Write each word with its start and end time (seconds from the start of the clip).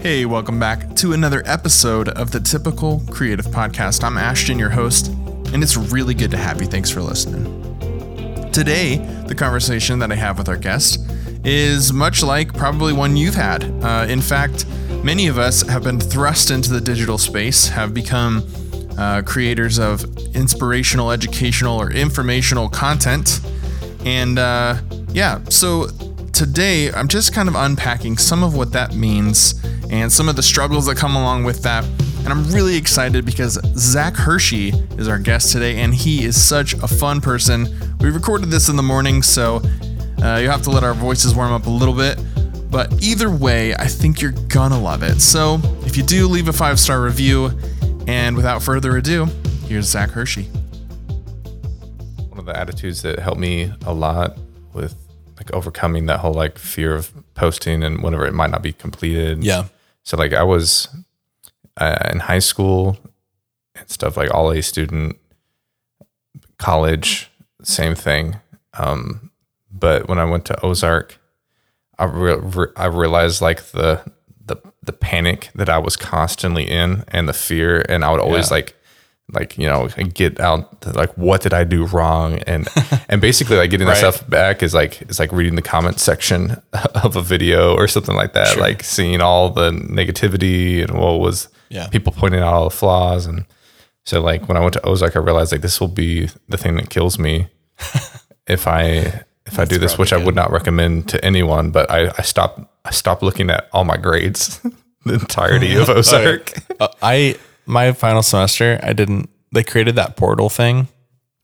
Hey, 0.00 0.24
welcome 0.24 0.58
back 0.58 0.96
to 0.96 1.12
another 1.12 1.42
episode 1.44 2.08
of 2.08 2.30
the 2.30 2.40
Typical 2.40 3.02
Creative 3.10 3.44
Podcast. 3.44 4.02
I'm 4.02 4.16
Ashton, 4.16 4.58
your 4.58 4.70
host, 4.70 5.08
and 5.08 5.62
it's 5.62 5.76
really 5.76 6.14
good 6.14 6.30
to 6.30 6.38
have 6.38 6.58
you. 6.58 6.66
Thanks 6.66 6.88
for 6.88 7.02
listening. 7.02 7.44
Today, 8.50 8.96
the 9.26 9.34
conversation 9.34 9.98
that 9.98 10.10
I 10.10 10.14
have 10.14 10.38
with 10.38 10.48
our 10.48 10.56
guest 10.56 11.06
is 11.44 11.92
much 11.92 12.22
like 12.22 12.54
probably 12.54 12.94
one 12.94 13.14
you've 13.14 13.34
had. 13.34 13.62
Uh, 13.84 14.06
in 14.08 14.22
fact, 14.22 14.64
many 15.04 15.26
of 15.26 15.36
us 15.36 15.60
have 15.68 15.84
been 15.84 16.00
thrust 16.00 16.50
into 16.50 16.70
the 16.70 16.80
digital 16.80 17.18
space, 17.18 17.68
have 17.68 17.92
become 17.92 18.42
uh, 18.96 19.20
creators 19.20 19.78
of 19.78 20.02
inspirational, 20.34 21.10
educational, 21.10 21.78
or 21.78 21.92
informational 21.92 22.70
content. 22.70 23.40
And 24.06 24.38
uh, 24.38 24.80
yeah, 25.12 25.44
so 25.50 25.88
today 26.32 26.90
I'm 26.90 27.06
just 27.06 27.34
kind 27.34 27.50
of 27.50 27.54
unpacking 27.54 28.16
some 28.16 28.42
of 28.42 28.56
what 28.56 28.72
that 28.72 28.94
means 28.94 29.62
and 29.90 30.10
some 30.10 30.28
of 30.28 30.36
the 30.36 30.42
struggles 30.42 30.86
that 30.86 30.96
come 30.96 31.16
along 31.16 31.44
with 31.44 31.62
that. 31.64 31.84
And 32.20 32.28
I'm 32.28 32.50
really 32.52 32.76
excited 32.76 33.24
because 33.24 33.58
Zach 33.76 34.14
Hershey 34.14 34.68
is 34.98 35.08
our 35.08 35.18
guest 35.18 35.52
today, 35.52 35.80
and 35.80 35.94
he 35.94 36.24
is 36.24 36.40
such 36.40 36.74
a 36.74 36.86
fun 36.86 37.20
person. 37.20 37.68
We 38.00 38.10
recorded 38.10 38.50
this 38.50 38.68
in 38.68 38.76
the 38.76 38.82
morning, 38.82 39.22
so 39.22 39.60
uh, 40.22 40.36
you 40.36 40.48
have 40.48 40.62
to 40.62 40.70
let 40.70 40.84
our 40.84 40.94
voices 40.94 41.34
warm 41.34 41.52
up 41.52 41.66
a 41.66 41.70
little 41.70 41.94
bit. 41.94 42.18
But 42.70 43.02
either 43.02 43.30
way, 43.30 43.74
I 43.74 43.86
think 43.86 44.20
you're 44.20 44.34
gonna 44.48 44.78
love 44.80 45.02
it. 45.02 45.20
So 45.20 45.60
if 45.84 45.96
you 45.96 46.04
do, 46.04 46.28
leave 46.28 46.46
a 46.48 46.52
five 46.52 46.78
star 46.78 47.02
review. 47.02 47.50
And 48.06 48.36
without 48.36 48.62
further 48.62 48.96
ado, 48.96 49.26
here's 49.66 49.86
Zach 49.86 50.10
Hershey. 50.10 50.44
One 52.28 52.38
of 52.38 52.46
the 52.46 52.56
attitudes 52.56 53.02
that 53.02 53.18
helped 53.18 53.40
me 53.40 53.72
a 53.86 53.92
lot 53.92 54.38
with 54.72 54.94
like 55.36 55.52
overcoming 55.52 56.06
that 56.06 56.20
whole 56.20 56.34
like 56.34 56.58
fear 56.58 56.94
of 56.94 57.12
posting 57.34 57.82
and 57.82 58.02
whenever 58.02 58.26
it 58.26 58.34
might 58.34 58.50
not 58.50 58.62
be 58.62 58.72
completed. 58.72 59.42
Yeah. 59.42 59.64
So 60.10 60.16
like 60.16 60.32
I 60.32 60.42
was 60.42 60.88
uh, 61.76 62.08
in 62.12 62.18
high 62.18 62.40
school 62.40 62.98
and 63.76 63.88
stuff 63.88 64.16
like 64.16 64.34
all 64.34 64.50
A 64.50 64.60
student, 64.60 65.16
college, 66.58 67.30
same 67.62 67.94
thing. 67.94 68.40
Um, 68.74 69.30
but 69.70 70.08
when 70.08 70.18
I 70.18 70.24
went 70.24 70.46
to 70.46 70.60
Ozark, 70.66 71.20
I 71.96 72.06
re- 72.06 72.40
re- 72.40 72.72
I 72.76 72.86
realized 72.86 73.40
like 73.40 73.62
the 73.70 74.02
the 74.44 74.56
the 74.82 74.92
panic 74.92 75.50
that 75.54 75.68
I 75.68 75.78
was 75.78 75.94
constantly 75.94 76.64
in 76.68 77.04
and 77.06 77.28
the 77.28 77.32
fear, 77.32 77.84
and 77.88 78.04
I 78.04 78.10
would 78.10 78.18
always 78.20 78.50
Yeah. 78.50 78.54
like 78.56 78.76
like 79.32 79.56
you 79.58 79.66
know 79.66 79.88
get 80.14 80.40
out 80.40 80.80
to, 80.82 80.90
like 80.92 81.16
what 81.16 81.40
did 81.40 81.52
I 81.54 81.64
do 81.64 81.86
wrong 81.86 82.38
and 82.46 82.68
and 83.08 83.20
basically 83.20 83.56
like 83.56 83.70
getting 83.70 83.86
Right. 83.86 84.00
that 84.00 84.14
stuff 84.14 84.28
back 84.28 84.62
is 84.62 84.74
like 84.74 85.02
is 85.10 85.18
like 85.18 85.32
reading 85.32 85.54
the 85.56 85.62
comment 85.62 85.98
section 86.00 86.60
of 87.04 87.16
a 87.16 87.22
video 87.22 87.74
or 87.74 87.86
something 87.88 88.14
like 88.16 88.32
that 88.34 88.48
Sure. 88.48 88.62
like 88.62 88.82
seeing 88.82 89.20
all 89.20 89.50
the 89.50 89.70
negativity 89.70 90.82
and 90.82 90.98
what 90.98 91.20
was 91.20 91.48
Yeah. 91.68 91.88
people 91.88 92.12
pointing 92.12 92.40
out 92.40 92.52
all 92.54 92.64
the 92.68 92.74
flaws 92.76 93.26
and 93.26 93.44
so 94.04 94.20
like 94.20 94.48
when 94.48 94.56
I 94.56 94.60
went 94.60 94.72
to 94.74 94.84
Ozark 94.86 95.14
I 95.16 95.20
realized 95.20 95.52
like 95.52 95.60
this 95.62 95.80
will 95.80 95.88
be 95.88 96.28
the 96.48 96.56
thing 96.56 96.74
that 96.76 96.90
kills 96.90 97.18
me 97.18 97.48
if 98.46 98.66
I 98.66 99.22
if 99.46 99.58
I 99.58 99.64
do 99.64 99.78
this 99.78 99.98
which 99.98 100.12
I 100.12 100.16
would 100.16 100.34
not 100.34 100.50
recommend 100.50 101.08
to 101.10 101.24
anyone 101.24 101.70
but 101.70 101.90
I 101.90 102.10
I 102.18 102.22
stopped 102.22 102.60
I 102.84 102.90
stopped 102.90 103.22
looking 103.22 103.50
at 103.50 103.68
all 103.72 103.84
my 103.84 103.96
grades 103.96 104.60
the 105.04 105.14
entirety 105.14 105.76
of 105.76 105.88
Ozark 105.88 106.52
Uh, 106.80 106.88
I 107.02 107.36
my 107.70 107.92
final 107.92 108.22
semester, 108.22 108.78
I 108.82 108.92
didn't. 108.92 109.30
They 109.52 109.64
created 109.64 109.96
that 109.96 110.16
portal 110.16 110.48
thing. 110.48 110.88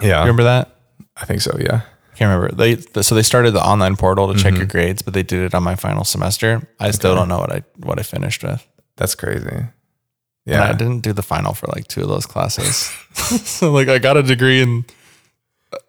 yeah 0.03 0.21
Remember 0.21 0.45
that? 0.45 0.77
I 1.17 1.25
think 1.25 1.41
so 1.41 1.57
yeah 1.59 1.81
I 2.13 2.17
can't 2.17 2.35
remember. 2.35 2.55
They 2.55 3.03
so 3.03 3.15
they 3.15 3.23
started 3.23 3.51
the 3.51 3.63
online 3.63 3.97
portal 3.97 4.33
to 4.33 4.39
check 4.39 4.55
your 4.55 4.63
mm-hmm. 4.63 4.71
grades, 4.71 5.03
but 5.03 5.13
they 5.13 5.23
did 5.23 5.41
it 5.41 5.55
on 5.55 5.63
my 5.63 5.75
final 5.75 6.03
semester. 6.03 6.67
I 6.81 6.91
still 6.91 7.15
don't 7.15 7.29
know 7.29 7.39
what 7.39 7.53
I 7.53 7.63
what 7.77 7.99
I 7.99 8.03
finished 8.03 8.43
with. 8.43 8.67
That's 8.97 9.15
crazy. 9.15 9.49
And 9.51 9.69
Yeah. 10.47 10.65
I 10.65 10.73
didn't 10.73 11.01
do 11.01 11.13
the 11.13 11.23
final 11.23 11.53
for 11.53 11.67
like 11.75 11.89
two 11.89 12.03
of 12.03 12.09
those 12.09 12.25
classes. 12.25 12.91
so 13.47 13.71
like 13.71 13.89
I 13.89 13.99
got 13.99 14.17
a 14.17 14.23
degree 14.23 14.63
in 14.63 14.87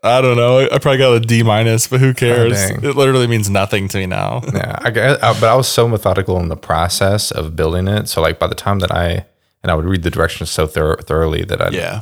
I 0.03 0.21
don't 0.21 0.35
know. 0.35 0.59
I 0.59 0.79
probably 0.79 0.97
got 0.97 1.13
a 1.13 1.19
D 1.19 1.43
minus, 1.43 1.87
but 1.87 1.99
who 1.99 2.09
oh, 2.09 2.13
cares? 2.13 2.53
dang. 2.53 2.83
it 2.83 2.95
literally 2.95 3.27
means 3.27 3.49
nothing 3.49 3.87
to 3.87 3.97
me 3.97 4.05
now. 4.05 4.41
yeah. 4.53 4.79
I, 4.81 4.89
guess- 4.89 5.19
I, 5.21 5.29
uh, 5.29 5.33
but 5.39 5.49
I 5.49 5.55
was 5.55 5.67
so 5.67 5.87
methodical 5.87 6.39
in 6.39 6.49
the 6.49 6.57
process 6.57 7.31
of 7.31 7.55
building 7.55 7.87
it. 7.87 8.09
So 8.09 8.21
like 8.21 8.39
by 8.39 8.47
the 8.47 8.55
time 8.55 8.79
that 8.79 8.91
I 8.91 9.25
and 9.67 9.71
I 9.73 9.75
would 9.75 9.85
read 9.85 10.03
the 10.03 10.09
directions 10.09 10.49
so 10.49 10.65
thor- 10.65 11.01
thoroughly 11.01 11.43
that 11.43 11.61
I 11.61 11.69
Yeah. 11.69 12.01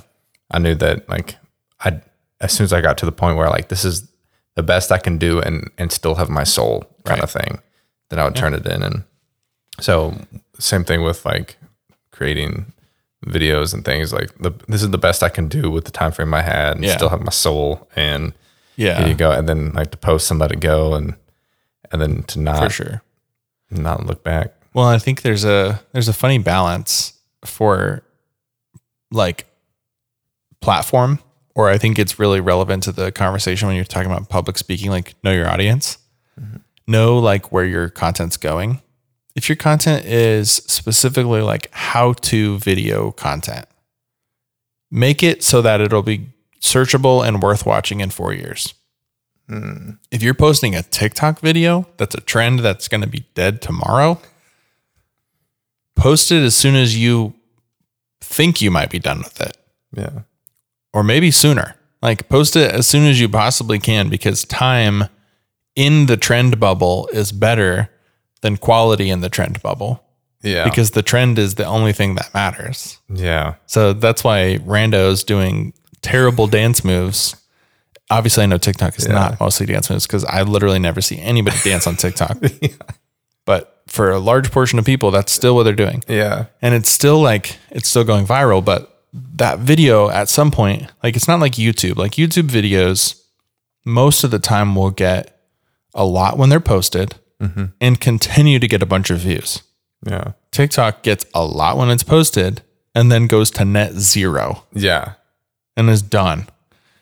I 0.51 0.59
knew 0.59 0.75
that 0.75 1.09
like 1.09 1.35
I 1.79 1.99
as 2.39 2.51
soon 2.53 2.65
as 2.65 2.71
I 2.73 2.79
got 2.81 2.97
to 2.99 3.05
the 3.05 3.11
point 3.11 3.37
where 3.37 3.49
like 3.49 3.69
this 3.69 3.83
is 3.83 4.07
the 4.53 4.61
best 4.63 4.91
I 4.91 4.99
can 4.99 5.17
do 5.17 5.39
and 5.41 5.71
and 5.79 5.91
still 5.91 6.15
have 6.15 6.29
my 6.29 6.43
soul 6.43 6.81
kind 7.05 7.19
Right. 7.19 7.23
of 7.23 7.31
thing, 7.31 7.59
then 8.09 8.19
I 8.19 8.23
would 8.25 8.35
turn 8.35 8.53
it 8.53 8.67
in. 8.67 8.83
And 8.83 9.03
so 9.79 10.13
same 10.59 10.83
thing 10.85 11.01
with 11.03 11.25
like 11.25 11.57
creating 12.11 12.71
videos 13.25 13.73
and 13.73 13.83
things 13.83 14.13
like 14.13 14.29
the 14.39 14.51
this 14.67 14.83
is 14.83 14.91
the 14.91 14.99
best 14.99 15.23
I 15.23 15.29
can 15.29 15.47
do 15.47 15.71
with 15.71 15.85
the 15.85 15.91
time 15.91 16.11
frame 16.11 16.33
I 16.35 16.43
had 16.43 16.75
and 16.75 16.85
Yeah. 16.85 16.95
still 16.95 17.09
have 17.09 17.21
my 17.21 17.31
soul 17.31 17.89
and 17.95 18.33
Yeah. 18.75 18.99
here 18.99 19.07
you 19.07 19.15
go. 19.15 19.31
And 19.31 19.49
then 19.49 19.71
like 19.73 19.89
to 19.91 19.97
post 19.97 20.29
and 20.29 20.39
let 20.39 20.51
it 20.51 20.59
go 20.59 20.93
and 20.93 21.15
and 21.91 21.99
then 22.01 22.23
to 22.23 22.33
For 22.35 22.39
not 22.39 22.71
sure. 22.71 23.01
not 23.71 24.05
look 24.05 24.23
back. 24.23 24.53
Well, 24.73 24.85
I 24.87 24.99
think 24.99 25.23
there's 25.23 25.43
a 25.45 25.81
there's 25.93 26.07
a 26.07 26.13
funny 26.13 26.37
balance 26.37 27.13
for 27.47 28.03
like 29.11 29.45
platform, 30.61 31.19
or 31.55 31.69
I 31.69 31.77
think 31.77 31.99
it's 31.99 32.19
really 32.19 32.39
relevant 32.39 32.83
to 32.83 32.91
the 32.91 33.11
conversation 33.11 33.67
when 33.67 33.75
you're 33.75 33.85
talking 33.85 34.11
about 34.11 34.29
public 34.29 34.57
speaking. 34.57 34.89
Like, 34.89 35.15
know 35.23 35.31
your 35.31 35.47
audience, 35.47 35.97
mm-hmm. 36.39 36.57
know 36.87 37.17
like 37.17 37.51
where 37.51 37.65
your 37.65 37.89
content's 37.89 38.37
going. 38.37 38.81
If 39.35 39.49
your 39.49 39.57
content 39.57 40.05
is 40.05 40.51
specifically 40.51 41.41
like 41.41 41.69
how 41.71 42.13
to 42.13 42.57
video 42.59 43.11
content, 43.11 43.65
make 44.89 45.21
it 45.23 45.43
so 45.43 45.61
that 45.61 45.81
it'll 45.81 46.03
be 46.03 46.29
searchable 46.61 47.25
and 47.25 47.43
worth 47.43 47.65
watching 47.65 47.99
in 47.99 48.09
four 48.09 48.33
years. 48.33 48.73
Hmm. 49.47 49.91
If 50.09 50.23
you're 50.23 50.33
posting 50.33 50.73
a 50.73 50.81
TikTok 50.81 51.39
video 51.39 51.87
that's 51.97 52.15
a 52.15 52.21
trend 52.21 52.59
that's 52.59 52.87
going 52.87 53.01
to 53.01 53.07
be 53.07 53.25
dead 53.35 53.61
tomorrow, 53.61 54.19
post 55.95 56.31
it 56.31 56.43
as 56.43 56.55
soon 56.55 56.75
as 56.75 56.97
you 56.97 57.33
think 58.21 58.61
you 58.61 58.71
might 58.71 58.89
be 58.89 58.99
done 58.99 59.19
with 59.19 59.39
it, 59.41 59.57
Yeah. 59.95 60.21
or 60.93 61.03
maybe 61.03 61.31
sooner. 61.31 61.75
Like, 62.01 62.29
post 62.29 62.55
it 62.55 62.71
as 62.71 62.85
soon 62.87 63.05
as 63.07 63.19
you 63.19 63.29
possibly 63.29 63.79
can 63.79 64.09
because 64.09 64.43
time 64.45 65.05
in 65.75 66.05
the 66.05 66.17
trend 66.17 66.59
bubble 66.59 67.09
is 67.13 67.31
better 67.31 67.89
than 68.41 68.57
quality 68.57 69.09
in 69.09 69.21
the 69.21 69.29
trend 69.29 69.61
bubble 69.61 70.03
Yeah. 70.43 70.63
because 70.65 70.91
the 70.91 71.01
trend 71.01 71.39
is 71.39 71.55
the 71.55 71.65
only 71.65 71.93
thing 71.93 72.15
that 72.15 72.33
matters. 72.33 72.99
yeah. 73.13 73.55
So 73.65 73.93
that's 73.93 74.23
why 74.23 74.59
Rando's 74.65 75.23
doing 75.23 75.73
terrible 76.01 76.45
dance 76.47 76.83
moves. 76.83 77.35
Obviously, 78.11 78.43
I 78.43 78.45
know 78.45 78.59
TikTok 78.59 78.97
is 78.99 79.07
Yeah. 79.07 79.13
not 79.13 79.39
mostly 79.39 79.65
dance 79.65 79.89
moves 79.89 80.05
because 80.05 80.23
I 80.25 80.43
literally 80.43 80.77
never 80.79 81.01
see 81.01 81.19
anybody 81.19 81.57
dance 81.63 81.87
on 81.87 81.95
TikTok. 81.95 82.37
yeah. 82.61 82.69
But 83.45 83.74
for 83.87 84.11
a 84.11 84.19
large 84.19 84.51
portion 84.51 84.79
of 84.79 84.85
people, 84.85 85.11
that's 85.11 85.31
still 85.31 85.55
what 85.55 85.63
they're 85.63 85.73
doing. 85.73 86.03
Yeah. 86.07 86.45
And 86.61 86.73
it's 86.73 86.89
still 86.89 87.21
like, 87.21 87.57
it's 87.71 87.87
still 87.87 88.03
going 88.03 88.25
viral. 88.25 88.63
But 88.63 89.03
that 89.13 89.59
video 89.59 90.09
at 90.09 90.29
some 90.29 90.51
point, 90.51 90.91
like, 91.03 91.15
it's 91.15 91.27
not 91.27 91.39
like 91.39 91.53
YouTube. 91.53 91.97
Like, 91.97 92.13
YouTube 92.13 92.49
videos, 92.49 93.21
most 93.85 94.23
of 94.23 94.31
the 94.31 94.39
time 94.39 94.75
will 94.75 94.91
get 94.91 95.39
a 95.93 96.05
lot 96.05 96.37
when 96.37 96.49
they're 96.49 96.59
posted 96.59 97.15
mm-hmm. 97.41 97.65
and 97.79 97.99
continue 98.01 98.59
to 98.59 98.67
get 98.67 98.81
a 98.81 98.85
bunch 98.85 99.09
of 99.09 99.19
views. 99.19 99.61
Yeah. 100.05 100.33
TikTok 100.51 101.03
gets 101.03 101.25
a 101.33 101.45
lot 101.45 101.77
when 101.77 101.89
it's 101.89 102.03
posted 102.03 102.61
and 102.93 103.11
then 103.11 103.27
goes 103.27 103.51
to 103.51 103.65
net 103.65 103.93
zero 103.93 104.63
Yeah. 104.73 105.13
and 105.77 105.89
is 105.89 106.01
done. 106.01 106.47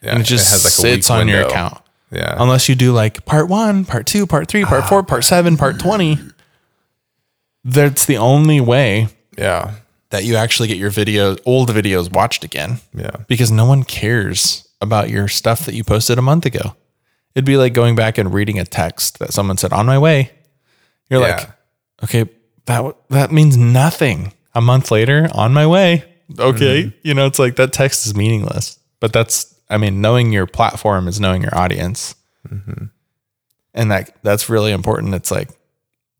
Yeah. 0.01 0.11
and 0.11 0.21
it 0.21 0.25
just 0.25 0.51
has, 0.51 0.63
like, 0.65 0.71
a 0.71 0.95
sits 0.97 1.09
on 1.09 1.27
your 1.27 1.39
window. 1.39 1.49
account. 1.49 1.77
Yeah. 2.11 2.35
Unless 2.37 2.69
you 2.69 2.75
do 2.75 2.91
like 2.93 3.25
part 3.25 3.47
one, 3.47 3.85
part 3.85 4.05
two, 4.05 4.27
part 4.27 4.47
three, 4.47 4.63
part 4.65 4.85
four, 4.89 5.01
part 5.03 5.23
seven, 5.23 5.57
part 5.57 5.79
20. 5.79 6.19
That's 7.63 8.05
the 8.05 8.17
only 8.17 8.59
way 8.59 9.07
yeah. 9.37 9.75
that 10.09 10.23
you 10.25 10.35
actually 10.35 10.67
get 10.67 10.77
your 10.77 10.91
videos, 10.91 11.39
old 11.45 11.69
videos 11.69 12.11
watched 12.11 12.43
again 12.43 12.79
Yeah. 12.93 13.17
because 13.27 13.51
no 13.51 13.65
one 13.65 13.83
cares 13.83 14.67
about 14.81 15.09
your 15.09 15.27
stuff 15.27 15.65
that 15.65 15.73
you 15.73 15.83
posted 15.83 16.17
a 16.17 16.21
month 16.21 16.45
ago. 16.45 16.75
It'd 17.35 17.45
be 17.45 17.57
like 17.57 17.73
going 17.73 17.95
back 17.95 18.17
and 18.17 18.33
reading 18.33 18.59
a 18.59 18.65
text 18.65 19.19
that 19.19 19.33
someone 19.33 19.57
said 19.57 19.73
on 19.73 19.85
my 19.85 19.97
way. 19.97 20.31
You're 21.09 21.21
Yeah. 21.21 21.35
like, 21.35 21.49
okay, 22.03 22.29
that 22.65 22.95
that 23.09 23.31
means 23.31 23.57
nothing. 23.57 24.33
A 24.55 24.61
month 24.61 24.91
later, 24.91 25.27
on 25.33 25.51
my 25.51 25.65
way. 25.65 26.03
Okay, 26.37 26.83
mm-hmm. 26.83 26.97
you 27.01 27.15
know, 27.15 27.25
it's 27.25 27.39
like 27.39 27.55
that 27.55 27.73
text 27.73 28.05
is 28.05 28.13
meaningless. 28.13 28.77
But 28.99 29.11
that's, 29.11 29.51
I 29.67 29.77
mean, 29.77 29.99
knowing 29.99 30.31
your 30.31 30.45
platform 30.45 31.07
is 31.07 31.19
knowing 31.19 31.41
your 31.41 31.57
audience, 31.57 32.13
mm-hmm. 32.47 32.85
and 33.73 33.91
that 33.91 34.15
that's 34.21 34.49
really 34.49 34.71
important. 34.71 35.15
It's 35.15 35.31
like 35.31 35.49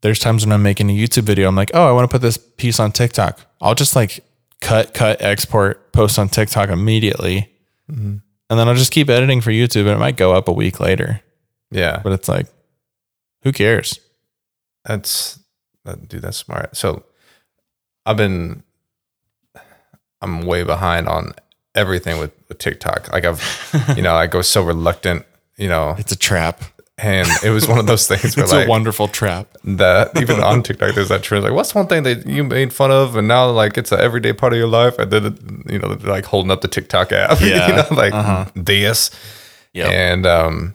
there's 0.04 0.18
times 0.18 0.44
when 0.44 0.52
I'm 0.52 0.62
making 0.62 0.90
a 0.90 0.92
YouTube 0.92 1.22
video, 1.22 1.48
I'm 1.48 1.56
like, 1.56 1.70
oh, 1.72 1.88
I 1.88 1.92
want 1.92 2.04
to 2.04 2.14
put 2.14 2.20
this 2.20 2.36
piece 2.36 2.78
on 2.78 2.92
TikTok. 2.92 3.40
I'll 3.62 3.74
just 3.74 3.96
like 3.96 4.22
cut, 4.60 4.92
cut, 4.92 5.22
export, 5.22 5.94
post 5.94 6.18
on 6.18 6.28
TikTok 6.28 6.68
immediately. 6.68 7.50
Mm-hmm. 7.90 8.16
And 8.50 8.60
then 8.60 8.68
I'll 8.68 8.74
just 8.74 8.92
keep 8.92 9.08
editing 9.08 9.40
for 9.40 9.50
YouTube 9.50 9.86
and 9.86 9.92
it 9.92 9.98
might 9.98 10.18
go 10.18 10.34
up 10.34 10.46
a 10.46 10.52
week 10.52 10.78
later. 10.78 11.22
Yeah. 11.70 12.02
But 12.04 12.12
it's 12.12 12.28
like, 12.28 12.48
who 13.44 13.52
cares? 13.52 13.98
That's 14.84 15.38
that, 15.86 16.06
dude. 16.06 16.20
That's 16.20 16.36
smart. 16.36 16.76
So 16.76 17.04
I've 18.04 18.18
been 18.18 18.62
I'm 20.20 20.42
way 20.42 20.64
behind 20.64 21.08
on 21.08 21.32
everything 21.74 22.18
with, 22.18 22.32
with 22.50 22.58
TikTok. 22.58 23.10
Like 23.10 23.24
I've 23.24 23.94
you 23.96 24.02
know, 24.02 24.14
I 24.14 24.26
go 24.26 24.42
so 24.42 24.62
reluctant, 24.62 25.24
you 25.56 25.68
know, 25.68 25.94
It's 25.96 26.12
a 26.12 26.18
trap. 26.18 26.62
And 26.98 27.26
it 27.42 27.50
was 27.50 27.66
one 27.66 27.78
of 27.78 27.86
those 27.86 28.06
things 28.06 28.36
where 28.36 28.44
It's 28.44 28.52
like 28.52 28.66
a 28.66 28.70
wonderful 28.70 29.08
trap. 29.08 29.48
that 29.64 30.16
even 30.20 30.40
on 30.40 30.62
TikTok 30.62 30.94
there's 30.94 31.08
that 31.08 31.22
trend 31.24 31.42
like 31.44 31.52
what's 31.52 31.74
one 31.74 31.86
thing 31.88 32.04
that 32.04 32.24
you 32.26 32.44
made 32.44 32.72
fun 32.72 32.90
of 32.92 33.16
and 33.16 33.26
now 33.26 33.50
like 33.50 33.76
it's 33.76 33.90
an 33.92 34.00
everyday 34.00 34.32
part 34.32 34.52
of 34.52 34.58
your 34.58 34.68
life 34.68 34.96
and 34.98 35.10
then 35.10 35.64
you 35.68 35.78
know 35.78 35.98
like 36.04 36.24
holding 36.24 36.50
up 36.52 36.60
the 36.60 36.68
TikTok 36.68 37.10
app 37.12 37.40
Yeah. 37.40 37.66
you 37.68 37.74
know 37.74 37.86
like 37.90 38.12
Uh-huh. 38.14 38.46
this 38.54 39.10
Yep. 39.72 39.90
and 39.90 40.26
um 40.26 40.74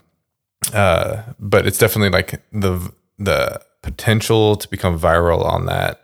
uh 0.73 1.23
but 1.39 1.65
it's 1.65 1.77
definitely 1.77 2.09
like 2.09 2.41
the 2.51 2.91
the 3.17 3.61
potential 3.81 4.57
to 4.57 4.67
become 4.67 4.99
viral 4.99 5.43
on 5.45 5.65
that 5.67 6.01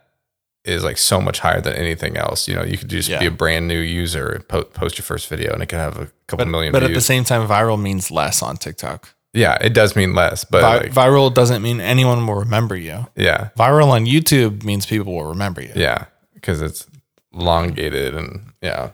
is 0.63 0.83
like 0.83 0.97
so 0.97 1.19
much 1.21 1.39
higher 1.39 1.59
than 1.59 1.73
anything 1.73 2.15
else 2.15 2.47
you 2.47 2.55
know 2.55 2.63
you 2.63 2.77
could 2.77 2.87
just 2.89 3.09
Yeah. 3.09 3.19
be 3.19 3.25
a 3.25 3.31
brand 3.31 3.67
new 3.67 3.79
user 3.79 4.43
po- 4.47 4.63
post 4.63 4.97
your 4.97 5.03
first 5.03 5.27
video 5.27 5.51
and 5.53 5.61
it 5.61 5.65
could 5.67 5.77
have 5.79 5.97
a 5.97 6.05
couple 6.27 6.45
But, 6.45 6.47
million 6.47 6.71
but 6.71 6.83
at 6.83 6.93
the 6.93 7.01
same 7.01 7.23
time, 7.25 7.45
viral 7.47 7.79
means 7.79 8.09
less 8.11 8.41
on 8.41 8.55
TikTok. 8.57 9.13
Yeah 9.35 9.57
it 9.61 9.73
does 9.73 9.95
mean 9.95 10.13
less 10.15 10.43
but 10.45 10.61
Vi- 10.61 10.77
like, 10.77 10.91
viral 10.93 11.31
doesn't 11.33 11.61
mean 11.61 11.79
anyone 11.81 12.25
will 12.25 12.35
remember 12.35 12.75
you. 12.75 13.05
yeah 13.15 13.49
Viral 13.57 13.89
on 13.89 14.05
YouTube 14.05 14.63
means 14.63 14.85
people 14.85 15.13
will 15.13 15.25
remember 15.35 15.61
you. 15.61 15.73
yeah 15.75 16.05
because 16.33 16.61
it's 16.61 16.87
elongated 17.33 18.15
and 18.15 18.53
yeah 18.61 18.91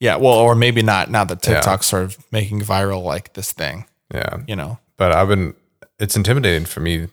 Yeah, 0.00 0.16
well, 0.16 0.34
or 0.34 0.54
maybe 0.56 0.82
not. 0.82 1.10
Now 1.10 1.24
that 1.24 1.46
Yeah. 1.46 1.54
TikTok's 1.54 1.86
sort 1.86 2.04
of 2.04 2.16
making 2.32 2.60
viral 2.62 3.02
like 3.04 3.32
this 3.34 3.52
thing, 3.52 3.86
yeah 4.14 4.38
you 4.46 4.56
know. 4.56 4.78
but 4.96 5.12
I've 5.12 5.28
been 5.28 5.54
it's 5.98 6.16
intimidating 6.16 6.66
for 6.66 6.80
me 6.80 7.08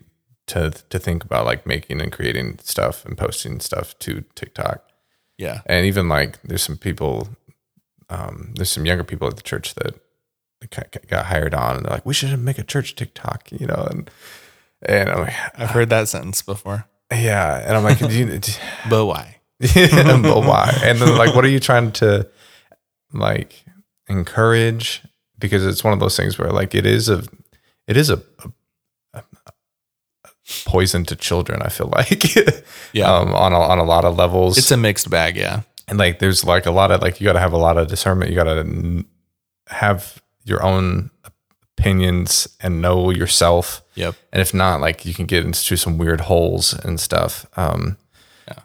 to 0.48 0.72
to 0.90 1.00
think 1.00 1.24
about 1.24 1.46
like 1.46 1.66
making 1.68 2.02
and 2.02 2.12
creating 2.12 2.58
stuff 2.64 3.06
and 3.06 3.16
posting 3.18 3.60
stuff 3.62 3.98
to 4.00 4.24
TikTok. 4.36 4.84
Yeah, 5.38 5.62
And 5.68 5.86
even 5.86 6.10
like 6.10 6.42
there's 6.44 6.64
some 6.64 6.78
people 6.78 7.30
um 8.10 8.54
there's 8.56 8.72
some 8.72 8.86
younger 8.88 9.04
people 9.06 9.28
at 9.28 9.36
the 9.38 9.44
church 9.52 9.76
that 9.76 9.94
got 11.08 11.26
hired 11.26 11.54
on 11.54 11.78
and 11.78 11.86
they're 11.86 11.94
like 11.94 12.06
we 12.06 12.14
should 12.14 12.38
make 12.40 12.58
a 12.58 12.64
church 12.64 12.96
TikTok, 12.96 13.52
you 13.52 13.66
know, 13.68 13.88
and 13.90 14.10
and 14.82 15.10
I'm 15.10 15.20
like 15.22 15.34
I've 15.60 15.72
heard 15.72 15.90
that 15.90 16.08
sentence 16.08 16.42
before. 16.42 16.86
yeah, 17.12 17.64
and 17.66 17.76
I'm 17.78 17.84
like 17.84 18.00
do 18.00 18.08
you, 18.10 18.38
do, 18.40 18.52
But 18.90 19.06
why? 19.06 19.38
but 19.60 20.42
why? 20.46 20.78
And 20.84 21.00
then 21.00 21.18
like 21.18 21.36
what 21.36 21.44
are 21.46 21.50
you 21.50 21.60
trying 21.60 21.92
to 21.94 22.30
like 23.14 23.64
encourage 24.08 25.02
because 25.38 25.66
it's 25.66 25.84
one 25.84 25.94
of 25.94 26.00
those 26.00 26.16
things 26.18 26.38
where 26.38 26.50
like 26.52 26.76
it 26.76 26.86
is 26.86 27.10
a 27.10 27.24
it 27.88 27.96
is 27.98 28.10
a, 28.10 28.22
a, 29.14 29.24
a 30.24 30.32
poison 30.66 31.06
to 31.06 31.16
children 31.16 31.62
i 31.62 31.70
feel 31.70 31.88
like 31.96 32.24
Yeah, 32.94 33.12
um 33.14 33.34
on 33.36 33.54
a, 33.54 33.60
on 33.60 33.78
a 33.80 33.84
lot 33.84 34.04
of 34.06 34.18
levels 34.18 34.58
it's 34.58 34.72
a 34.72 34.78
mixed 34.78 35.10
bag. 35.10 35.38
Yeah, 35.38 35.62
and 35.88 35.98
like 36.00 36.20
there's 36.20 36.44
like 36.44 36.66
a 36.66 36.72
lot 36.72 36.92
of 36.92 37.02
like 37.02 37.20
you 37.22 37.26
got 37.26 37.34
to 37.34 37.40
have 37.40 37.54
a 37.54 37.58
lot 37.58 37.78
of 37.78 37.88
discernment 37.88 38.32
you 38.32 38.36
got 38.36 38.46
to 38.46 39.06
have 39.68 40.22
your 40.50 40.64
own 40.64 41.12
opinions 41.78 42.48
and 42.60 42.82
know 42.82 43.10
yourself 43.10 43.82
yep. 43.96 44.14
and 44.34 44.42
if 44.42 44.54
not 44.54 44.82
like 44.82 45.06
you 45.06 45.14
can 45.14 45.26
get 45.26 45.46
into 45.46 45.78
some 45.78 45.98
weird 45.98 46.22
holes 46.22 46.74
and 46.74 47.00
stuff 47.00 47.46
um 47.58 47.96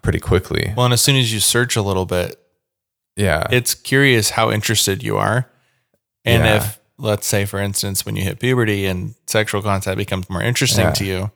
pretty 0.03 0.19
quickly 0.19 0.73
Well, 0.77 0.87
and 0.87 0.95
as 0.95 1.03
soon 1.03 1.17
as 1.17 1.33
you 1.33 1.39
search 1.41 1.77
a 1.77 1.83
little 1.83 2.07
bit, 2.07 2.41
yeah 3.17 3.47
it's 3.51 3.75
curious 3.75 4.31
how 4.31 4.51
interested 4.51 5.03
you 5.03 5.19
are. 5.19 5.49
And 6.25 6.43
Yeah. 6.45 6.57
if, 6.57 6.81
let's 6.97 7.27
say, 7.27 7.45
for 7.45 7.61
instance, 7.61 8.07
when 8.07 8.17
you 8.17 8.25
hit 8.25 8.41
puberty 8.41 8.87
and 8.87 9.15
sexual 9.27 9.61
content 9.61 9.99
becomes 9.99 10.31
more 10.31 10.41
interesting 10.43 10.87
Yeah. 10.87 10.93
to 10.93 11.05
you, 11.05 11.31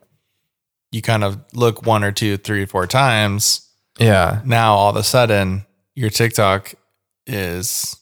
you 0.91 1.03
kind 1.03 1.23
of 1.25 1.39
look 1.53 1.85
one 1.85 2.03
or 2.03 2.11
two, 2.11 2.39
three, 2.39 2.65
four 2.65 2.87
times. 2.87 3.69
yeah 3.99 4.41
Now, 4.47 4.75
all 4.75 4.89
of 4.91 4.97
a 4.97 5.03
sudden, 5.05 5.67
your 5.95 6.09
TikTok 6.09 6.73
is 7.27 7.98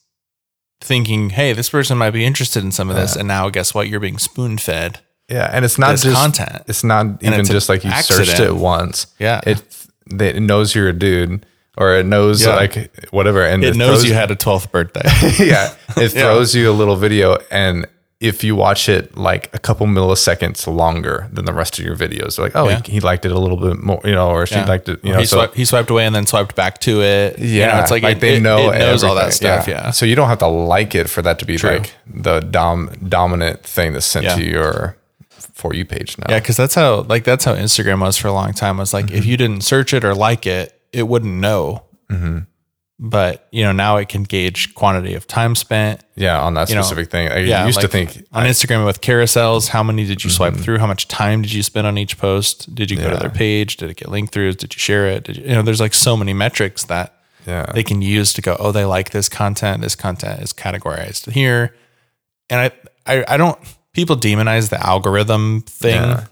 thinking, 0.81 1.31
hey, 1.31 1.53
this 1.53 1.71
person 1.71 1.99
might 1.99 2.11
be 2.11 2.25
interested 2.25 2.63
in 2.63 2.71
some 2.73 2.91
of 2.91 2.97
this. 2.97 3.17
Uh. 3.17 3.21
And 3.21 3.29
now, 3.29 3.49
guess 3.51 3.75
what? 3.75 3.89
You're 3.89 4.01
being 4.01 4.19
spoon 4.19 4.59
fed 4.59 5.01
Yeah, 5.29 5.49
and 5.53 5.65
it's 5.65 5.79
not 5.79 5.97
just 5.99 6.15
content. 6.15 6.63
It's 6.69 6.85
not 6.85 7.23
even 7.23 7.41
it's 7.41 7.49
just 7.51 7.69
like 7.69 7.85
you 7.85 7.91
searched 8.03 8.39
it 8.41 8.55
once. 8.55 9.07
Yeah. 9.19 9.41
it 9.47 9.63
it 10.21 10.41
knows 10.41 10.75
you're 10.75 10.89
a 10.89 10.93
dude, 10.93 11.45
or 11.77 11.95
it 11.97 12.07
knows 12.07 12.45
Yeah. 12.45 12.55
like 12.57 13.07
whatever, 13.11 13.43
and 13.45 13.65
It 13.65 13.75
knows 13.77 14.01
throws- 14.01 14.05
you 14.09 14.15
had 14.15 14.31
a 14.31 14.37
12th 14.37 14.71
birthday. 14.71 15.03
yeah, 15.45 15.75
it 15.97 16.09
throws 16.13 16.55
you 16.55 16.71
a 16.71 16.73
little 16.75 16.97
video, 16.97 17.39
and 17.51 17.87
if 18.19 18.43
you 18.43 18.57
watch 18.57 18.89
it 18.89 19.15
like 19.17 19.55
a 19.55 19.59
couple 19.59 19.87
milliseconds 19.87 20.67
longer 20.67 21.29
than 21.33 21.45
the 21.45 21.53
rest 21.53 21.79
of 21.79 21.85
your 21.85 21.95
videos, 21.95 22.39
like 22.39 22.53
oh, 22.57 22.67
Yeah. 22.69 22.81
he, 22.87 22.93
he 22.93 23.01
liked 23.01 23.27
it 23.27 23.33
a 23.33 23.39
little 23.39 23.59
bit 23.59 23.79
more, 23.83 24.01
you 24.05 24.13
know, 24.13 24.31
or 24.31 24.47
she 24.47 24.55
Yeah. 24.55 24.65
liked 24.65 24.89
it, 24.89 25.05
you 25.05 25.13
know, 25.13 25.19
he, 25.19 25.27
so. 25.27 25.37
swiped, 25.37 25.55
he 25.55 25.65
swiped 25.67 25.91
away 25.91 26.07
and 26.07 26.15
then 26.15 26.25
swiped 26.27 26.57
back 26.57 26.79
to 26.81 27.03
it. 27.03 27.39
You 27.39 27.47
yeah, 27.61 27.75
know, 27.75 27.81
it's 27.83 27.91
like, 27.91 28.03
it, 28.05 28.21
they 28.21 28.41
know 28.41 28.71
it 28.71 28.79
knows 28.79 29.05
all 29.05 29.15
that 29.17 29.35
stuff. 29.35 29.69
Yeah. 29.69 29.91
So 29.91 30.07
you 30.07 30.15
don't 30.15 30.29
have 30.29 30.39
to 30.39 30.47
like 30.47 30.95
it 30.95 31.11
for 31.11 31.21
that 31.23 31.39
to 31.41 31.45
be 31.45 31.59
True. 31.59 31.71
like 31.79 31.93
the 32.07 32.41
dom 32.41 32.91
dominant 33.07 33.63
thing 33.65 33.93
that's 33.93 34.07
sent 34.07 34.25
Yeah. 34.25 34.35
to 34.37 34.43
your 34.45 34.97
for 35.53 35.75
you 35.75 35.85
page 35.85 36.17
now. 36.19 36.27
Yeah, 36.31 36.39
because 36.41 36.57
that's 36.57 36.75
how 36.75 37.03
like 37.03 37.25
that's 37.25 37.45
how 37.45 37.55
Instagram 37.55 38.01
was 38.01 38.17
for 38.17 38.29
a 38.29 38.33
long 38.33 38.55
time. 38.55 38.77
It 38.77 38.81
Was 38.81 38.95
like 38.95 39.07
Mm-hmm. 39.07 39.15
if 39.17 39.27
you 39.27 39.37
didn't 39.37 39.61
search 39.63 39.93
it 39.93 40.05
or 40.05 40.15
like 40.15 40.47
it, 40.47 40.81
it 40.93 41.07
wouldn't 41.07 41.35
know. 41.35 41.83
Mm-hmm. 42.11 42.39
But 42.99 43.47
you 43.53 43.63
know 43.63 43.73
now 43.73 43.99
it 43.99 44.09
can 44.09 44.23
gauge 44.23 44.75
quantity 44.75 45.13
of 45.15 45.27
time 45.27 45.55
spent. 45.55 46.01
yeah, 46.15 46.41
on 46.41 46.55
that 46.55 46.71
You 46.71 46.77
know, 46.77 46.81
specific 46.83 47.11
thing. 47.11 47.29
I 47.31 47.41
Yeah, 47.41 47.67
used 47.67 47.81
to 47.83 47.89
think 47.89 48.25
on 48.33 48.47
Instagram 48.47 48.87
with 48.87 49.03
carousels, 49.03 49.69
how 49.69 49.83
many 49.83 50.07
did 50.07 50.25
you 50.25 50.31
Mm-hmm. 50.31 50.37
swipe 50.37 50.55
through? 50.57 50.79
How 50.79 50.87
much 50.87 51.07
time 51.07 51.43
did 51.43 51.53
you 51.53 51.63
spend 51.63 51.87
on 51.87 51.99
each 51.99 52.17
post? 52.17 52.75
Did 52.75 52.91
you 52.91 52.97
go 52.97 53.11
to 53.11 53.17
their 53.17 53.29
page? 53.29 53.77
Did 53.77 53.91
it 53.91 53.99
get 53.99 54.09
linked 54.09 54.33
through? 54.33 54.55
Did 54.55 54.75
you 54.75 54.79
share 54.79 55.07
it? 55.09 55.25
Did 55.25 55.37
you, 55.37 55.43
you 55.45 55.51
know? 55.55 55.61
There's 55.63 55.81
like 55.81 55.93
so 55.93 56.17
many 56.17 56.33
metrics 56.33 56.85
that 56.85 57.13
Yeah. 57.47 57.67
they 57.75 57.83
can 57.83 58.01
use 58.01 58.33
to 58.33 58.41
go. 58.41 58.57
Oh, 58.59 58.73
they 58.73 58.87
like 58.87 59.11
this 59.11 59.29
content. 59.29 59.83
This 59.83 59.95
content 59.95 60.41
is 60.43 60.55
categorized 60.55 61.31
here, 61.33 61.75
and 62.49 62.61
I 62.61 62.71
I, 63.07 63.25
I 63.35 63.37
don't. 63.37 63.59
People 63.93 64.17
demonize 64.17 64.71
the 64.71 64.81
algorithm 64.85 65.61
thing. 65.67 66.01
Yeah. 66.01 66.25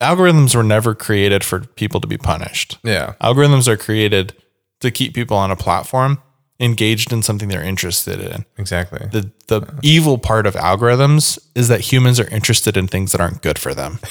Algorithms 0.00 0.54
were 0.54 0.62
never 0.62 0.94
created 0.94 1.42
for 1.42 1.60
people 1.60 2.00
to 2.00 2.06
be 2.06 2.16
punished. 2.18 2.78
yeah. 2.84 3.14
Algorithms 3.20 3.66
are 3.66 3.76
created 3.76 4.32
to 4.80 4.90
keep 4.90 5.14
people 5.14 5.36
on 5.36 5.50
a 5.50 5.56
platform 5.56 6.20
engaged 6.60 7.12
in 7.12 7.22
something 7.22 7.48
they're 7.48 7.62
interested 7.62 8.20
in. 8.20 8.44
Exactly. 8.56 9.06
The 9.12 9.30
the 9.46 9.78
evil 9.82 10.18
part 10.18 10.46
of 10.46 10.54
algorithms 10.54 11.38
is 11.54 11.68
that 11.68 11.80
humans 11.92 12.18
are 12.18 12.28
interested 12.30 12.76
in 12.76 12.88
things 12.88 13.12
that 13.12 13.20
aren't 13.20 13.42
good 13.42 13.58
for 13.58 13.74
them. 13.74 13.98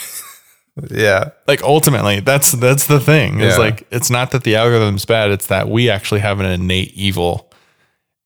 Yeah. 0.92 1.32
Like 1.48 1.64
ultimately, 1.64 2.20
that's 2.20 2.52
that's 2.52 2.86
the 2.86 3.00
thing. 3.00 3.40
It's 3.40 3.56
Yeah. 3.58 3.64
like 3.64 3.88
it's 3.90 4.12
not 4.12 4.30
that 4.30 4.44
the 4.44 4.56
algorithm's 4.56 5.06
bad, 5.06 5.32
it's 5.32 5.48
that 5.48 5.70
we 5.70 5.90
actually 5.90 6.20
have 6.20 6.40
an 6.40 6.46
innate 6.46 6.94
evil 6.94 7.52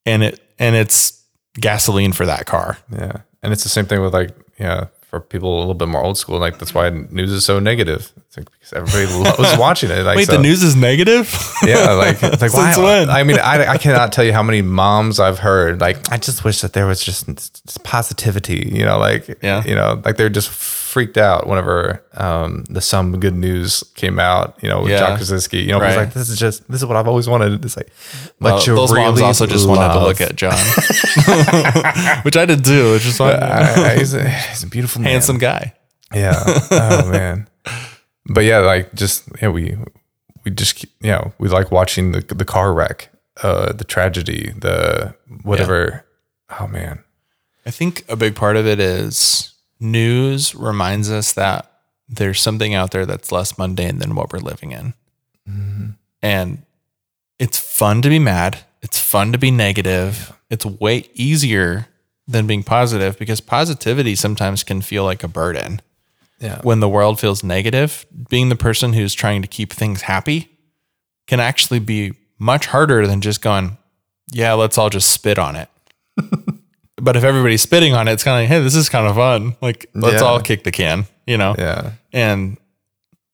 and 0.06 0.22
it 0.22 0.42
and 0.60 0.76
it's 0.76 1.24
gasoline 1.56 2.12
for 2.12 2.26
that 2.26 2.48
car. 2.48 2.78
Yeah. 2.92 3.22
And 3.42 3.54
it's 3.54 3.64
the 3.64 3.70
same 3.70 3.86
thing 3.86 4.02
with 4.02 4.14
like, 4.14 4.32
yeah, 4.60 4.88
for 5.12 5.20
people 5.20 5.58
a 5.58 5.60
little 5.60 5.74
bit 5.76 5.90
more 5.90 6.02
old 6.02 6.18
school. 6.18 6.40
Like 6.40 6.58
that's 6.58 6.74
why 6.74 6.90
news 6.90 7.32
is 7.32 7.44
so 7.46 7.60
negative. 7.60 8.12
It's 8.16 8.38
like 8.38 8.50
because 8.50 8.72
everybody 8.74 9.06
loves 9.40 9.58
watching 9.60 9.92
it. 9.92 10.04
Like 10.06 10.16
Wait, 10.16 10.28
so- 10.28 10.38
the 10.38 10.42
news 10.42 10.64
is 10.64 10.74
negative? 10.76 11.30
Yeah, 11.64 11.92
like 11.92 12.22
like 12.24 12.40
Since 12.40 12.78
why? 12.78 12.78
when? 12.78 13.10
I 13.10 13.24
mean, 13.24 13.38
I, 13.38 13.74
I 13.74 13.78
cannot 13.78 14.14
tell 14.14 14.24
you 14.24 14.32
how 14.32 14.42
many 14.42 14.62
moms 14.62 15.20
I've 15.20 15.40
heard. 15.40 15.82
Like, 15.82 16.10
I 16.12 16.18
just 16.18 16.46
wish 16.46 16.62
that 16.62 16.72
there 16.74 16.88
was 16.88 17.04
just, 17.04 17.28
just 17.28 17.84
positivity. 17.84 18.70
You 18.72 18.86
know, 18.86 18.98
like 19.00 19.38
Yeah. 19.44 19.64
you 19.66 19.76
know, 19.76 20.02
like 20.06 20.16
they're 20.16 20.30
just 20.30 20.50
freaked 20.92 21.18
out 21.18 21.48
whenever 21.48 22.04
um, 22.16 22.64
the 22.70 22.82
some 22.82 23.20
good 23.20 23.34
news 23.36 23.84
came 23.96 24.20
out. 24.20 24.58
You 24.62 24.70
know, 24.70 24.82
with 24.82 24.92
Yeah. 24.92 25.00
John 25.00 25.18
Krasinski. 25.18 25.60
You 25.60 25.68
know, 25.72 25.78
it's 25.82 25.96
Right. 25.96 26.04
like 26.06 26.14
this 26.14 26.30
is 26.30 26.38
just 26.38 26.68
this 26.70 26.82
is 26.82 26.86
what 26.86 26.98
I've 26.98 27.08
always 27.08 27.28
wanted. 27.28 27.64
It's 27.66 27.78
like, 27.78 27.90
but 28.40 28.54
Well, 28.54 28.64
you 28.66 28.76
those 28.76 28.92
really 28.92 29.06
moms 29.06 29.22
also 29.22 29.46
just 29.48 29.68
wanted 29.68 29.94
to 29.94 30.00
look 30.04 30.22
at 30.22 30.36
John, 30.36 30.54
which 32.24 32.38
I 32.38 32.46
did 32.46 32.64
too. 32.66 32.92
Which 32.94 33.06
is 33.06 33.20
why 33.20 33.32
I- 33.34 33.92
I- 33.92 33.98
he's, 33.98 34.14
a, 34.14 34.28
he's 34.30 34.64
a 34.64 34.68
beautiful 34.68 35.02
man. 35.02 35.12
handsome 35.14 35.38
guy. 35.38 35.74
Yeah. 36.14 36.34
Oh 36.72 37.10
man. 37.12 37.48
But 38.26 38.42
yeah, 38.44 38.60
like 38.60 38.94
just 38.94 39.24
yeah, 39.42 39.50
we 39.50 39.78
we 40.44 40.52
just 40.52 40.84
you 40.84 41.12
know 41.12 41.34
we 41.40 41.48
like 41.50 41.72
watching 41.72 42.12
the 42.12 42.22
the 42.22 42.46
car 42.46 42.74
wreck, 42.74 43.10
uh, 43.44 43.72
the 43.74 43.84
tragedy, 43.86 44.54
the 44.58 45.16
whatever. 45.44 46.06
Oh 46.60 46.68
man. 46.68 47.04
I 47.66 47.72
think 47.72 48.04
a 48.10 48.16
big 48.16 48.36
part 48.36 48.58
of 48.58 48.66
it 48.68 48.80
is 48.80 49.51
news 49.82 50.56
reminds 50.56 51.10
us 51.10 51.34
that 51.34 51.72
there's 52.08 52.40
something 52.40 52.74
out 52.74 52.92
there 52.92 53.06
that's 53.06 53.32
less 53.32 53.58
mundane 53.58 53.98
than 53.98 54.16
what 54.16 54.32
we're 54.32 54.40
living 54.40 54.72
in. 54.72 54.94
Mm-hmm. 55.50 55.90
And 56.22 56.64
it's 57.40 57.58
fun 57.58 58.02
to 58.04 58.10
be 58.10 58.20
mad. 58.20 58.60
It's 58.82 59.00
fun 59.00 59.32
to 59.32 59.38
be 59.38 59.52
negative. 59.52 60.38
It's 60.50 60.66
way 60.66 61.10
easier 61.14 61.88
than 62.28 62.48
being 62.48 62.64
positive 62.64 63.18
because 63.18 63.42
positivity 63.42 64.16
sometimes 64.16 64.64
can 64.64 64.82
feel 64.82 65.04
like 65.04 65.24
a 65.24 65.28
burden. 65.28 65.82
Yeah. 66.40 66.60
When 66.62 66.80
the 66.80 66.90
world 66.90 67.20
feels 67.20 67.44
negative, 67.44 68.06
being 68.30 68.50
the 68.50 68.56
person 68.56 68.94
who's 68.94 69.14
trying 69.14 69.42
to 69.42 69.48
keep 69.48 69.72
things 69.72 70.04
happy 70.04 70.50
can 71.28 71.40
actually 71.40 71.80
be 71.80 72.14
much 72.40 72.66
harder 72.68 73.06
than 73.06 73.22
just 73.22 73.42
going, 73.42 73.78
yeah, 74.32 74.54
let's 74.54 74.78
all 74.78 74.90
just 74.90 75.12
spit 75.12 75.38
on 75.38 75.56
it. 75.56 75.70
but 77.02 77.16
if 77.18 77.24
everybody's 77.24 77.62
spitting 77.62 77.94
on 77.94 78.08
it, 78.08 78.14
it's 78.14 78.24
kind 78.24 78.38
of 78.38 78.50
like, 78.50 78.58
hey, 78.58 78.64
this 78.64 78.76
is 78.76 78.88
kind 78.90 79.08
of 79.08 79.16
fun. 79.16 79.56
Like, 79.62 79.90
let's 79.94 80.22
Yeah. 80.22 80.28
all 80.28 80.40
kick 80.40 80.64
the 80.64 80.72
can, 80.72 81.06
you 81.28 81.38
know? 81.38 81.56
Yeah. 81.58 81.92
And 82.14 82.58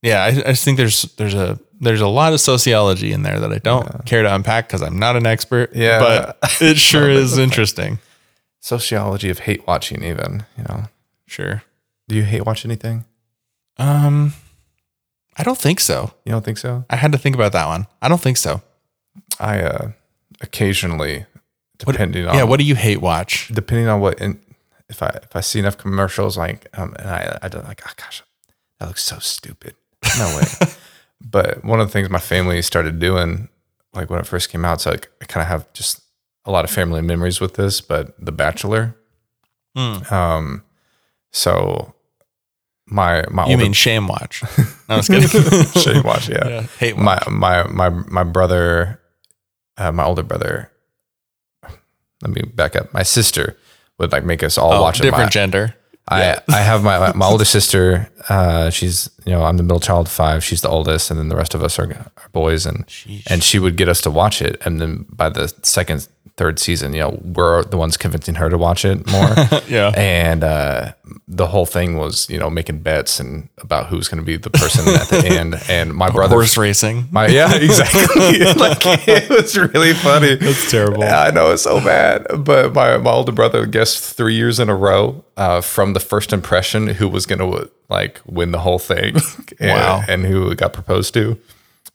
yeah, 0.01 0.23
I, 0.23 0.27
I 0.27 0.31
just 0.53 0.63
think 0.63 0.77
there's 0.77 1.03
there's 1.17 1.33
a 1.33 1.59
there's 1.79 2.01
a 2.01 2.07
lot 2.07 2.33
of 2.33 2.39
sociology 2.41 3.11
in 3.11 3.21
there 3.23 3.39
that 3.39 3.51
I 3.51 3.57
don't 3.59 4.05
care 4.05 4.23
to 4.23 4.33
unpack 4.33 4.67
because 4.67 4.81
I'm 4.81 4.97
not 4.97 5.15
an 5.15 5.27
expert. 5.27 5.75
Yeah. 5.75 5.99
but 5.99 6.37
it 6.61 6.77
sure 6.77 7.09
is 7.09 7.37
interesting. 7.37 7.99
Sociology 8.59 9.29
of 9.29 9.39
hate 9.39 9.65
watching, 9.67 10.03
even 10.03 10.43
you 10.57 10.63
know. 10.63 10.85
Sure. 11.27 11.63
Do 12.07 12.15
you 12.15 12.23
hate 12.23 12.45
watch 12.45 12.65
anything? 12.65 13.05
Um, 13.77 14.33
I 15.37 15.43
don't 15.43 15.57
think 15.57 15.79
so. 15.79 16.13
You 16.25 16.31
don't 16.31 16.43
think 16.43 16.57
so? 16.57 16.85
I 16.89 16.95
had 16.95 17.11
to 17.11 17.17
think 17.17 17.35
about 17.35 17.51
that 17.51 17.67
one. 17.67 17.85
I 18.01 18.07
don't 18.09 18.21
think 18.21 18.37
so. 18.37 18.61
I 19.39 19.59
uh, 19.61 19.91
occasionally, 20.41 21.25
depending 21.77 22.27
on 22.27 22.35
Yeah. 22.35 22.43
What 22.43 22.59
do 22.59 22.65
you 22.65 22.75
hate 22.75 23.01
watch? 23.01 23.49
depending 23.53 23.87
on 23.87 23.99
what 24.01 24.19
in, 24.19 24.39
if 24.89 25.01
I 25.03 25.07
if 25.23 25.35
I 25.35 25.41
see 25.41 25.59
enough 25.59 25.77
commercials 25.77 26.37
like 26.37 26.67
um 26.73 26.95
and 26.99 27.09
I 27.09 27.37
I 27.43 27.47
don't 27.47 27.65
like 27.67 27.81
oh 27.87 27.91
gosh 27.97 28.23
that 28.79 28.87
looks 28.87 29.03
so 29.03 29.19
stupid 29.19 29.75
no 30.17 30.37
way 30.37 30.67
but 31.21 31.63
one 31.63 31.79
of 31.79 31.87
the 31.87 31.91
things 31.93 32.09
my 32.09 32.19
family 32.19 32.61
started 32.61 32.99
doing 32.99 33.49
like 33.93 34.09
when 34.09 34.19
it 34.19 34.27
first 34.27 34.49
came 34.51 34.63
out 34.65 34.81
so 34.81 34.91
like, 34.91 35.09
I 35.21 35.25
kind 35.25 35.41
of 35.41 35.47
have 35.47 35.71
just 35.73 36.01
a 36.45 36.51
lot 36.51 36.63
of 36.63 36.71
family 36.71 37.01
memories 37.01 37.39
with 37.41 37.55
this 37.55 37.81
but 37.81 38.13
The 38.23 38.31
Bachelor 38.31 38.95
Hmm. 39.75 40.13
um 40.13 40.63
so 41.31 41.93
my 42.87 43.23
my 43.29 43.43
You 43.45 43.51
older 43.51 43.63
mean 43.63 43.73
shame 43.73 44.07
watch? 44.07 44.43
No, 44.89 44.95
I 44.95 44.97
was 44.97 45.07
kidding. 45.09 45.27
Shame 45.83 46.03
watch 46.03 46.29
yeah. 46.29 46.47
Yeah, 46.49 46.61
hate 46.79 46.95
watch. 46.95 47.27
my 47.27 47.63
my 47.63 47.63
my 47.67 47.89
my 48.07 48.23
brother 48.23 49.01
uh, 49.75 49.91
my 49.91 50.05
older 50.05 50.23
brother 50.23 50.71
let 52.21 52.31
me 52.35 52.41
back 52.53 52.75
up 52.75 52.93
my 52.93 53.03
sister 53.03 53.57
would 53.97 54.11
like 54.11 54.23
make 54.25 54.43
us 54.43 54.57
all 54.57 54.73
Oh, 54.73 54.81
watch 54.81 54.99
it 54.99 55.03
different 55.03 55.25
My- 55.25 55.29
gender. 55.29 55.75
I 56.09 56.37
I 56.47 56.61
have 56.61 56.83
my 56.83 57.11
my 57.13 57.25
older 57.25 57.43
sister. 57.43 58.09
Uh, 58.29 58.69
she's 58.69 59.09
you 59.25 59.33
know 59.33 59.43
I'm 59.43 59.57
the 59.57 59.63
middle 59.63 59.81
child 59.81 60.05
of 60.07 60.11
five. 60.13 60.41
She's 60.41 60.61
the 60.61 60.69
oldest, 60.69 61.11
and 61.11 61.19
then 61.19 61.27
the 61.27 61.35
rest 61.35 61.53
of 61.53 61.61
us 61.63 61.77
are, 61.79 61.83
are 61.91 62.29
boys. 62.31 62.65
And 62.65 62.87
Sheesh. 62.87 63.23
and 63.29 63.43
she 63.43 63.59
would 63.59 63.75
get 63.75 63.89
us 63.89 63.99
to 64.01 64.09
watch 64.11 64.41
it, 64.41 64.55
and 64.65 64.79
then 64.79 65.05
by 65.09 65.27
the 65.29 65.53
second 65.63 66.07
third 66.35 66.59
season, 66.59 66.93
you 66.93 66.99
know 66.99 67.19
we're 67.23 67.63
the 67.63 67.77
ones 67.77 67.97
convincing 67.97 68.35
her 68.35 68.49
to 68.49 68.57
watch 68.57 68.83
it 68.85 69.05
more. 69.11 69.29
Yeah. 69.67 69.91
And 69.95 70.43
uh, 70.43 70.93
the 71.27 71.47
whole 71.47 71.65
thing 71.65 71.97
was 71.97 72.29
you 72.29 72.39
know 72.39 72.49
making 72.49 72.79
bets 72.79 73.19
and 73.19 73.49
about 73.57 73.87
who's 73.87 74.07
going 74.07 74.19
to 74.19 74.25
be 74.25 74.37
the 74.37 74.49
person 74.49 74.87
at 74.93 75.07
the 75.09 75.25
end. 75.39 75.55
And 75.69 75.93
my 75.93 76.09
brother 76.09 76.35
Horse 76.35 76.57
racing. 76.57 77.07
my 77.11 77.27
yeah, 77.27 77.53
exactly. 77.67 78.39
like 78.55 78.79
it 79.07 79.29
was 79.29 79.57
really 79.57 79.93
funny. 79.93 80.35
That's 80.35 80.69
terrible. 80.71 80.99
Yeah, 81.03 81.21
I 81.21 81.31
know 81.31 81.51
it's 81.51 81.63
so 81.63 81.79
bad. 81.79 82.25
But 82.43 82.73
my 82.73 82.97
my 82.97 83.11
older 83.11 83.31
brother 83.31 83.65
guessed 83.65 84.15
three 84.15 84.35
years 84.35 84.59
in 84.59 84.69
a 84.69 84.75
row 84.75 85.23
uh, 85.35 85.61
from 85.61 85.93
the 85.93 85.99
first 85.99 86.31
impression 86.33 86.87
who 86.87 87.07
was 87.09 87.25
gonna 87.25 87.67
like 87.89 88.21
win 88.25 88.51
the 88.51 88.59
whole 88.59 88.79
thing. 88.79 89.15
and, 89.59 89.69
Wow. 89.79 90.03
And 90.07 90.25
who 90.25 90.53
got 90.55 90.71
proposed 90.73 91.13
to, 91.15 91.37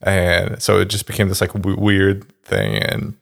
and 0.02 0.60
so 0.62 0.78
it 0.80 0.86
just 0.90 1.06
became 1.06 1.28
this 1.28 1.40
like 1.40 1.52
w- 1.52 1.78
weird 1.78 2.26
thing. 2.44 2.76
And 2.76 3.14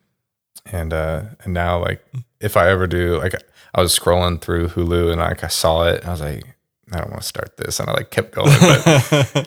and 0.66 0.92
uh 0.92 1.22
and 1.44 1.54
now 1.54 1.78
like 1.80 2.04
if 2.40 2.56
I 2.56 2.70
ever 2.70 2.86
do 2.86 3.16
like 3.18 3.34
I 3.74 3.80
was 3.80 3.96
scrolling 3.98 4.40
through 4.40 4.68
Hulu 4.68 5.10
and 5.12 5.20
like 5.20 5.44
I 5.44 5.48
saw 5.48 5.84
it 5.86 6.00
and 6.00 6.08
I 6.08 6.12
was 6.12 6.20
like 6.20 6.44
I 6.92 6.98
don't 6.98 7.10
want 7.10 7.22
to 7.22 7.28
start 7.28 7.56
this 7.56 7.78
and 7.80 7.88
I 7.88 7.92
like 7.92 8.10
kept 8.10 8.32
going 8.34 8.50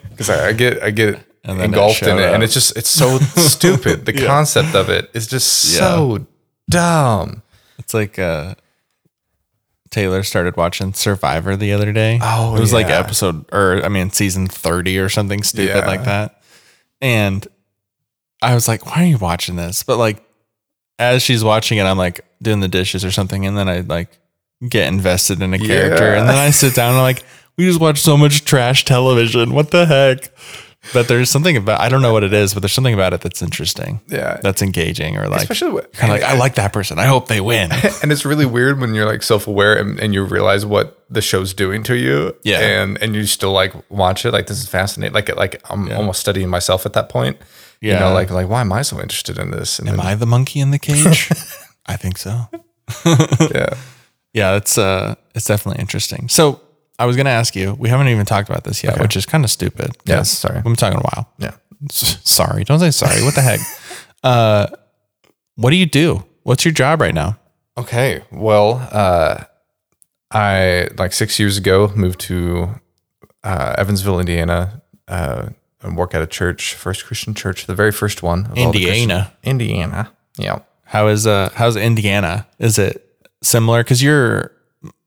because 0.09 0.29
I, 0.29 0.47
I 0.49 0.53
get 0.53 0.81
I 0.83 0.91
get 0.91 1.19
engulfed 1.45 2.03
in 2.03 2.17
it 2.19 2.33
and 2.33 2.41
it's 2.43 2.53
just 2.53 2.77
it's 2.77 2.89
so 2.89 3.17
stupid 3.35 4.05
the 4.05 4.13
concept 4.13 4.75
of 4.75 4.89
it 4.89 5.09
is 5.13 5.27
just 5.27 5.47
so 5.77 6.25
dumb 6.69 7.41
It's 7.79 7.93
like 7.93 8.17
uh, 8.17 8.55
Taylor 9.91 10.23
started 10.23 10.57
watching 10.57 10.93
Survivor 10.93 11.55
the 11.55 11.73
other 11.73 11.91
day. 11.91 12.17
Oh, 12.21 12.55
it 12.55 12.59
was 12.59 12.73
like 12.73 12.87
episode 12.87 13.45
or 13.51 13.83
I 13.83 13.89
mean 13.89 14.09
season 14.09 14.47
thirty 14.47 14.97
or 14.97 15.07
something 15.09 15.43
stupid 15.43 15.75
Yeah. 15.75 15.85
like 15.85 16.05
that. 16.05 16.41
And 17.01 17.45
I 18.41 18.55
was 18.55 18.67
like, 18.67 18.85
"Why 18.87 19.03
are 19.03 19.05
you 19.07 19.17
watching 19.19 19.55
this?" 19.55 19.83
But 19.83 19.97
like, 19.97 20.22
as 21.11 21.21
she's 21.23 21.43
watching 21.43 21.77
it, 21.77 21.83
I'm 21.83 21.97
like 21.97 22.25
doing 22.41 22.59
the 22.59 22.67
dishes 22.67 23.03
or 23.05 23.11
something, 23.11 23.45
and 23.45 23.57
then 23.57 23.69
I 23.69 23.81
like 23.81 24.09
get 24.67 24.87
invested 24.87 25.41
in 25.41 25.53
a 25.53 25.59
character, 25.59 26.13
Yeah. 26.13 26.19
and 26.21 26.29
then 26.29 26.37
I 26.37 26.49
sit 26.51 26.73
down 26.75 26.89
and 26.89 26.97
I'm 26.97 27.03
like, 27.03 27.23
"We 27.57 27.65
just 27.65 27.79
watch 27.79 27.99
so 28.01 28.15
much 28.17 28.45
trash 28.45 28.85
television. 28.85 29.53
What 29.53 29.71
the 29.71 29.85
heck?" 29.85 30.29
But 30.93 31.07
there's 31.07 31.29
something 31.29 31.55
about 31.55 31.79
I 31.79 31.87
don't 31.87 32.01
know 32.01 32.11
what 32.11 32.25
it 32.25 32.33
is, 32.33 32.53
but 32.53 32.59
there's 32.61 32.73
something 32.73 32.93
about 32.93 33.13
it 33.13 33.21
that's 33.21 33.41
interesting. 33.41 34.01
Yeah. 34.09 34.39
that's 34.43 34.61
engaging 34.61 35.17
or 35.17 35.29
like 35.29 35.39
especially 35.43 35.81
kind 35.93 36.11
of 36.13 36.19
like 36.19 36.23
I 36.23 36.35
like 36.37 36.55
that 36.55 36.73
person. 36.73 36.99
I 36.99 37.05
hope 37.05 37.29
they 37.29 37.39
win. 37.39 37.71
and 38.03 38.11
it's 38.11 38.25
really 38.25 38.45
weird 38.45 38.81
when 38.81 38.93
you're 38.93 39.05
like 39.05 39.23
self-aware 39.23 39.77
and, 39.79 39.97
and 40.01 40.13
you 40.13 40.25
realize 40.25 40.65
what 40.65 41.01
the 41.09 41.21
show's 41.21 41.53
doing 41.53 41.83
to 41.83 41.95
you 41.95 42.35
Yeah. 42.43 42.59
and 42.59 42.97
and 43.01 43.15
you 43.15 43.25
still 43.27 43.53
like 43.53 43.73
watch 43.89 44.25
it 44.25 44.33
like 44.33 44.47
this 44.47 44.57
is 44.61 44.67
fascinating 44.67 45.13
like 45.13 45.33
like 45.37 45.61
i'm 45.69 45.89
almost 45.93 46.19
studying 46.19 46.49
myself 46.49 46.85
at 46.85 46.91
that 46.93 47.07
point 47.07 47.37
you 47.83 47.91
Yeah. 47.91 47.99
know 47.99 48.13
like 48.13 48.31
like 48.31 48.47
why 48.49 48.61
am 48.61 48.71
i 48.71 48.81
so 48.83 48.99
interested 49.01 49.37
in 49.37 49.51
this 49.51 49.79
and 49.79 49.87
Am 49.89 49.97
then, 49.97 50.05
I 50.05 50.15
the 50.15 50.25
monkey 50.25 50.59
in 50.59 50.71
the 50.71 50.79
cage? 50.79 51.29
I 51.85 51.95
think 51.97 52.17
so. 52.17 52.47
yeah 53.53 53.73
Yeah, 54.33 54.55
it's 54.57 54.77
uh 54.77 55.15
it's 55.35 55.45
definitely 55.45 55.81
interesting. 55.81 56.29
So 56.29 56.59
I 56.97 57.05
was 57.05 57.15
gonna 57.17 57.35
ask 57.41 57.55
you, 57.55 57.75
we 57.79 57.89
haven't 57.89 58.07
even 58.07 58.25
talked 58.25 58.49
about 58.49 58.63
this 58.63 58.83
yet, 58.83 58.99
which 58.99 59.15
is 59.15 59.25
kind 59.25 59.43
of 59.43 59.51
stupid. 59.51 59.89
Yeah, 60.05 60.23
sorry. 60.23 60.55
We've 60.55 60.63
been 60.63 60.75
talking 60.75 60.99
a 60.99 61.07
while. 61.11 61.25
yeah 61.37 61.55
sorry. 61.91 62.63
Don't 62.63 62.79
say 62.79 62.91
sorry. 62.91 63.21
What 63.23 63.35
the 63.35 63.41
heck? 63.41 63.59
Uh 64.23 64.67
what 65.55 65.69
do 65.71 65.75
you 65.75 65.85
do? 65.85 66.23
What's 66.43 66.63
your 66.65 66.73
job 66.73 67.01
right 67.01 67.13
now? 67.13 67.37
Okay. 67.77 68.21
Well, 68.31 68.87
uh, 68.91 69.43
I 70.31 70.87
like 70.97 71.13
six 71.13 71.39
years 71.39 71.57
ago 71.57 71.91
moved 71.95 72.19
to 72.21 72.69
uh, 73.43 73.75
Evansville, 73.77 74.19
Indiana, 74.19 74.81
uh, 75.07 75.49
and 75.83 75.97
work 75.97 76.15
at 76.15 76.21
a 76.21 76.27
church, 76.27 76.73
First 76.73 77.05
Christian 77.05 77.33
Church, 77.33 77.65
the 77.65 77.75
very 77.75 77.91
first 77.91 78.23
one. 78.23 78.45
of 78.47 78.57
all 78.57 78.71
the 78.71 78.85
Christian- 78.85 79.11
Indiana. 79.11 79.33
Indiana. 79.43 80.11
Yeah. 80.37 80.59
How 80.85 81.07
is 81.07 81.25
uh 81.27 81.49
how's 81.55 81.75
Indiana? 81.75 82.47
Is 82.59 82.77
it 82.79 83.05
similar? 83.41 83.83
Because 83.83 84.01
you're 84.03 84.51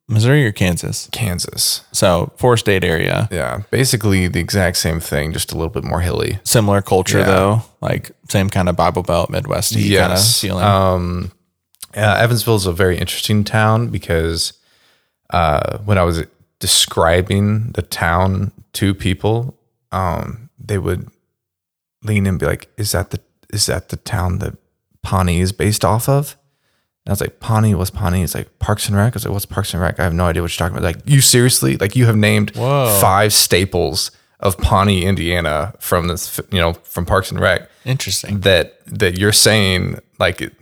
Missouri 0.09 0.47
or 0.47 0.52
Kansas. 0.52 1.09
Kansas. 1.12 1.83
So 1.92 2.33
four 2.37 2.56
state 2.56 2.85
area. 2.85 3.28
Yeah. 3.33 3.62
Basically 3.71 4.28
the 4.28 4.38
exact 4.40 4.76
same 4.76 5.00
thing, 5.00 5.33
just 5.33 5.52
a 5.52 5.56
little 5.56 5.71
bit 5.73 5.83
more 5.85 6.00
hilly. 6.00 6.38
Similar 6.45 6.83
culture 6.83 7.18
Yeah. 7.18 7.25
though. 7.26 7.62
Like 7.80 8.12
same 8.28 8.49
kind 8.50 8.68
of 8.68 8.76
Bible 8.76 9.02
Belt, 9.02 9.30
Midwest 9.30 9.75
kind 9.75 10.12
of 10.12 10.25
feeling. 10.25 10.64
Um, 10.64 11.33
yeah, 11.95 12.16
Evansville 12.18 12.56
is 12.56 12.66
a 12.66 12.73
very 12.73 12.99
interesting 12.99 13.42
town 13.42 13.88
because 13.88 14.52
uh, 15.30 15.78
when 15.78 15.99
I 15.99 16.02
was 16.04 16.23
describing 16.61 17.73
the 17.73 17.83
town 17.83 18.52
to 18.75 18.95
people, 18.95 19.59
um, 19.92 20.46
they 20.66 20.78
would 20.78 21.08
lean 22.02 22.25
in 22.25 22.26
and 22.26 22.38
be 22.38 22.46
like, 22.46 22.68
"Is 22.76 22.92
that 22.92 23.11
the 23.11 23.20
is 23.52 23.66
that 23.66 23.88
the 23.90 23.96
town 23.96 24.38
that 24.38 24.56
Pawnee 25.02 25.40
is 25.40 25.52
based 25.52 25.85
off 25.85 26.08
of?" 26.08 26.37
And 27.04 27.11
I 27.11 27.12
was 27.12 27.20
like, 27.20 27.40
"Pawnee, 27.40 27.75
what's 27.75 27.90
Pawnee?" 27.90 28.23
It's 28.23 28.35
like 28.35 28.58
Parks 28.58 28.88
and 28.88 28.96
Rec. 28.96 29.12
I 29.12 29.16
was 29.16 29.25
like, 29.25 29.32
"What's 29.32 29.46
Parks 29.46 29.73
and 29.73 29.82
Rec?" 29.82 30.00
I 30.00 30.04
have 30.04 30.14
no 30.14 30.26
idea 30.26 30.42
what 30.42 30.50
you're 30.58 30.68
talking 30.68 30.76
about. 30.78 30.87
Like, 30.96 31.08
you 31.08 31.20
seriously? 31.20 31.76
Like, 31.76 31.96
you 31.96 32.06
have 32.06 32.16
named 32.16 32.54
Whoa. 32.56 32.99
five 33.00 33.32
staples 33.32 34.11
of 34.40 34.58
Pawnee, 34.58 35.04
Indiana, 35.04 35.73
from 35.80 36.08
this, 36.08 36.40
you 36.50 36.58
know, 36.61 36.75
from 36.82 37.06
Parks 37.06 37.30
and 37.30 37.40
Rec 37.40 37.70
Interesting. 37.85 38.40
that 38.40 38.80
that 38.87 39.18
you're 39.18 39.32
saying 39.32 39.99
like 40.18 40.52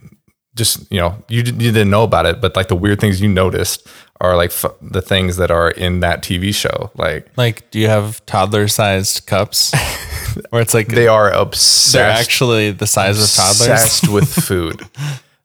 just 0.55 0.89
you 0.91 0.99
know 0.99 1.15
you, 1.27 1.39
you 1.39 1.71
didn't 1.71 1.89
know 1.89 2.03
about 2.03 2.25
it 2.25 2.39
but 2.41 2.55
like 2.55 2.67
the 2.67 2.75
weird 2.75 2.99
things 2.99 3.19
you 3.21 3.27
noticed 3.27 3.87
are 4.21 4.35
like 4.37 4.51
f- 4.51 4.73
the 4.81 5.01
things 5.01 5.35
that 5.37 5.51
are 5.51 5.71
in 5.71 5.99
that 5.99 6.21
tv 6.23 6.53
show 6.55 6.89
like 6.95 7.27
Like, 7.37 7.69
do 7.71 7.79
you 7.79 7.87
have 7.87 8.25
toddler 8.25 8.67
sized 8.67 9.25
cups? 9.25 9.73
Where 10.49 10.61
it's 10.61 10.73
like 10.73 10.87
they 10.87 11.07
are 11.07 11.31
obsessed 11.31 11.93
they're 11.93 12.09
actually 12.09 12.71
the 12.71 12.87
size 12.87 13.21
of 13.21 13.29
toddlers. 13.29 13.61
obsessed 13.69 14.09
with 14.09 14.27
food 14.47 14.81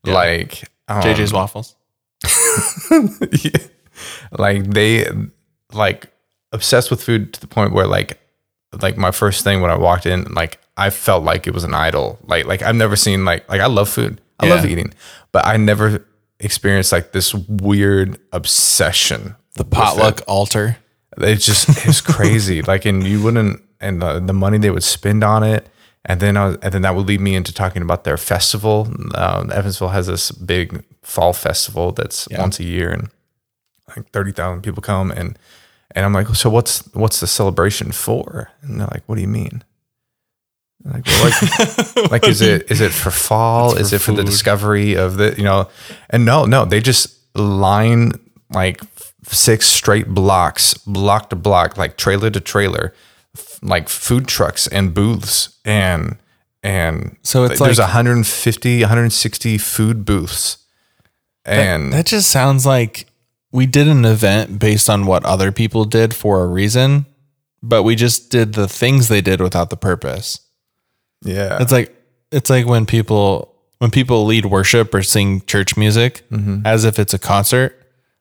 like 0.04 0.68
um, 0.88 1.02
JJ's 1.02 1.32
waffles. 1.32 1.76
like 4.38 4.64
they 4.70 5.06
like 5.72 6.08
obsessed 6.52 6.90
with 6.90 7.02
food 7.02 7.32
to 7.34 7.40
the 7.40 7.46
point 7.46 7.72
where 7.72 7.86
like 7.86 8.18
like 8.82 8.96
my 8.96 9.10
first 9.10 9.44
thing 9.44 9.60
when 9.60 9.70
I 9.70 9.76
walked 9.76 10.06
in 10.06 10.24
like 10.34 10.58
I 10.76 10.90
felt 10.90 11.24
like 11.24 11.46
it 11.46 11.54
was 11.54 11.64
an 11.64 11.74
idol 11.74 12.18
like 12.26 12.46
like 12.46 12.62
I've 12.62 12.76
never 12.76 12.96
seen 12.96 13.24
like 13.24 13.48
like 13.48 13.60
I 13.60 13.66
love 13.66 13.88
food 13.88 14.20
I 14.42 14.48
love 14.48 14.64
eating 14.66 14.92
but 15.32 15.46
I 15.46 15.56
never 15.56 16.04
experienced 16.40 16.92
like 16.92 17.12
this 17.12 17.34
weird 17.34 18.18
obsession 18.32 19.36
The 19.56 19.64
potluck 19.64 20.22
altar. 20.26 20.76
it's 21.18 21.44
just 21.44 21.68
it's 21.86 22.00
crazy. 22.16 22.62
Like 22.62 22.84
and 22.84 23.06
you 23.06 23.22
wouldn't 23.22 23.62
and 23.80 24.00
the, 24.02 24.20
the 24.20 24.32
money 24.32 24.58
they 24.58 24.70
would 24.70 24.82
spend 24.84 25.22
on 25.24 25.42
it 25.42 25.68
and 26.04 26.18
then 26.20 26.36
I 26.36 26.46
was, 26.46 26.56
and 26.62 26.72
then 26.72 26.82
that 26.82 26.94
would 26.94 27.06
lead 27.06 27.20
me 27.20 27.34
into 27.34 27.52
talking 27.52 27.82
about 27.82 28.04
their 28.04 28.16
festival. 28.16 28.88
Um, 29.14 29.50
Evansville 29.52 29.88
has 29.90 30.06
this 30.06 30.30
big 30.30 30.82
fall 31.02 31.32
festival 31.34 31.92
that's 31.92 32.26
once 32.38 32.58
a 32.58 32.64
year 32.64 32.90
and 32.90 33.10
like 33.94 34.08
30,000 34.10 34.62
people 34.62 34.80
come 34.82 35.10
and 35.10 35.38
and 35.92 36.04
I'm 36.06 36.12
like 36.12 36.28
so 36.28 36.48
what's 36.48 36.82
what's 36.94 37.20
the 37.20 37.26
celebration 37.26 37.92
for? 37.92 38.50
And 38.62 38.80
they're 38.80 38.86
like 38.90 39.02
what 39.06 39.16
do 39.16 39.20
you 39.20 39.28
mean 39.28 39.62
like, 40.84 41.06
like, 41.22 42.10
like 42.10 42.26
is 42.28 42.40
it 42.40 42.70
is 42.70 42.80
it 42.80 42.92
for 42.92 43.10
fall? 43.10 43.76
Is 43.76 43.92
it 43.92 44.00
for 44.00 44.12
the 44.12 44.24
discovery 44.24 44.94
of 44.94 45.16
the 45.16 45.34
you 45.36 45.44
know 45.44 45.68
and 46.08 46.24
no 46.24 46.44
no 46.46 46.64
they 46.64 46.80
just 46.80 47.18
line 47.36 48.12
like 48.52 48.80
six 49.26 49.66
straight 49.66 50.08
blocks 50.08 50.74
block 50.74 51.30
to 51.30 51.36
block 51.36 51.76
like 51.76 51.96
trailer 51.96 52.30
to 52.30 52.40
trailer 52.40 52.94
f- 53.36 53.58
like 53.62 53.88
food 53.88 54.26
trucks 54.26 54.66
and 54.66 54.94
booths 54.94 55.58
and 55.64 56.16
and 56.62 57.16
So 57.22 57.44
it's 57.44 57.60
like 57.60 57.68
there's 57.68 57.78
like- 57.78 57.88
150 57.88 58.80
160 58.80 59.58
food 59.58 60.04
booths. 60.04 60.56
And 61.44 61.92
That 61.92 62.06
just 62.06 62.30
sounds 62.30 62.66
like 62.66 63.06
we 63.50 63.66
did 63.66 63.88
an 63.88 64.04
event 64.04 64.58
based 64.58 64.88
on 64.90 65.06
what 65.06 65.24
other 65.24 65.52
people 65.52 65.84
did 65.84 66.14
for 66.14 66.42
a 66.42 66.46
reason, 66.46 67.06
but 67.62 67.82
we 67.82 67.96
just 67.96 68.30
did 68.30 68.52
the 68.54 68.68
things 68.68 69.08
they 69.08 69.20
did 69.22 69.40
without 69.40 69.70
the 69.70 69.76
purpose. 69.76 70.40
Yeah 71.24 71.58
It's 71.60 71.72
like 71.72 71.94
it's 72.32 72.50
like 72.50 72.66
when 72.66 72.86
people 72.86 73.54
when 73.78 73.90
people 73.90 74.24
lead 74.26 74.46
worship 74.46 74.94
or 74.94 75.02
sing 75.02 75.40
church 75.46 75.76
music 75.76 76.22
mm-hmm. 76.30 76.66
as 76.66 76.84
if 76.84 76.98
it's 76.98 77.14
a 77.14 77.18
concert 77.18 77.76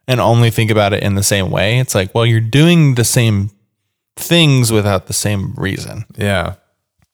and 0.08 0.20
only 0.20 0.50
think 0.50 0.72
about 0.72 0.94
it 0.94 1.04
in 1.04 1.16
the 1.16 1.24
same 1.24 1.52
way. 1.52 1.80
It's 1.80 1.94
like, 1.94 2.16
well, 2.16 2.26
you're 2.26 2.40
doing 2.40 2.96
the 2.96 3.04
same 3.04 3.52
things 4.16 4.72
without 4.72 5.06
the 5.08 5.14
same 5.14 5.54
reason. 5.56 6.06
yeah 6.18 6.56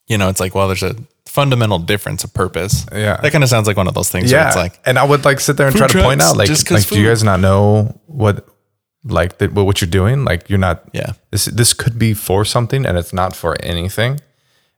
You 0.07 0.17
know, 0.17 0.29
it's 0.29 0.39
like, 0.39 0.55
well, 0.55 0.67
there's 0.67 0.83
a 0.83 0.95
fundamental 1.25 1.79
difference 1.79 2.23
of 2.23 2.33
purpose. 2.33 2.85
Yeah. 2.91 3.17
That 3.17 3.31
kind 3.31 3.43
of 3.43 3.49
sounds 3.49 3.67
like 3.67 3.77
one 3.77 3.87
of 3.87 3.93
those 3.93 4.09
things 4.09 4.31
where 4.31 4.41
yeah 4.41 4.47
it's 4.47 4.55
like, 4.55 4.79
and 4.85 4.97
i 4.97 5.03
would 5.03 5.25
like 5.25 5.39
sit 5.41 5.57
there 5.57 5.67
and 5.67 5.75
try 5.75 5.87
to 5.87 6.01
point 6.01 6.21
out 6.21 6.37
like, 6.37 6.49
like 6.71 6.87
do 6.87 6.99
you 6.99 7.07
guys 7.07 7.23
not 7.23 7.39
know 7.41 7.99
what 8.05 8.47
like 9.03 9.37
the, 9.39 9.47
what 9.49 9.81
you're 9.81 9.89
doing 9.89 10.23
like 10.23 10.49
you're 10.49 10.59
not 10.59 10.83
Yeah. 10.93 11.13
this 11.31 11.45
this 11.45 11.73
could 11.73 11.99
be 11.99 12.13
for 12.13 12.45
something 12.45 12.85
and 12.85 12.97
it's 12.97 13.11
not 13.13 13.35
for 13.35 13.55
anything 13.61 14.19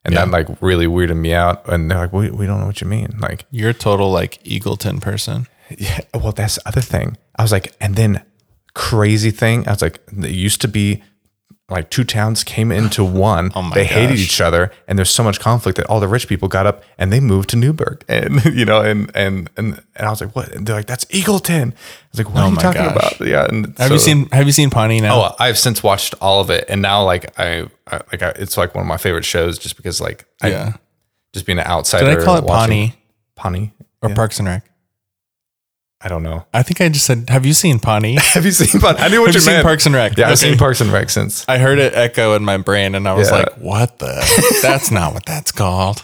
and 0.08 0.16
Yeah. 0.16 0.26
that 0.26 0.32
like 0.32 0.48
really 0.62 0.88
weirded 0.88 1.18
me 1.18 1.34
out 1.34 1.68
and 1.72 1.92
they're 1.92 2.00
like 2.00 2.14
we, 2.14 2.32
we 2.32 2.48
don't 2.48 2.60
know 2.60 2.66
what 2.66 2.82
you 2.82 2.88
mean 2.88 3.16
like 3.20 3.46
you're 3.52 3.70
a 3.70 3.74
total 3.76 4.10
like 4.10 4.44
Eagleton 4.44 5.00
person. 5.00 5.46
Yeah. 5.78 6.00
Well, 6.16 6.32
that's 6.32 6.56
the 6.56 6.68
other 6.70 6.82
thing. 6.82 7.18
I 7.36 7.42
was 7.44 7.52
like, 7.52 7.76
and 7.82 7.96
then 7.96 8.24
crazy 8.74 9.32
thing. 9.32 9.68
I 9.68 9.72
was 9.72 9.82
like, 9.82 10.00
it 10.18 10.32
used 10.32 10.62
to 10.62 10.68
be 10.70 11.04
like 11.70 11.90
two 11.90 12.06
towns 12.06 12.44
came 12.46 12.72
into 12.72 13.04
one. 13.30 13.52
Oh 13.56 13.70
they 13.74 13.84
hated 13.86 14.20
each 14.20 14.40
other, 14.40 14.72
and 14.88 14.98
there's 14.98 15.10
so 15.10 15.24
much 15.24 15.40
conflict 15.40 15.76
that 15.78 15.86
all 15.88 16.00
the 16.00 16.08
rich 16.08 16.28
people 16.30 16.48
got 16.48 16.66
up 16.66 16.84
and 16.98 17.12
they 17.12 17.20
moved 17.20 17.50
to 17.50 17.58
Newburgh, 17.58 18.04
and 18.10 18.44
you 18.46 18.64
know, 18.66 18.82
and 18.82 19.12
and 19.16 19.50
and 19.58 19.82
and 19.96 20.08
I 20.08 20.10
was 20.10 20.22
like, 20.22 20.36
what? 20.36 20.50
And 20.54 20.66
they're 20.66 20.76
like, 20.78 20.88
that's 20.88 21.06
Eagleton. 21.06 21.74
I 21.74 21.76
was 22.12 22.20
like, 22.20 22.34
what 22.34 22.44
Oh 22.44 22.48
are 22.48 22.50
you 22.52 22.56
talking 22.56 22.82
gosh. 22.84 22.96
about? 23.18 23.28
Yeah. 23.28 23.46
And 23.46 23.78
Have 23.78 23.92
you 23.92 24.00
seen 24.00 24.28
Have 24.32 24.46
you 24.46 24.54
seen 24.54 24.70
Pawnee 24.70 25.02
now? 25.02 25.16
Oh, 25.22 25.36
I've 25.40 25.58
since 25.58 25.84
watched 25.84 26.16
all 26.22 26.40
of 26.40 26.50
it, 26.50 26.66
and 26.70 26.82
now 26.82 27.04
like 27.04 27.38
I, 27.40 27.68
I 27.88 27.98
like 28.12 28.22
I, 28.24 28.30
it's 28.38 28.56
like 28.58 28.74
one 28.74 28.82
of 28.84 28.88
my 28.88 28.98
favorite 28.98 29.26
shows, 29.26 29.58
just 29.60 29.76
because 29.76 30.00
like 30.00 30.26
I, 30.42 30.50
yeah. 30.50 30.74
just 31.34 31.46
being 31.46 31.60
an 31.60 31.66
outsider. 31.68 32.06
Did 32.12 32.22
I 32.22 32.24
call 32.26 32.38
it 32.38 32.44
watching- 32.46 32.94
Pawnee 33.36 33.72
Pawnee? 33.72 33.74
or 34.02 34.14
Parks 34.16 34.40
and 34.40 34.48
Rec? 34.48 34.64
I 36.00 36.10
don't 36.10 36.22
know. 36.24 36.46
I 36.54 36.62
think 36.64 36.80
I 36.80 36.90
just 36.90 37.06
said, 37.06 37.30
"Have 37.30 37.46
you 37.46 37.54
seen 37.54 37.80
Pawnee?" 37.80 38.16
Have 38.22 38.46
you 38.46 38.52
seen? 38.52 38.80
Pawnee? 38.80 39.00
I 39.00 39.08
knew 39.08 39.22
what 39.22 39.28
Have 39.28 39.36
you 39.36 39.40
you 39.40 39.40
seen 39.40 39.54
meant. 39.54 39.66
Parks 39.66 39.86
and 39.88 39.96
Rec? 39.96 40.16
Yeah, 40.18 40.30
I've 40.30 40.38
seen 40.38 40.58
Parks 40.58 40.80
and 40.82 40.92
Rec 40.92 41.10
since. 41.10 41.44
I 41.48 41.58
heard 41.58 41.80
it 41.80 41.94
echo 41.96 42.36
in 42.36 42.44
my 42.46 42.58
brain, 42.58 42.94
and 42.96 43.08
I 43.08 43.14
was 43.14 43.30
Yeah. 43.30 43.38
like, 43.38 43.54
"What 43.58 43.98
the? 44.00 44.60
That's 44.62 44.92
not 44.92 45.14
what 45.14 45.26
that's 45.26 45.52
called." 45.52 46.04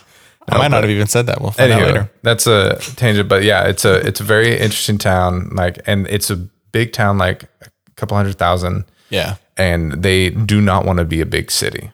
I 0.50 0.58
might 0.58 0.72
not 0.72 0.84
have 0.84 0.90
even 0.90 1.08
said 1.08 1.28
that. 1.28 1.40
We'll 1.40 1.52
find 1.52 1.72
out 1.72 1.82
later. 1.82 2.12
that's 2.22 2.48
a 2.48 2.76
tangent, 2.98 3.30
but 3.30 3.44
yeah, 3.44 3.64
it's 3.68 3.86
a 3.86 4.06
it's 4.06 4.20
a 4.20 4.24
very 4.24 4.52
interesting 4.54 4.98
town. 4.98 5.50
Like, 5.54 5.80
and 5.86 6.06
it's 6.08 6.30
a 6.30 6.36
big 6.72 6.92
town, 6.92 7.18
like 7.18 7.44
a 7.62 7.70
couple 7.96 8.18
hundred 8.18 8.38
thousand, 8.38 8.84
Yeah, 9.10 9.36
and 9.58 10.04
they 10.04 10.32
do 10.32 10.60
not 10.60 10.86
want 10.86 11.00
to 11.00 11.06
be 11.06 11.22
a 11.22 11.26
big 11.26 11.50
city. 11.52 11.92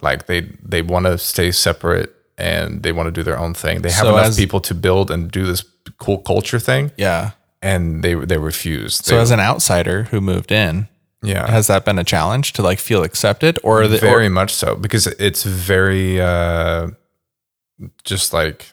Like 0.00 0.26
they 0.26 0.42
they 0.62 0.80
want 0.82 1.06
to 1.06 1.18
stay 1.18 1.50
separate 1.50 2.14
and 2.36 2.84
they 2.84 2.92
want 2.92 3.08
to 3.08 3.10
do 3.10 3.24
their 3.24 3.38
own 3.38 3.52
thing. 3.54 3.82
They 3.82 3.90
have 3.90 4.04
So 4.04 4.12
enough 4.14 4.26
as- 4.28 4.36
people 4.36 4.60
to 4.60 4.74
build 4.74 5.10
and 5.10 5.28
do 5.30 5.44
this 5.44 5.64
cool 5.98 6.18
culture 6.18 6.60
thing, 6.60 6.92
yeah. 6.96 7.30
And 7.62 8.02
they 8.02 8.14
they 8.14 8.38
refuse. 8.38 8.96
So 8.96 9.18
as 9.18 9.30
an 9.30 9.40
outsider 9.40 10.04
who 10.04 10.20
moved 10.20 10.52
in, 10.52 10.88
yeah, 11.22 11.50
has 11.50 11.66
that 11.66 11.84
been 11.84 11.98
a 11.98 12.04
challenge 12.04 12.52
to 12.54 12.62
like 12.62 12.78
feel 12.78 13.02
accepted, 13.02 13.58
or 13.62 13.86
the, 13.86 13.98
very 13.98 14.26
or, 14.26 14.30
much 14.30 14.54
so 14.54 14.76
because 14.76 15.06
it's 15.06 15.42
very 15.44 16.20
uh 16.20 16.88
just 18.04 18.32
like 18.32 18.72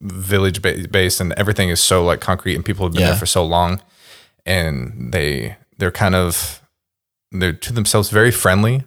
village 0.00 0.62
ba- 0.62 0.86
based 0.90 1.20
and 1.20 1.32
everything 1.32 1.70
is 1.70 1.80
so 1.80 2.04
like 2.04 2.20
concrete 2.20 2.54
and 2.54 2.64
people 2.64 2.84
have 2.86 2.92
been 2.92 3.00
Yeah. 3.02 3.08
there 3.10 3.18
for 3.18 3.26
so 3.26 3.44
long 3.44 3.80
and 4.46 5.12
they 5.12 5.56
they're 5.78 5.90
kind 5.90 6.14
of 6.14 6.62
they're 7.32 7.52
to 7.52 7.72
themselves 7.72 8.08
very 8.10 8.30
friendly 8.30 8.84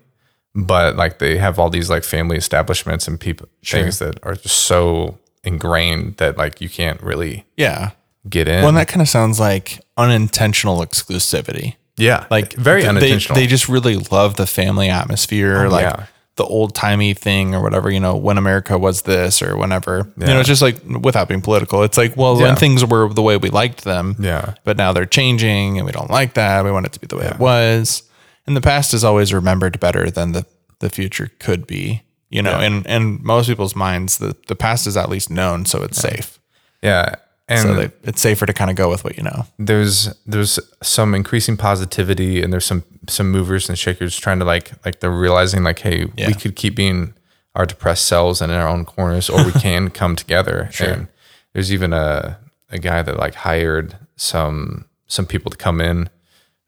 but 0.56 0.96
like 0.96 1.20
they 1.20 1.38
have 1.38 1.60
all 1.60 1.70
these 1.70 1.90
like 1.90 2.04
family 2.06 2.38
establishments 2.38 3.08
and 3.10 3.20
people 3.20 3.50
things 3.64 4.00
that 4.00 4.20
are 4.24 4.36
just 4.36 4.58
so 4.60 5.18
ingrained 5.44 6.16
that 6.18 6.38
like 6.38 6.62
you 6.62 6.70
can't 6.70 7.02
really 7.02 7.46
yeah. 7.58 7.92
Get 8.30 8.48
in 8.48 8.60
Well, 8.60 8.70
and 8.70 8.78
that 8.78 8.88
kind 8.88 9.02
of 9.02 9.10
sounds 9.10 9.40
like 9.40 9.80
unintentional 9.98 10.80
exclusivity. 10.86 11.76
yeah 11.98 12.26
Like 12.30 12.54
very 12.54 12.82
they- 12.84 12.88
unintentional 12.88 13.36
They, 13.36 13.48
just 13.48 13.68
really 13.70 13.98
love 13.98 14.36
the 14.36 14.48
family 14.48 14.90
atmosphere, 14.90 15.66
oh, 15.66 15.70
like 15.70 15.84
yeah. 15.84 16.06
the 16.36 16.44
old 16.46 16.74
timey 16.76 17.14
thing 17.14 17.54
or 17.56 17.62
whatever. 17.62 17.90
You 17.92 18.00
know, 18.00 18.16
when 18.16 18.38
America 18.38 18.78
was 18.78 19.02
this 19.04 19.42
or 19.42 19.58
whenever. 19.58 20.08
You 20.18 20.26
know, 20.28 20.40
it's 20.40 20.48
just 20.48 20.62
like 20.62 20.78
without 20.86 21.28
being 21.28 21.42
political. 21.42 21.84
It's 21.84 21.98
like, 21.98 22.16
well, 22.16 22.38
Yeah. 22.38 22.44
when 22.48 22.56
things 22.56 22.86
were 22.86 23.10
the 23.14 23.22
way 23.22 23.38
we 23.38 23.50
liked 23.50 23.84
them, 23.84 24.16
yeah 24.20 24.54
but 24.64 24.78
now 24.78 24.94
they're 24.94 25.06
changing 25.06 25.78
and 25.78 25.86
we 25.86 25.92
don't 25.92 26.10
like 26.10 26.34
that. 26.36 26.64
We 26.64 26.72
want 26.72 26.86
it 26.86 26.94
to 26.94 27.00
be 27.00 27.08
the 27.08 27.18
way 27.18 27.26
it 27.28 27.40
was. 27.40 28.04
And 28.48 28.56
the 28.56 28.62
past 28.62 28.94
is 28.94 29.04
always 29.04 29.34
remembered 29.34 29.80
better 29.80 30.10
than 30.10 30.32
the, 30.32 30.46
the 30.80 30.90
future 30.90 31.32
could 31.40 31.68
be. 31.68 32.02
You 32.30 32.42
know, 32.42 32.54
and 32.54 32.86
in 32.88 33.20
most 33.24 33.48
people's 33.48 33.76
minds, 33.76 34.18
the, 34.18 34.36
the 34.48 34.56
past 34.56 34.88
is 34.88 34.96
at 34.96 35.10
least 35.10 35.30
known, 35.30 35.66
so 35.66 35.84
it's 35.84 35.98
safe. 35.98 36.40
yeah 36.82 37.16
and 37.52 37.62
So 37.62 37.74
they, 37.76 37.92
it's 38.04 38.22
safer 38.22 38.46
to 38.46 38.54
kind 38.54 38.70
of 38.72 38.76
go 38.78 38.90
with 38.90 39.04
what 39.04 39.18
you 39.18 39.24
know. 39.24 39.46
there's 39.60 40.14
there's 40.26 40.60
some 40.82 41.14
increasing 41.16 41.58
positivity 41.58 42.42
and 42.42 42.52
there's 42.54 42.66
some 42.66 42.84
some 43.10 43.30
movers 43.32 43.70
and 43.70 43.78
shakers 43.78 44.16
trying 44.18 44.40
to 44.40 44.46
like 44.46 44.72
like 44.86 45.00
they're 45.00 45.12
realizing 45.28 45.64
like 45.64 45.80
hey 45.80 46.06
Yeah. 46.18 46.28
we 46.28 46.34
could 46.34 46.56
keep 46.56 46.76
being 46.76 47.14
our 47.56 47.66
depressed 47.66 48.06
selves 48.06 48.42
and 48.42 48.52
in 48.52 48.58
our 48.58 48.68
own 48.68 48.86
corners 48.86 49.30
or 49.30 49.44
we 49.46 49.52
can 49.68 49.90
come 49.90 50.16
together 50.16 50.70
and 50.80 51.08
there's 51.54 51.72
even 51.74 51.94
a 51.94 52.38
a 52.70 52.80
guy 52.80 53.02
that 53.02 53.18
like 53.18 53.36
hired 53.36 53.98
some 54.16 54.86
some 55.08 55.26
people 55.26 55.52
to 55.52 55.58
come 55.58 55.82
in 55.82 56.10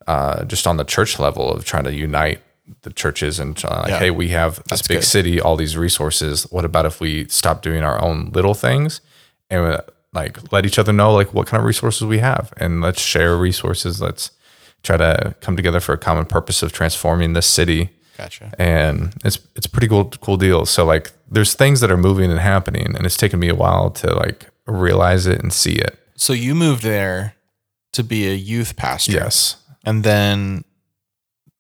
uh 0.07 0.43
just 0.45 0.67
on 0.67 0.77
the 0.77 0.83
church 0.83 1.19
level 1.19 1.49
of 1.53 1.63
trying 1.63 1.85
to 1.85 1.93
unite 1.93 2.39
the 2.81 2.91
churches 2.91 3.39
and 3.39 3.55
trying 3.57 3.79
like 3.83 3.89
Yeah. 3.89 3.99
hey 3.99 4.11
we 4.11 4.29
have 4.29 4.61
this 4.69 4.81
big 4.81 4.97
good. 4.97 5.03
city 5.05 5.39
all 5.41 5.55
these 5.55 5.77
resources 5.77 6.43
what 6.51 6.65
about 6.65 6.85
if 6.85 6.99
we 6.99 7.27
stop 7.29 7.61
doing 7.61 7.83
our 7.83 8.01
own 8.03 8.31
little 8.33 8.53
things 8.53 9.01
and 9.49 9.61
uh, 9.75 9.81
like 10.13 10.51
let 10.51 10.65
each 10.65 10.79
other 10.79 10.93
know 10.93 11.13
like 11.13 11.33
what 11.33 11.47
kind 11.47 11.59
of 11.59 11.65
resources 11.65 12.05
we 12.05 12.19
have. 12.19 12.53
And 12.57 12.81
let's 12.81 13.01
share 13.01 13.35
resources. 13.37 14.01
Let's 14.01 14.31
try 14.83 14.97
to 14.97 15.35
come 15.41 15.55
together 15.55 15.79
for 15.79 15.93
a 15.93 15.97
common 15.97 16.25
purpose 16.25 16.61
of 16.63 16.71
transforming 16.71 17.33
this 17.33 17.47
city. 17.47 17.89
Gotcha. 18.15 18.53
and 18.59 19.11
it's 19.25 19.39
it's 19.55 19.65
a 19.65 19.69
pretty 19.69 19.87
cool 19.87 20.05
cool 20.05 20.37
deal. 20.37 20.67
So 20.67 20.85
like 20.85 21.11
there's 21.29 21.55
things 21.55 21.79
that 21.79 21.89
are 21.89 21.97
moving 21.97 22.29
and 22.29 22.39
happening 22.39 22.95
and 22.95 23.05
it's 23.07 23.17
taken 23.17 23.39
me 23.39 23.49
a 23.49 23.55
while 23.55 23.89
to 23.89 24.13
like 24.13 24.45
realize 24.67 25.25
it 25.25 25.41
and 25.41 25.51
see 25.51 25.73
it. 25.73 25.97
So 26.15 26.31
you 26.31 26.53
moved 26.53 26.83
there 26.83 27.33
to 27.93 28.03
be 28.03 28.27
a 28.27 28.33
youth 28.35 28.75
pastor. 28.75 29.13
yes. 29.13 29.57
And 29.83 30.03
then 30.03 30.63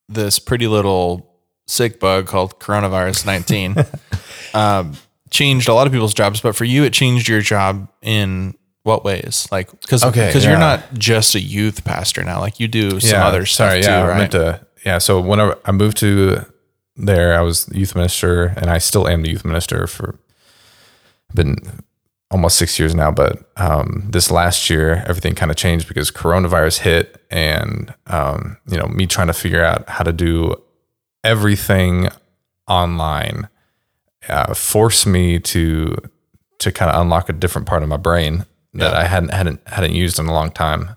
this 0.07 0.37
pretty 0.37 0.67
little 0.67 1.33
sick 1.65 1.99
bug 1.99 2.27
called 2.27 2.59
coronavirus 2.59 3.25
19 3.25 3.75
um, 4.53 4.93
changed 5.33 5.67
a 5.67 5.73
lot 5.73 5.87
of 5.87 5.91
people's 5.91 6.13
jobs. 6.13 6.39
But 6.39 6.55
for 6.55 6.63
you, 6.63 6.83
it 6.85 6.93
changed 6.93 7.27
your 7.27 7.41
job 7.41 7.89
in 8.01 8.55
what 8.83 9.03
ways? 9.03 9.47
Like, 9.51 9.69
because 9.81 10.03
Okay, 10.03 10.27
because 10.27 10.45
you're 10.45 10.57
not 10.57 10.93
just 10.93 11.35
a 11.35 11.39
youth 11.41 11.83
pastor 11.83 12.23
now. 12.23 12.39
Like 12.39 12.59
you 12.59 12.67
do 12.67 12.99
some 12.99 13.21
other 13.21 13.45
stuff 13.45 13.69
sorry 13.71 13.81
too, 13.81 13.89
yeah 13.89 14.03
I 14.03 14.07
right? 14.07 14.17
meant 14.17 14.31
to 14.33 14.65
yeah 14.85 14.97
so 14.97 15.19
whenever 15.19 15.57
I 15.65 15.71
moved 15.71 15.97
to 15.97 16.45
there 16.95 17.33
I 17.37 17.41
was 17.41 17.67
youth 17.73 17.95
minister 17.95 18.53
and 18.57 18.69
I 18.69 18.77
still 18.77 19.07
am 19.07 19.23
the 19.23 19.29
youth 19.29 19.45
minister 19.45 19.87
for 19.87 20.19
been 21.33 21.55
almost 22.29 22.57
six 22.57 22.77
years 22.79 22.93
now, 22.93 23.09
but 23.11 23.49
um, 23.57 24.07
this 24.09 24.29
last 24.31 24.69
year 24.69 25.03
everything 25.07 25.33
kind 25.35 25.49
of 25.51 25.57
changed 25.57 25.87
because 25.87 26.11
coronavirus 26.11 26.79
hit, 26.79 27.23
and 27.31 27.93
um, 28.07 28.57
you 28.67 28.77
know 28.77 28.87
me 28.87 29.07
trying 29.07 29.27
to 29.27 29.33
figure 29.33 29.63
out 29.63 29.87
how 29.89 30.03
to 30.03 30.11
do 30.11 30.55
everything 31.23 32.09
online 32.67 33.47
uh, 34.29 34.53
forced 34.53 35.05
me 35.07 35.39
to 35.39 35.95
to 36.59 36.71
kind 36.71 36.89
of 36.91 37.01
unlock 37.01 37.29
a 37.29 37.33
different 37.33 37.67
part 37.67 37.83
of 37.83 37.89
my 37.89 37.97
brain 37.97 38.45
that 38.73 38.93
I 38.93 39.05
hadn't 39.05 39.29
hadn't 39.33 39.67
hadn't 39.67 39.93
used 39.93 40.19
in 40.19 40.27
a 40.27 40.33
long 40.33 40.51
time. 40.51 40.95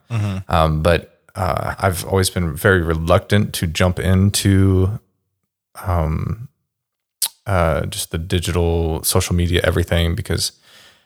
Um, 0.48 0.82
but 0.82 1.20
uh, 1.34 1.74
I've 1.78 2.04
always 2.06 2.30
been 2.30 2.54
very 2.56 2.80
reluctant 2.82 3.52
to 3.54 3.66
jump 3.66 3.98
into 3.98 4.98
um, 5.86 6.48
uh, 7.46 7.86
just 7.86 8.10
the 8.10 8.18
digital 8.18 9.02
social 9.04 9.34
media 9.36 9.60
everything 9.64 10.14
because 10.14 10.52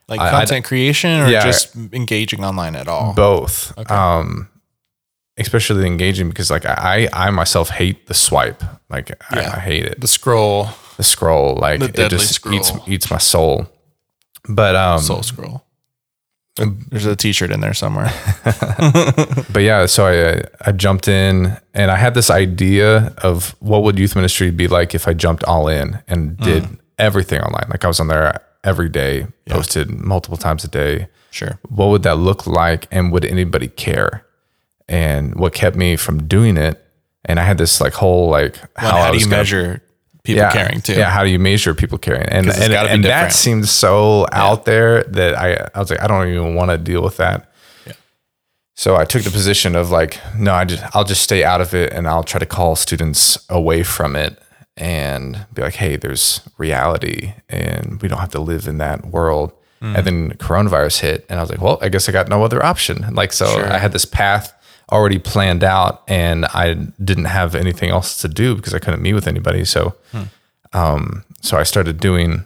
like 0.08 0.20
I- 0.20 0.28
I- 0.28 0.30
content 0.30 0.64
creation 0.64 1.20
or 1.22 1.28
Yeah. 1.28 1.42
just 1.44 1.74
engaging 1.92 2.44
online 2.44 2.76
at 2.76 2.88
all? 2.88 3.14
both 3.14 3.72
um 3.90 4.48
especially 5.36 5.86
engaging 5.86 6.28
because 6.28 6.50
like 6.50 6.66
i 6.66 7.08
i 7.12 7.30
myself 7.30 7.70
hate 7.70 8.06
the 8.08 8.14
swipe 8.14 8.62
like 8.90 9.08
Yeah. 9.34 9.50
I, 9.52 9.56
I 9.56 9.60
hate 9.60 9.84
it 9.86 10.00
the 10.00 10.08
scroll, 10.08 10.68
the 11.00 11.04
scroll 11.14 11.56
like 11.56 11.80
The 11.80 12.04
it 12.06 12.10
just 12.10 12.46
eats 12.52 12.68
scroll. 12.68 12.84
eats 12.92 13.10
my 13.10 13.18
soul 13.18 13.66
but 14.48 14.74
um 14.76 15.00
soul 15.00 15.22
scroll. 15.22 15.64
There's 16.90 17.06
a 17.06 17.16
T-shirt 17.16 17.50
in 17.50 17.60
there 17.60 17.72
somewhere. 17.72 18.12
but 19.52 19.60
yeah, 19.62 19.86
so 19.86 20.06
I 20.06 20.42
I 20.68 20.72
jumped 20.72 21.08
in 21.08 21.56
and 21.72 21.90
I 21.90 21.96
had 21.96 22.12
this 22.14 22.28
idea 22.30 23.14
of 23.22 23.54
what 23.60 23.82
would 23.82 23.98
youth 23.98 24.14
ministry 24.14 24.50
be 24.50 24.68
like 24.68 24.94
if 24.94 25.08
I 25.08 25.14
jumped 25.14 25.42
all 25.44 25.68
in 25.68 26.02
and 26.08 26.36
did 26.36 26.66
everything 26.98 27.40
online. 27.40 27.66
Like 27.70 27.84
I 27.84 27.88
was 27.88 28.00
on 28.00 28.08
there 28.08 28.40
every 28.62 28.88
day, 28.90 29.26
posted 29.46 29.88
multiple 29.90 30.36
times 30.36 30.64
a 30.64 30.68
day. 30.68 31.08
Sure. 31.30 31.58
What 31.68 31.86
would 31.86 32.02
that 32.02 32.16
look 32.18 32.46
like 32.46 32.86
and 32.90 33.10
would 33.12 33.24
anybody 33.24 33.68
care? 33.68 34.26
And 34.88 35.34
what 35.36 35.54
kept 35.54 35.76
me 35.76 35.96
from 35.96 36.26
doing 36.26 36.56
it 36.58 36.76
and 37.24 37.38
I 37.40 37.44
had 37.44 37.56
this 37.58 37.80
like 37.80 37.94
whole 37.94 38.28
like 38.28 38.56
How, 38.76 38.98
I 38.98 39.12
do 39.12 39.18
you 39.18 39.24
gonna- 39.24 39.36
measure 39.36 39.82
people 40.22 40.42
yeah, 40.42 40.52
caring 40.52 40.80
too? 40.80 40.94
Yeah, 40.94 41.10
how 41.10 41.24
do 41.24 41.30
you 41.30 41.38
measure 41.38 41.74
people 41.74 41.98
caring? 41.98 42.28
And 42.28 42.48
and, 42.48 42.72
and 42.72 43.04
that 43.04 43.32
seemed 43.32 43.68
so 43.68 44.26
out 44.32 44.64
there 44.64 45.02
that 45.04 45.34
I 45.36 45.68
I 45.74 45.78
was 45.78 45.90
like 45.90 46.00
I 46.00 46.06
don't 46.06 46.28
even 46.28 46.54
want 46.54 46.70
to 46.70 46.78
deal 46.78 47.02
with 47.02 47.16
that. 47.18 47.50
So 48.80 48.96
I 48.96 49.04
took 49.04 49.24
the 49.24 49.30
position 49.30 49.76
of 49.76 49.90
like, 49.90 50.18
no, 50.34 50.54
I 50.54 50.64
just 50.64 50.96
I'll 50.96 51.04
just 51.04 51.22
stay 51.22 51.44
out 51.44 51.60
of 51.60 51.74
it 51.74 51.92
and 51.92 52.08
I'll 52.08 52.24
try 52.24 52.38
to 52.38 52.46
call 52.46 52.76
students 52.76 53.44
away 53.50 53.82
from 53.82 54.16
it 54.16 54.40
and 54.74 55.44
be 55.52 55.60
like, 55.60 55.74
hey, 55.74 55.96
there's 55.96 56.40
reality 56.56 57.34
and 57.50 58.00
we 58.00 58.08
don't 58.08 58.20
have 58.20 58.30
to 58.30 58.40
live 58.40 58.66
in 58.66 58.78
that 58.78 59.04
world. 59.04 59.52
Hmm. 59.80 59.96
And 59.96 60.06
then 60.06 60.30
coronavirus 60.38 61.00
hit 61.00 61.26
and 61.28 61.38
I 61.38 61.42
was 61.42 61.50
like, 61.50 61.60
well, 61.60 61.78
I 61.82 61.90
guess 61.90 62.08
I 62.08 62.12
got 62.12 62.28
no 62.28 62.42
other 62.42 62.64
option. 62.64 63.14
Like 63.14 63.34
so 63.34 63.44
I 63.46 63.76
had 63.76 63.92
this 63.92 64.06
path 64.06 64.54
already 64.90 65.18
planned 65.18 65.64
out 65.64 66.02
and 66.08 66.46
I 66.46 66.74
didn't 67.02 67.26
have 67.26 67.54
anything 67.54 67.90
else 67.90 68.16
to 68.22 68.28
do 68.28 68.54
because 68.54 68.74
I 68.74 68.78
couldn't 68.78 69.02
meet 69.02 69.14
with 69.14 69.26
anybody. 69.26 69.64
So 69.64 69.94
um 70.72 71.24
so 71.40 71.56
I 71.56 71.62
started 71.62 71.98
doing 72.00 72.44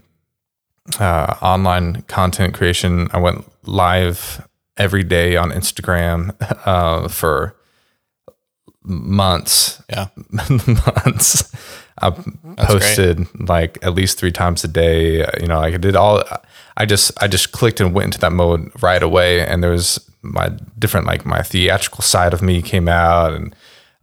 uh, 1.00 1.36
online 1.40 2.02
content 2.02 2.54
creation. 2.54 3.08
I 3.12 3.18
went 3.18 3.44
live 3.66 4.46
every 4.76 5.02
day 5.02 5.36
on 5.36 5.50
Instagram 5.50 6.34
uh, 6.66 7.08
for 7.08 7.56
months. 8.82 9.82
Yeah. 9.88 10.08
months. 10.30 11.52
I 11.98 12.10
posted 12.58 13.48
like 13.48 13.78
at 13.82 13.94
least 13.94 14.18
three 14.18 14.32
times 14.32 14.64
a 14.64 14.68
day. 14.68 15.18
You 15.40 15.46
know, 15.46 15.60
like 15.60 15.74
I 15.74 15.78
did 15.78 15.96
all. 15.96 16.22
I 16.76 16.86
just 16.86 17.12
I 17.22 17.28
just 17.28 17.52
clicked 17.52 17.80
and 17.80 17.94
went 17.94 18.06
into 18.06 18.18
that 18.18 18.32
mode 18.32 18.70
right 18.82 19.02
away, 19.02 19.46
and 19.46 19.62
there 19.62 19.70
was 19.70 19.98
my 20.24 20.50
different 20.78 21.06
like 21.06 21.24
my 21.24 21.42
theatrical 21.42 22.02
side 22.02 22.34
of 22.34 22.42
me 22.42 22.62
came 22.62 22.88
out, 22.88 23.32
and 23.32 23.54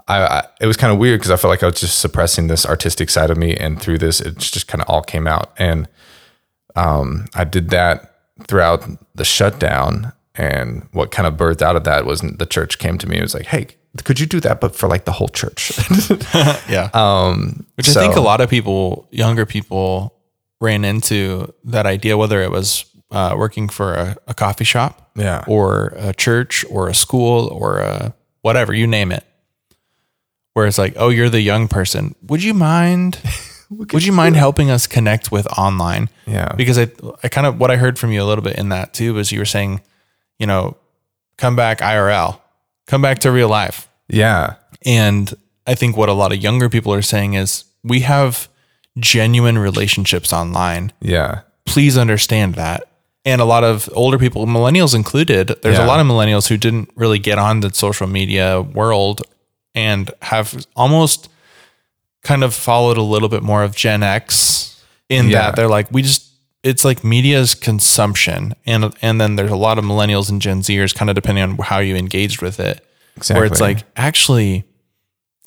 I, 0.07 0.23
I 0.23 0.47
it 0.59 0.67
was 0.67 0.77
kind 0.77 0.93
of 0.93 0.99
weird 0.99 1.19
because 1.19 1.31
I 1.31 1.35
felt 1.35 1.49
like 1.49 1.63
I 1.63 1.67
was 1.67 1.79
just 1.79 1.99
suppressing 1.99 2.47
this 2.47 2.65
artistic 2.65 3.09
side 3.09 3.29
of 3.29 3.37
me, 3.37 3.55
and 3.55 3.81
through 3.81 3.97
this, 3.97 4.21
it 4.21 4.37
just 4.37 4.67
kind 4.67 4.81
of 4.81 4.89
all 4.89 5.01
came 5.01 5.27
out, 5.27 5.51
and 5.57 5.87
um, 6.75 7.25
I 7.33 7.43
did 7.43 7.69
that 7.69 8.15
throughout 8.47 8.87
the 9.15 9.25
shutdown. 9.25 10.13
And 10.35 10.87
what 10.93 11.11
kind 11.11 11.27
of 11.27 11.33
birthed 11.35 11.61
out 11.61 11.75
of 11.75 11.83
that 11.83 12.05
was 12.05 12.21
the 12.21 12.45
church 12.45 12.79
came 12.79 12.97
to 12.99 13.07
me. 13.07 13.17
It 13.17 13.21
was 13.21 13.33
like, 13.33 13.47
hey, 13.47 13.67
could 14.03 14.19
you 14.19 14.25
do 14.25 14.39
that, 14.39 14.61
but 14.61 14.75
for 14.75 14.87
like 14.87 15.05
the 15.05 15.11
whole 15.11 15.27
church? 15.27 15.71
Yeah. 16.69 16.89
um, 16.93 17.65
Which 17.75 17.89
I 17.89 17.93
think 17.93 18.15
a 18.15 18.21
lot 18.21 18.39
of 18.39 18.49
people, 18.49 19.07
younger 19.11 19.45
people, 19.45 20.15
ran 20.61 20.85
into 20.85 21.53
that 21.65 21.85
idea, 21.85 22.17
whether 22.17 22.41
it 22.41 22.51
was 22.51 22.85
uh, 23.11 23.35
working 23.37 23.69
for 23.69 23.93
a, 23.93 24.17
a 24.27 24.33
coffee 24.33 24.63
shop, 24.63 25.11
Yeah. 25.15 25.43
or 25.47 25.93
a 25.97 26.13
church, 26.13 26.65
or 26.69 26.87
a 26.89 26.93
school, 26.95 27.47
or 27.49 27.79
a 27.79 28.13
whatever 28.41 28.73
you 28.73 28.87
name 28.87 29.11
it. 29.11 29.25
Where 30.53 30.65
it's 30.67 30.77
like, 30.77 30.93
oh, 30.97 31.09
you're 31.09 31.29
the 31.29 31.41
young 31.41 31.67
person. 31.67 32.15
Would 32.23 32.43
you 32.43 32.53
mind? 32.53 33.19
would 33.69 34.05
you 34.05 34.11
mind 34.11 34.35
helping 34.35 34.69
us 34.69 34.85
connect 34.85 35.31
with 35.31 35.47
online? 35.57 36.09
Yeah. 36.27 36.53
Because 36.55 36.77
I, 36.77 36.89
I 37.23 37.29
kind 37.29 37.47
of 37.47 37.57
what 37.59 37.71
I 37.71 37.77
heard 37.77 37.97
from 37.97 38.11
you 38.11 38.21
a 38.21 38.25
little 38.25 38.43
bit 38.43 38.57
in 38.57 38.69
that 38.69 38.93
too 38.93 39.13
was 39.13 39.31
you 39.31 39.39
were 39.39 39.45
saying, 39.45 39.79
you 40.39 40.45
know, 40.47 40.75
come 41.37 41.55
back 41.55 41.79
IRL, 41.79 42.39
come 42.85 43.01
back 43.01 43.19
to 43.19 43.31
real 43.31 43.47
life. 43.47 43.87
Yeah. 44.09 44.55
And 44.85 45.33
I 45.65 45.75
think 45.75 45.95
what 45.95 46.09
a 46.09 46.13
lot 46.13 46.33
of 46.33 46.39
younger 46.39 46.67
people 46.67 46.93
are 46.93 47.01
saying 47.01 47.35
is 47.35 47.63
we 47.81 48.01
have 48.01 48.49
genuine 48.97 49.57
relationships 49.57 50.33
online. 50.33 50.91
Yeah. 50.99 51.41
Please 51.65 51.97
understand 51.97 52.55
that. 52.55 52.83
And 53.23 53.39
a 53.39 53.45
lot 53.45 53.63
of 53.63 53.87
older 53.93 54.17
people, 54.17 54.45
millennials 54.47 54.95
included, 54.95 55.47
there's 55.61 55.77
a 55.83 55.85
lot 55.85 55.99
of 55.99 56.07
millennials 56.07 56.47
who 56.49 56.57
didn't 56.57 56.89
really 56.95 57.19
get 57.19 57.37
on 57.37 57.59
the 57.59 57.71
social 57.73 58.07
media 58.07 58.61
world 58.61 59.21
and 59.75 60.09
have 60.23 60.65
almost 60.75 61.29
kind 62.23 62.43
of 62.43 62.53
followed 62.53 62.97
a 62.97 63.01
little 63.03 63.29
bit 63.29 63.43
more 63.43 63.63
of 63.63 63.75
Gen 63.75 64.01
X 64.03 64.83
in 65.09 65.29
Yeah. 65.29 65.41
that 65.43 65.55
they're 65.55 65.67
like, 65.67 65.91
we 65.91 66.01
just, 66.01 66.27
it's 66.63 66.83
like 66.83 67.03
media's 67.03 67.53
consumption. 67.55 68.53
And, 68.65 68.93
and 69.01 69.21
then 69.21 69.35
there's 69.35 69.51
a 69.51 69.55
lot 69.55 69.77
of 69.77 69.85
millennials 69.85 70.29
and 70.29 70.41
Gen 70.41 70.61
Zers 70.61 70.93
kind 70.95 71.09
of 71.09 71.15
depending 71.15 71.43
on 71.43 71.57
how 71.59 71.79
you 71.79 71.95
engaged 71.95 72.41
with 72.41 72.59
it 72.59 72.83
where 73.35 73.45
it's 73.45 73.59
like 73.75 73.83
actually 73.97 74.63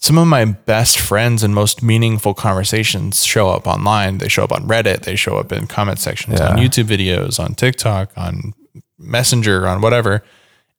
some 0.05 0.19
of 0.19 0.27
my 0.27 0.45
best 0.45 0.99
friends 0.99 1.43
and 1.43 1.55
most 1.55 1.83
meaningful 1.83 2.35
conversations 2.35 3.25
show 3.25 3.49
up 3.49 3.67
online. 3.67 4.19
They 4.19 4.29
show 4.29 4.45
up 4.45 4.53
on 4.53 4.69
Reddit, 4.69 5.01
they 5.05 5.17
show 5.17 5.39
up 5.39 5.51
in 5.51 5.67
comment 5.67 5.99
sections 5.99 6.41
on 6.43 6.59
YouTube 6.59 6.85
videos, 6.85 7.41
on 7.43 7.55
TikTok, 7.55 8.11
on 8.17 8.53
Messenger, 8.99 9.67
on 9.67 9.81
whatever. 9.81 10.23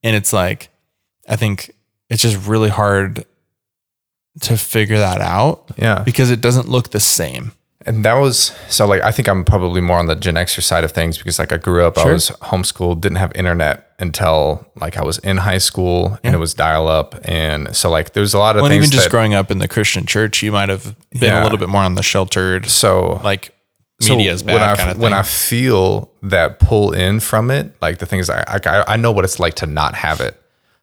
And 0.04 0.14
it's 0.14 0.32
like 0.32 0.68
I 1.28 1.34
think 1.34 1.72
it's 2.08 2.22
just 2.22 2.46
really 2.46 2.68
hard 2.68 3.24
to 4.42 4.56
figure 4.56 4.98
that 4.98 5.20
out 5.20 5.72
Yeah. 5.76 6.02
because 6.04 6.30
it 6.30 6.40
doesn't 6.40 6.68
look 6.68 6.90
the 6.90 7.00
same. 7.00 7.50
And 7.86 8.04
that 8.04 8.14
was 8.14 8.54
so 8.68 8.86
like 8.86 9.02
I 9.02 9.12
think 9.12 9.28
I'm 9.28 9.44
probably 9.44 9.80
more 9.80 9.98
on 9.98 10.06
the 10.06 10.16
Gen 10.16 10.34
Xer 10.34 10.62
side 10.62 10.84
of 10.84 10.92
things 10.92 11.18
because 11.18 11.38
like 11.38 11.52
I 11.52 11.56
grew 11.56 11.84
up, 11.86 11.96
I 11.98 12.04
was 12.12 12.30
homeschooled, 12.42 13.00
didn't 13.00 13.16
have 13.18 13.32
internet 13.34 13.92
until 13.98 14.66
like 14.76 14.96
I 14.96 15.04
was 15.04 15.18
in 15.18 15.36
high 15.38 15.58
school 15.58 16.18
and 16.24 16.34
it 16.34 16.38
was 16.38 16.52
dial 16.52 16.88
up. 16.88 17.14
And 17.24 17.74
so 17.76 17.88
like 17.90 18.12
there's 18.12 18.34
a 18.34 18.38
lot 18.38 18.56
of 18.56 18.62
Well, 18.62 18.70
things 18.70 18.82
even 18.86 18.90
just 18.90 19.04
that, 19.04 19.10
growing 19.10 19.34
up 19.34 19.50
in 19.50 19.58
the 19.58 19.68
Christian 19.68 20.04
church, 20.04 20.42
you 20.42 20.50
might 20.52 20.68
have 20.68 20.96
been 21.12 21.22
Yeah. 21.30 21.42
a 21.42 21.44
little 21.44 21.58
bit 21.58 21.68
more 21.68 21.82
on 21.82 21.94
the 21.94 22.02
sheltered, 22.02 22.66
so 22.66 23.20
like 23.22 23.52
media 24.00 24.32
is 24.32 24.42
bad 24.42 24.52
when 24.54 24.62
I, 24.62 24.76
kind 24.76 24.90
of 24.90 24.96
thing. 24.96 25.02
when 25.02 25.12
I 25.14 25.22
feel 25.22 26.10
that 26.22 26.58
pull 26.58 26.92
in 26.92 27.20
from 27.20 27.50
it, 27.50 27.72
like 27.80 27.98
the 27.98 28.06
things 28.06 28.28
I, 28.28 28.42
I 28.48 28.84
I 28.94 28.96
know 28.96 29.12
what 29.12 29.24
it's 29.24 29.38
like 29.38 29.54
to 29.54 29.66
not 29.66 29.94
have 29.94 30.20
it. 30.20 30.38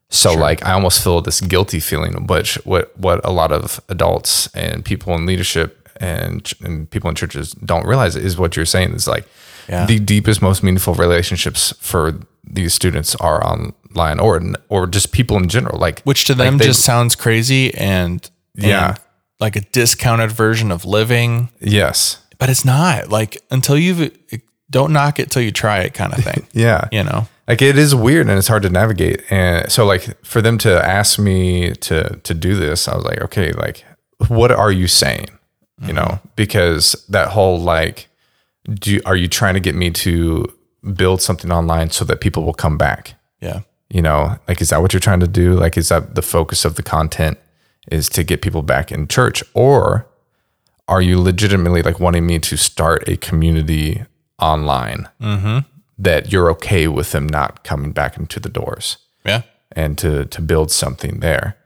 So 0.09 0.33
like 0.33 0.63
I 0.65 0.73
almost 0.73 1.03
feel 1.03 1.21
this 1.21 1.41
guilty 1.41 1.79
feeling, 1.79 2.27
which 2.27 2.55
what 2.65 2.97
what 2.97 3.19
a 3.25 3.31
lot 3.31 3.51
of 3.51 3.81
adults 3.89 4.47
and 4.55 4.85
people 4.85 5.13
in 5.15 5.25
leadership 5.25 5.82
and, 6.03 6.51
and 6.65 6.89
people 6.89 7.09
in 7.09 7.15
churches 7.15 7.53
don't 7.65 7.85
realize 7.87 8.15
is 8.15 8.37
what 8.37 8.55
you're 8.55 8.65
saying. 8.65 8.93
Is 8.95 9.07
like 9.07 9.25
Yeah. 9.69 9.85
the 9.85 9.99
deepest, 9.99 10.41
most 10.41 10.63
meaningful 10.63 10.93
relationships 10.95 11.73
for 11.79 12.13
these 12.43 12.73
students 12.73 13.15
are 13.15 13.39
online 13.45 14.19
or 14.19 14.41
or 14.69 14.87
just 14.87 15.11
people 15.11 15.37
in 15.37 15.47
general. 15.49 15.79
Like 15.79 16.01
which 16.03 16.25
to 16.25 16.33
like 16.33 16.47
them 16.47 16.57
they- 16.57 16.65
just 16.67 16.81
sounds 16.83 17.15
crazy 17.15 17.73
and, 17.75 18.29
and 18.55 18.65
Yeah. 18.65 18.95
like 19.39 19.55
a 19.55 19.61
discounted 19.71 20.31
version 20.31 20.71
of 20.71 20.85
living. 20.85 21.49
Yes, 21.59 22.17
but 22.39 22.49
it's 22.49 22.65
not 22.65 23.09
like 23.09 23.37
until 23.51 23.77
you've 23.77 24.01
eh, 24.31 24.37
don't 24.69 24.91
knock 24.91 25.19
it 25.19 25.29
till 25.31 25.41
you 25.43 25.51
try 25.51 25.79
it 25.85 25.93
kind 25.93 26.13
of 26.13 26.23
thing. 26.23 26.45
Yeah, 26.53 26.87
you 26.91 27.03
know? 27.03 27.27
Like 27.47 27.61
it 27.61 27.77
is 27.77 27.93
weird 27.93 28.27
and 28.29 28.37
it's 28.37 28.47
hard 28.47 28.63
to 28.63 28.69
navigate. 28.69 29.21
And 29.29 29.69
so 29.71 29.85
like 29.85 30.03
for 30.25 30.41
them 30.41 30.57
to 30.59 30.69
ask 30.99 31.19
me 31.19 31.73
to 31.87 32.19
to 32.23 32.33
do 32.33 32.55
this 32.55 32.87
i 32.87 32.95
was 32.95 33.05
like 33.05 33.21
okay 33.21 33.51
like 33.53 33.83
what 34.29 34.51
are 34.51 34.71
you 34.71 34.87
saying 34.87 35.27
you 35.87 35.93
know 35.93 36.19
because 36.35 36.95
that 37.09 37.29
whole 37.29 37.59
like 37.59 38.07
do 38.69 38.99
are 39.05 39.15
you 39.15 39.27
trying 39.27 39.53
to 39.53 39.59
get 39.59 39.75
me 39.75 39.91
to 39.91 40.45
build 40.95 41.21
something 41.21 41.51
online 41.51 41.89
so 41.89 42.05
that 42.05 42.21
people 42.21 42.43
will 42.43 42.53
come 42.53 42.77
back? 42.77 43.15
Yeah. 43.41 43.61
You 43.89 44.01
know 44.01 44.37
like 44.47 44.61
is 44.61 44.69
that 44.69 44.81
what 44.81 44.93
you're 44.93 44.99
trying 44.99 45.19
to 45.19 45.27
do? 45.27 45.53
Like 45.53 45.77
is 45.77 45.89
that 45.89 46.15
the 46.15 46.21
focus 46.21 46.65
of 46.65 46.75
the 46.75 46.83
content 46.83 47.37
is 47.91 48.09
to 48.09 48.23
get 48.23 48.41
people 48.41 48.61
back 48.61 48.91
in 48.91 49.07
church? 49.07 49.43
Or 49.53 50.07
are 50.87 51.01
you 51.01 51.19
legitimately 51.19 51.81
like 51.81 51.99
wanting 51.99 52.25
me 52.25 52.39
to 52.39 52.57
start 52.57 53.07
a 53.07 53.17
community 53.17 54.05
online 54.39 55.09
mm-hmm. 55.21 55.59
that 55.97 56.31
you're 56.31 56.49
okay 56.51 56.87
with 56.87 57.11
them 57.11 57.27
not 57.27 57.63
coming 57.63 57.91
back 57.91 58.17
into 58.17 58.39
the 58.39 58.49
doors? 58.49 58.97
Yeah. 59.25 59.43
And 59.71 59.97
to 59.99 60.25
to 60.25 60.41
build 60.41 60.71
something 60.71 61.19
there 61.19 61.57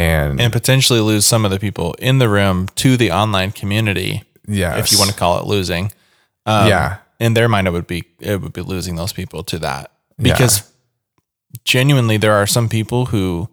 and, 0.00 0.40
and 0.40 0.52
potentially 0.52 1.00
lose 1.00 1.26
some 1.26 1.44
of 1.44 1.50
the 1.50 1.58
people 1.58 1.94
in 1.98 2.18
the 2.18 2.28
room 2.28 2.66
to 2.76 2.96
the 2.96 3.10
online 3.12 3.52
community 3.52 4.22
yeah 4.46 4.78
if 4.78 4.90
you 4.90 4.98
want 4.98 5.10
to 5.10 5.16
call 5.16 5.38
it 5.38 5.46
losing. 5.46 5.92
Um, 6.46 6.68
yeah. 6.68 6.98
in 7.20 7.34
their 7.34 7.48
mind 7.48 7.68
it 7.68 7.70
would 7.72 7.86
be 7.86 8.04
it 8.18 8.40
would 8.40 8.52
be 8.52 8.62
losing 8.62 8.96
those 8.96 9.12
people 9.12 9.44
to 9.44 9.58
that. 9.58 9.92
Because 10.18 10.70
genuinely 11.64 12.16
there 12.16 12.32
are 12.32 12.46
some 12.46 12.68
people 12.68 13.06
who 13.06 13.48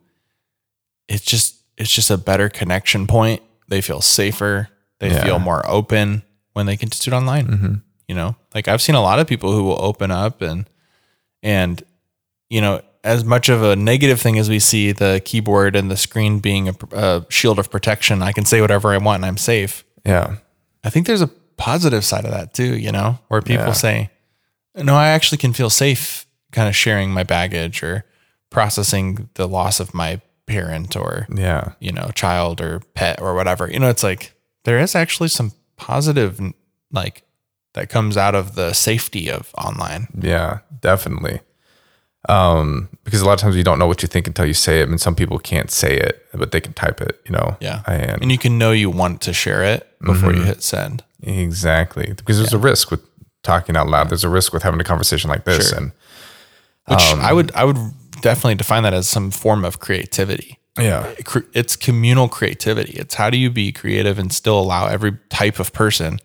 it's 1.07 1.23
just 1.23 1.55
it's 1.77 1.91
just 1.91 2.09
a 2.09 2.17
better 2.17 2.49
connection 2.49 3.07
point. 3.07 3.41
They 3.67 3.81
feel 3.81 4.01
safer. 4.01 4.69
They 4.99 5.09
Yeah. 5.09 5.23
feel 5.23 5.39
more 5.39 5.61
open 5.69 6.23
when 6.53 6.65
they 6.65 6.77
can 6.77 6.89
just 6.89 7.03
do 7.03 7.11
it 7.11 7.15
online 7.15 7.47
mm-hmm. 7.47 7.73
you 8.07 8.15
know? 8.15 8.35
Like 8.55 8.67
i've 8.67 8.81
seen 8.81 8.95
a 8.95 9.01
lot 9.01 9.19
of 9.19 9.27
people 9.27 9.51
who 9.51 9.63
will 9.63 9.81
open 9.83 10.09
up 10.11 10.41
and 10.41 10.65
and 11.43 11.83
you 12.49 12.61
know 12.61 12.81
as 13.07 13.23
much 13.23 13.49
of 13.49 13.63
a 13.63 13.75
negative 13.75 14.19
thing 14.21 14.37
as 14.37 14.49
we 14.49 14.59
see 14.59 14.91
the 14.91 15.21
keyboard 15.25 15.75
and 15.75 15.89
the 15.89 15.97
screen 15.97 16.39
being 16.39 16.69
a, 16.69 16.73
a 16.91 17.25
shield 17.29 17.57
of 17.59 17.69
protection 17.71 18.21
i 18.21 18.31
can 18.31 18.45
say 18.45 18.61
whatever 18.61 18.93
i 18.93 18.97
want 18.97 19.17
and 19.21 19.25
i'm 19.25 19.37
safe 19.37 19.83
yeah 20.05 20.35
I 20.83 20.89
think 20.89 21.05
there's 21.07 21.21
a 21.23 21.31
positive 21.57 22.05
side 22.05 22.23
of 22.23 22.31
that 22.31 22.53
too, 22.53 22.77
you 22.77 22.91
know, 22.93 23.17
where 23.27 23.41
people 23.41 23.65
Yeah. 23.65 23.73
say, 23.73 24.09
no, 24.75 24.95
I 24.95 25.07
actually 25.09 25.39
can 25.39 25.51
feel 25.51 25.69
safe 25.69 26.25
kind 26.51 26.69
of 26.69 26.75
sharing 26.75 27.09
my 27.11 27.23
baggage 27.23 27.83
or 27.83 28.05
processing 28.51 29.29
the 29.33 29.47
loss 29.47 29.79
of 29.79 29.93
my 29.93 30.21
parent 30.45 30.95
or 30.95 31.27
Yeah. 31.35 31.73
you 31.79 31.91
know 31.91 32.09
child 32.15 32.61
or 32.61 32.79
pet 32.93 33.21
or 33.21 33.33
whatever. 33.35 33.69
You 33.69 33.79
know, 33.79 33.89
it's 33.89 34.03
like 34.03 34.33
there 34.63 34.79
is 34.79 34.95
actually 34.95 35.29
some 35.29 35.51
positive 35.75 36.39
like 36.91 37.23
that 37.73 37.89
comes 37.89 38.15
out 38.17 38.33
of 38.35 38.55
the 38.55 38.71
safety 38.73 39.29
of 39.29 39.51
online. 39.57 40.07
Yeah, 40.17 40.59
definitely. 40.79 41.41
Um, 42.29 42.89
because 43.03 43.21
a 43.21 43.25
lot 43.25 43.33
of 43.33 43.39
times 43.39 43.55
you 43.55 43.63
don't 43.63 43.79
know 43.79 43.87
what 43.87 44.01
you 44.01 44.07
think 44.07 44.27
until 44.27 44.45
you 44.45 44.53
say 44.53 44.81
it. 44.81 44.89
and 44.89 44.99
some 44.99 45.15
people 45.15 45.39
can't 45.39 45.71
say 45.71 45.95
it, 45.97 46.25
but 46.33 46.51
they 46.51 46.59
can 46.59 46.73
type 46.73 46.99
it, 47.01 47.19
you 47.25 47.31
know? 47.31 47.55
Yeah. 47.61 47.81
And, 47.87 48.21
And 48.23 48.31
you 48.31 48.37
can 48.37 48.57
know 48.57 48.71
you 48.71 48.89
want 48.89 49.21
to 49.21 49.33
share 49.33 49.63
it 49.63 49.87
before 50.01 50.29
Mm-hmm. 50.31 50.39
you 50.39 50.43
hit 50.45 50.61
send. 50.61 51.03
exactly. 51.23 52.13
Because 52.15 52.37
there's 52.37 52.53
a 52.53 52.57
risk 52.57 52.91
with 52.91 53.01
talking 53.43 53.77
out 53.77 53.87
loud. 53.87 54.09
There's 54.09 54.23
a 54.25 54.29
risk 54.29 54.51
with 54.53 54.63
having 54.63 54.79
a 54.81 54.83
conversation 54.83 55.29
like 55.29 55.45
this. 55.45 55.69
Sure. 55.69 55.77
And 55.77 55.91
Which 56.87 56.99
Um, 57.13 57.21
I 57.21 57.31
would 57.33 57.51
I 57.55 57.63
would 57.63 57.77
definitely 58.21 58.55
define 58.55 58.83
that 58.83 58.93
as 58.93 59.07
some 59.07 59.31
form 59.31 59.63
of 59.63 59.79
creativity. 59.79 60.59
yeah, 60.79 61.13
It's 61.53 61.75
communal 61.75 62.27
creativity. 62.27 62.93
It's 62.93 63.15
how 63.15 63.29
do 63.29 63.37
you 63.37 63.49
be 63.49 63.71
creative 63.71 64.19
and 64.19 64.31
still 64.33 64.59
allow 64.59 64.87
every 64.87 65.13
type 65.29 65.59
of 65.59 65.71
person 65.73 66.19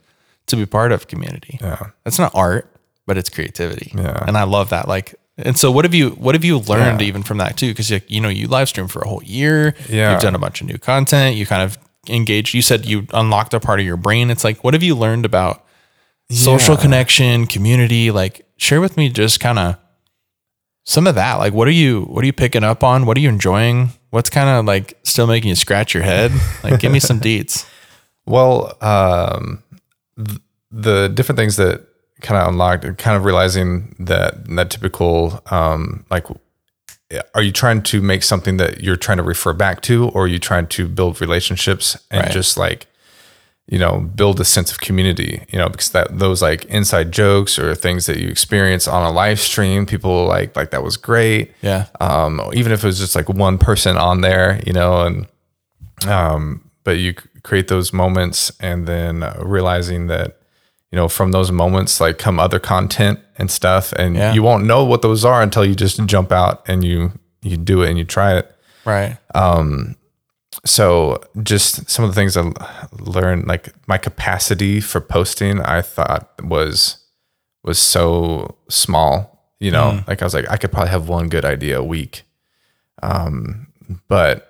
to 0.47 0.57
be 0.57 0.67
part 0.67 0.91
of 0.93 1.07
community. 1.07 1.59
yeah. 1.61 1.91
That's 2.05 2.19
not 2.19 2.33
art, 2.35 2.67
but 3.07 3.17
it's 3.17 3.29
creativity. 3.31 3.93
Yeah. 3.95 4.25
And 4.27 4.37
I 4.37 4.43
love 4.45 4.71
that. 4.71 4.89
Like, 4.89 5.15
and 5.39 5.57
so 5.59 5.71
what 5.71 5.85
have 5.85 5.95
you, 5.95 6.11
what 6.11 6.35
have 6.35 6.45
you 6.45 6.59
learned 6.59 7.01
even 7.03 7.23
from 7.23 7.39
that 7.39 7.57
too? 7.57 7.75
Cause 7.75 7.91
you, 7.91 8.01
you 8.09 8.21
know, 8.21 8.29
you 8.29 8.49
live 8.49 8.69
stream 8.69 8.87
for 8.89 9.01
a 9.03 9.09
whole 9.09 9.23
year. 9.23 9.75
Yeah. 9.89 10.13
You've 10.13 10.21
done 10.23 10.35
a 10.35 10.39
bunch 10.39 10.61
of 10.61 10.67
new 10.67 10.79
content. 10.79 11.37
You 11.37 11.47
kind 11.47 11.63
of 11.63 11.79
engaged. 12.09 12.55
You 12.55 12.63
said 12.63 12.85
you 12.85 13.07
unlocked 13.15 13.55
a 13.55 13.61
part 13.61 13.81
of 13.81 13.87
your 13.87 13.97
brain. 13.97 14.31
It's 14.31 14.45
like, 14.45 14.63
what 14.63 14.75
have 14.75 14.83
you 14.83 14.95
learned 14.95 15.25
about 15.25 15.65
social 16.31 16.75
Yeah. 16.75 16.81
connection, 16.83 17.47
community? 17.47 18.11
Like 18.11 18.47
share 18.57 18.81
with 18.81 18.97
me 18.97 19.09
just 19.09 19.41
kind 19.41 19.59
of 19.59 19.77
some 20.85 21.07
of 21.07 21.15
that. 21.15 21.35
Like, 21.37 21.53
what 21.55 21.69
are 21.69 21.73
you, 21.73 22.03
what 22.03 22.23
are 22.23 22.27
you 22.27 22.33
picking 22.33 22.65
up 22.65 22.83
on? 22.85 23.07
What 23.07 23.17
are 23.17 23.21
you 23.21 23.29
enjoying? 23.29 23.91
What's 24.11 24.29
kind 24.31 24.49
of 24.51 24.65
like 24.67 24.99
still 25.05 25.27
making 25.27 25.49
you 25.49 25.55
scratch 25.55 25.95
your 25.95 26.03
head? 26.03 26.33
Like, 26.63 26.81
give 26.81 26.93
me 26.93 27.01
some 27.01 27.21
deets. 27.29 27.67
Well, 28.27 28.77
um, 28.83 29.63
th- 30.17 30.41
the 30.71 31.09
different 31.09 31.39
things 31.39 31.57
that 31.57 31.87
kind 32.23 32.41
of 32.41 32.49
unlocked, 32.49 32.85
kind 32.99 33.17
of 33.17 33.25
realizing 33.25 33.95
that 33.99 34.47
that 34.57 34.71
typical, 34.71 35.43
um, 35.51 36.05
like, 36.11 36.27
are 37.35 37.43
you 37.43 37.53
trying 37.53 37.83
to 37.83 38.01
make 38.01 38.23
something 38.23 38.57
that 38.57 38.83
you're 38.83 38.97
trying 38.97 39.19
to 39.19 39.23
refer 39.25 39.53
back 39.53 39.83
to, 39.83 40.09
or 40.11 40.25
are 40.25 40.29
you 40.29 40.39
trying 40.39 40.67
to 40.69 40.89
build 40.89 41.21
relationships 41.21 41.97
and 42.11 42.23
Right. 42.23 42.33
just 42.33 42.57
like, 42.57 42.87
you 43.67 43.79
know, 43.79 44.01
build 44.01 44.41
a 44.41 44.45
sense 44.45 44.73
of 44.73 44.81
community? 44.81 45.45
You 45.51 45.59
know, 45.59 45.69
because 45.69 45.91
that 45.91 46.19
those 46.19 46.41
like 46.41 46.65
inside 46.67 47.13
jokes 47.13 47.59
or 47.59 47.75
things 47.75 48.07
that 48.07 48.17
you 48.19 48.29
experience 48.29 48.89
on 48.89 49.05
a 49.05 49.11
live 49.13 49.41
stream, 49.41 49.85
people 49.85 50.25
like 50.27 50.57
like 50.57 50.71
that 50.71 50.83
was 50.83 50.97
great 50.97 51.53
Yeah. 51.61 51.87
um, 52.01 52.41
even 52.55 52.73
if 52.73 52.83
it 52.83 52.87
was 52.87 52.99
just 52.99 53.15
like 53.15 53.29
one 53.29 53.59
person 53.59 53.97
on 53.99 54.23
there, 54.23 54.61
you 54.67 54.73
know, 54.73 55.03
and 55.03 55.27
um, 56.09 56.71
but 56.85 56.93
you 56.99 57.15
create 57.43 57.69
those 57.69 57.93
moments 57.93 58.53
and 58.61 58.87
then 58.87 59.23
realizing 59.39 60.07
that 60.07 60.39
you 60.93 60.97
know 60.97 61.09
from 61.09 61.33
those 61.33 61.51
moments 61.51 62.01
like 62.01 62.19
come 62.19 62.39
other 62.39 62.61
content 62.61 63.19
and 63.39 63.51
stuff, 63.51 63.93
and 63.95 64.15
Yeah. 64.15 64.33
you 64.35 64.43
won't 64.45 64.65
know 64.65 64.85
what 64.85 65.03
those 65.03 65.25
are 65.25 65.43
until 65.43 65.65
you 65.65 65.75
just 65.75 66.05
jump 66.07 66.31
out 66.31 66.63
and 66.69 66.85
you 66.85 67.13
you 67.43 67.57
do 67.57 67.83
it 67.83 67.89
and 67.89 67.99
you 67.99 68.05
try 68.05 68.37
it. 68.39 68.55
Right. 68.85 69.17
Um, 69.35 69.97
So 70.65 71.21
just 71.43 71.91
some 71.91 72.05
of 72.05 72.11
the 72.11 72.15
things 72.15 72.37
I 72.37 72.53
learned, 73.01 73.49
like 73.49 73.73
my 73.89 73.99
capacity 73.99 74.81
for 74.81 75.01
posting, 75.01 75.61
I 75.61 75.83
thought 75.83 76.31
was 76.45 76.99
was 77.65 77.79
so 77.79 78.57
small. 78.69 79.29
You 79.61 79.71
know, 79.71 80.03
like 80.07 80.21
I 80.23 80.25
was 80.27 80.35
like, 80.35 80.49
I 80.51 80.57
could 80.59 80.71
probably 80.73 80.91
have 80.91 81.09
one 81.09 81.29
good 81.29 81.45
idea 81.45 81.79
a 81.81 81.85
week. 81.85 82.23
Um, 83.03 83.69
but 84.09 84.49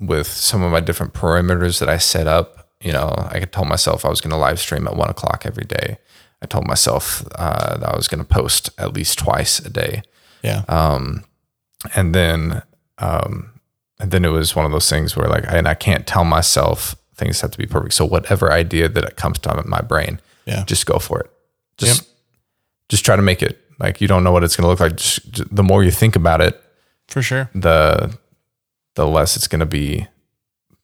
with 0.00 0.26
some 0.28 0.62
of 0.62 0.72
my 0.72 0.80
different 0.80 1.12
parameters 1.12 1.78
that 1.80 1.88
I 1.88 1.98
set 1.98 2.26
up, 2.26 2.57
you 2.80 2.92
know, 2.92 3.12
I 3.30 3.40
could 3.40 3.52
tell 3.52 3.64
myself 3.64 4.04
I 4.04 4.08
was 4.08 4.20
going 4.20 4.30
to 4.30 4.36
live 4.36 4.58
stream 4.60 4.86
at 4.86 4.96
one 4.96 5.10
o'clock 5.10 5.44
every 5.44 5.64
day. 5.64 5.98
I 6.42 6.46
told 6.46 6.66
myself 6.66 7.24
uh, 7.34 7.76
that 7.78 7.88
I 7.88 7.96
was 7.96 8.06
going 8.08 8.20
to 8.22 8.24
post 8.28 8.70
at 8.78 8.92
least 8.94 9.18
twice 9.18 9.58
a 9.58 9.70
day 9.70 10.02
Yeah. 10.44 10.62
Um, 10.68 11.24
and 11.96 12.14
then 12.14 12.62
um 12.98 13.50
and 14.00 14.10
then 14.12 14.24
it 14.24 14.28
was 14.28 14.54
one 14.54 14.64
of 14.64 14.70
those 14.72 14.88
things 14.88 15.16
where 15.16 15.28
like 15.28 15.44
and 15.48 15.66
I 15.68 15.74
can't 15.74 16.06
tell 16.06 16.24
myself 16.24 16.94
things 17.16 17.40
have 17.40 17.50
to 17.50 17.58
be 17.58 17.66
perfect. 17.66 17.94
So 17.94 18.04
whatever 18.04 18.52
idea 18.52 18.88
that 18.88 19.04
it 19.04 19.16
comes 19.16 19.38
to 19.40 19.62
my 19.66 19.80
brain, 19.80 20.20
Yeah. 20.46 20.64
just 20.64 20.86
go 20.86 20.98
for 21.00 21.20
it. 21.20 21.30
Just 21.76 22.06
just 22.88 23.04
try 23.04 23.16
to 23.16 23.22
make 23.22 23.42
it. 23.42 23.58
Like 23.80 24.00
you 24.00 24.06
don't 24.08 24.22
know 24.24 24.32
what 24.32 24.44
it's 24.44 24.54
going 24.56 24.64
to 24.64 24.68
look 24.70 24.80
like. 24.80 24.96
Just, 24.96 25.30
just- 25.32 25.54
the 25.54 25.62
more 25.64 25.82
you 25.84 25.90
think 25.92 26.14
about 26.16 26.40
it, 26.40 26.60
For 27.08 27.22
sure. 27.22 27.50
the 27.54 28.16
the 28.94 29.06
less 29.06 29.36
it's 29.36 29.48
going 29.48 29.60
to 29.60 29.66
be 29.66 30.06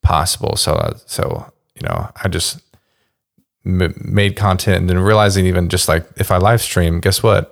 possible. 0.02 0.56
So 0.56 0.74
uh, 0.74 0.94
so 1.06 1.52
you 1.80 1.86
know, 1.88 2.08
I 2.22 2.28
just 2.28 2.60
m- 3.66 3.94
made 4.04 4.36
content 4.36 4.78
and 4.80 4.88
then 4.90 4.98
realizing 4.98 5.46
even 5.46 5.68
just 5.68 5.88
like 5.88 6.06
if 6.16 6.30
I 6.30 6.36
live 6.38 6.60
stream, 6.60 7.00
guess 7.00 7.22
what? 7.22 7.50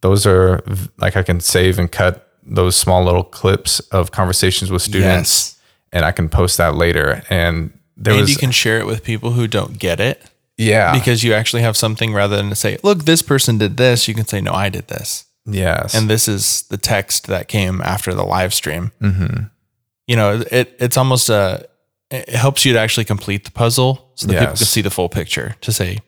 Those 0.00 0.26
are 0.26 0.62
like 0.98 1.16
I 1.16 1.22
can 1.22 1.40
save 1.40 1.78
and 1.78 1.90
cut 1.90 2.24
those 2.42 2.76
small 2.76 3.04
little 3.04 3.24
clips 3.24 3.80
of 3.90 4.10
conversations 4.10 4.70
with 4.70 4.82
students, 4.82 5.08
Yes. 5.54 5.58
and 5.92 6.04
I 6.04 6.12
can 6.12 6.28
post 6.28 6.56
that 6.58 6.74
later. 6.74 7.22
And 7.30 7.72
there 7.96 8.12
and 8.14 8.22
was 8.22 8.30
you 8.30 8.36
can 8.36 8.50
share 8.52 8.78
it 8.78 8.86
with 8.86 9.02
people 9.02 9.32
who 9.32 9.46
don't 9.48 9.78
get 9.78 9.98
it 10.00 10.22
yeah 10.56 10.92
because 10.92 11.22
you 11.24 11.32
actually 11.34 11.62
have 11.62 11.76
something 11.76 12.12
rather 12.12 12.36
than 12.36 12.48
to 12.48 12.54
say, 12.56 12.78
look, 12.82 13.04
this 13.04 13.22
person 13.22 13.58
did 13.58 13.76
this. 13.76 14.08
You 14.08 14.14
can 14.14 14.26
say, 14.26 14.40
no, 14.40 14.52
I 14.52 14.68
did 14.68 14.88
this. 14.88 15.24
yes 15.46 15.94
And 15.94 16.08
this 16.10 16.26
is 16.28 16.62
the 16.68 16.76
text 16.78 17.26
that 17.28 17.48
came 17.48 17.80
after 17.82 18.12
the 18.14 18.24
live 18.24 18.52
stream. 18.52 18.92
Mm-hmm. 19.00 19.44
You 20.06 20.16
know, 20.16 20.42
it 20.50 20.74
it's 20.80 20.96
almost 20.96 21.28
a, 21.30 21.68
it 22.10 22.28
helps 22.30 22.64
you 22.64 22.72
to 22.72 22.78
actually 22.78 23.04
complete 23.04 23.44
the 23.44 23.50
puzzle 23.50 24.10
so 24.14 24.26
that 24.26 24.32
people 24.38 24.56
can 24.56 24.56
see 24.64 24.80
the 24.82 24.90
full 24.90 25.08
picture 25.08 25.56
to 25.60 25.72
say, 25.72 25.98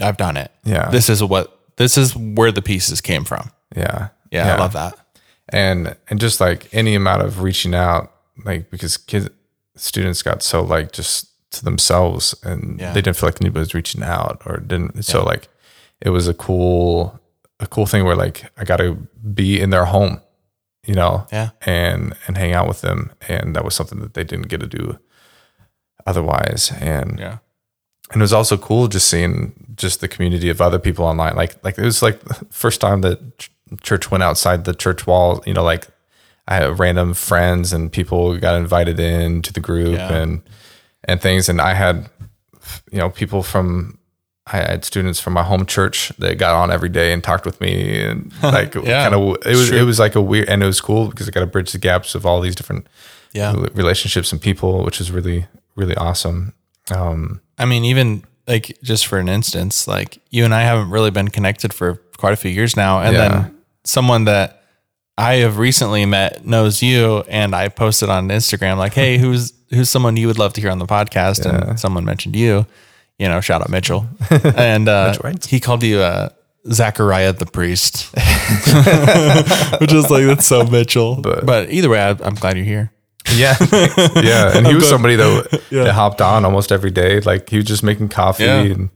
I've 0.00 0.16
done 0.16 0.36
it. 0.36 0.50
Yeah. 0.64 0.90
This 0.90 1.08
is 1.08 1.22
what, 1.22 1.58
this 1.76 1.96
is 1.98 2.14
where 2.16 2.52
the 2.52 2.62
pieces 2.62 3.00
came 3.00 3.24
from. 3.24 3.50
yeah 3.76 4.08
Yeah. 4.30 4.54
I 4.54 4.58
love 4.58 4.72
that. 4.74 4.94
and 5.48 5.96
and 6.08 6.20
just 6.20 6.40
like 6.40 6.68
any 6.72 6.94
amount 6.94 7.22
of 7.22 7.42
reaching 7.42 7.74
out 7.74 8.12
like 8.44 8.70
because 8.70 8.96
kids 8.96 9.28
students 9.76 10.22
got 10.22 10.42
so 10.42 10.62
like 10.62 10.92
just 10.92 11.30
to 11.50 11.64
themselves 11.64 12.34
and 12.44 12.80
Yeah. 12.80 12.92
they 12.92 13.00
didn't 13.02 13.16
feel 13.16 13.28
like 13.28 13.40
anybody 13.40 13.60
was 13.60 13.74
reaching 13.74 14.02
out 14.02 14.42
or 14.46 14.58
didn't 14.58 15.04
so 15.04 15.22
like 15.24 15.48
it 16.00 16.10
was 16.10 16.28
a 16.28 16.34
cool 16.34 17.20
a 17.60 17.66
cool 17.66 17.86
thing 17.86 18.04
where 18.04 18.16
like 18.16 18.44
i 18.56 18.64
got 18.64 18.78
to 18.78 18.94
be 19.34 19.60
in 19.60 19.70
their 19.70 19.84
home 19.86 20.20
you 20.86 20.94
know 20.94 21.26
Yeah. 21.32 21.50
and 21.62 22.14
and 22.26 22.36
hang 22.36 22.52
out 22.54 22.66
with 22.68 22.80
them 22.80 23.10
and 23.28 23.54
that 23.54 23.64
was 23.64 23.74
something 23.74 24.00
that 24.00 24.14
they 24.14 24.24
didn't 24.24 24.48
get 24.48 24.60
to 24.60 24.66
do 24.66 24.98
otherwise 26.06 26.72
and 26.80 27.18
Yeah. 27.18 27.38
and 28.12 28.20
it 28.20 28.24
was 28.24 28.32
also 28.32 28.56
cool 28.56 28.88
just 28.88 29.08
seeing 29.08 29.52
just 29.76 30.00
the 30.00 30.08
community 30.08 30.48
of 30.50 30.60
other 30.60 30.78
people 30.78 31.04
online 31.04 31.34
like 31.36 31.56
like 31.64 31.78
it 31.78 31.84
was 31.84 32.02
like 32.02 32.20
the 32.20 32.34
first 32.50 32.80
time 32.80 33.00
that 33.02 33.38
ch- 33.38 33.50
church 33.82 34.10
went 34.10 34.22
outside 34.22 34.64
the 34.64 34.74
church 34.74 35.06
wall 35.06 35.42
you 35.46 35.54
know 35.54 35.64
like 35.64 35.88
i 36.46 36.54
had 36.56 36.78
random 36.78 37.14
friends 37.14 37.72
and 37.72 37.90
people 37.92 38.36
got 38.38 38.54
invited 38.54 39.00
in 39.00 39.42
to 39.42 39.52
the 39.52 39.60
group 39.60 39.96
Yeah. 39.96 40.12
and 40.14 40.42
and 41.04 41.20
things 41.20 41.48
and 41.48 41.60
i 41.60 41.74
had 41.74 42.08
you 42.92 42.98
know 42.98 43.10
people 43.10 43.42
from 43.42 43.98
i 44.46 44.56
had 44.58 44.84
students 44.84 45.18
from 45.20 45.32
my 45.32 45.42
home 45.42 45.64
church 45.66 46.12
that 46.18 46.36
got 46.38 46.54
on 46.54 46.70
every 46.70 46.90
day 46.90 47.12
and 47.12 47.24
talked 47.24 47.46
with 47.46 47.60
me 47.60 48.02
and 48.04 48.32
like 48.42 48.74
Yeah, 48.74 49.08
kind 49.08 49.14
of 49.14 49.36
it 49.46 49.56
was 49.56 49.68
true. 49.68 49.78
it 49.78 49.82
was 49.84 49.98
like 49.98 50.14
a 50.14 50.20
weird 50.22 50.48
and 50.50 50.62
it 50.62 50.66
was 50.66 50.80
cool 50.82 51.08
because 51.08 51.26
i 51.28 51.30
got 51.30 51.40
to 51.40 51.46
bridge 51.46 51.72
the 51.72 51.78
gaps 51.78 52.14
of 52.14 52.26
all 52.26 52.40
these 52.42 52.54
different 52.54 52.86
Yeah. 53.32 53.54
relationships 53.74 54.30
and 54.32 54.40
people 54.40 54.84
which 54.84 55.00
is 55.00 55.10
really 55.10 55.46
really 55.76 55.96
awesome 55.96 56.54
um 56.90 57.40
I 57.58 57.64
mean, 57.66 57.84
even 57.84 58.24
like 58.48 58.76
just 58.82 59.06
for 59.06 59.18
an 59.18 59.28
instance, 59.28 59.86
like 59.88 60.18
you 60.30 60.44
and 60.44 60.52
I 60.52 60.62
haven't 60.62 60.90
really 60.90 61.10
been 61.10 61.28
connected 61.28 61.72
for 61.72 61.94
quite 62.18 62.32
a 62.32 62.36
few 62.36 62.50
years 62.50 62.76
now. 62.76 63.00
And 63.00 63.14
Yeah. 63.14 63.28
then 63.28 63.58
someone 63.84 64.24
that 64.24 64.60
I 65.16 65.34
have 65.36 65.56
recently 65.58 66.04
met 66.04 66.44
knows 66.44 66.82
you 66.82 67.22
and 67.28 67.54
I 67.54 67.68
posted 67.68 68.08
on 68.10 68.28
Instagram 68.28 68.76
like, 68.76 68.92
Hey, 68.94 69.16
who's 69.18 69.52
who's 69.70 69.88
someone 69.88 70.16
you 70.16 70.26
would 70.26 70.38
love 70.38 70.52
to 70.54 70.60
hear 70.60 70.70
on 70.70 70.78
the 70.80 70.86
podcast? 70.86 71.46
And 71.46 71.78
someone 71.80 72.04
mentioned 72.04 72.34
you, 72.36 72.66
you 73.18 73.28
know, 73.28 73.40
shout 73.40 73.62
out 73.62 73.70
Mitchell. 73.70 74.06
And 74.56 74.88
uh, 74.88 75.14
right. 75.22 75.42
he 75.46 75.60
called 75.60 75.82
you 75.84 76.00
uh 76.00 76.28
Zachariah 76.70 77.32
the 77.34 77.46
priest. 77.46 78.08
Which 79.80 79.92
is 79.92 80.10
like 80.10 80.26
that's 80.26 80.46
so 80.46 80.64
Mitchell. 80.64 81.16
But, 81.22 81.46
But- 81.46 81.70
either 81.70 81.88
way, 81.88 82.00
I, 82.02 82.10
I'm 82.10 82.34
glad 82.34 82.56
you're 82.56 82.66
here. 82.66 82.90
Yeah, 83.32 83.56
yeah, 84.16 84.56
and 84.56 84.66
he 84.66 84.74
was 84.74 84.88
somebody 84.88 85.16
that, 85.16 85.62
that 85.70 85.92
hopped 85.94 86.20
on 86.20 86.44
almost 86.44 86.70
every 86.72 86.90
day. 86.90 87.20
Like 87.20 87.48
he 87.48 87.56
was 87.56 87.66
just 87.66 87.82
making 87.82 88.08
coffee 88.10 88.44
Yeah. 88.44 88.60
and 88.62 88.90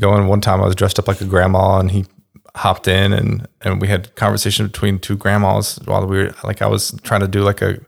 going. 0.00 0.26
One 0.28 0.40
time 0.40 0.60
I 0.62 0.66
was 0.66 0.74
dressed 0.74 0.98
up 0.98 1.08
like 1.08 1.20
a 1.20 1.24
grandma, 1.26 1.78
and 1.78 1.90
he 1.90 2.06
hopped 2.54 2.88
in, 2.88 3.12
and 3.12 3.46
and 3.60 3.80
we 3.80 3.88
had 3.88 4.14
conversation 4.16 4.66
between 4.66 4.98
two 4.98 5.16
grandmas 5.16 5.78
while 5.84 6.06
we 6.06 6.16
were 6.18 6.34
like 6.42 6.62
I 6.62 6.66
was 6.68 6.92
trying 7.02 7.20
to 7.20 7.28
do 7.28 7.42
like 7.42 7.60
a 7.62 7.78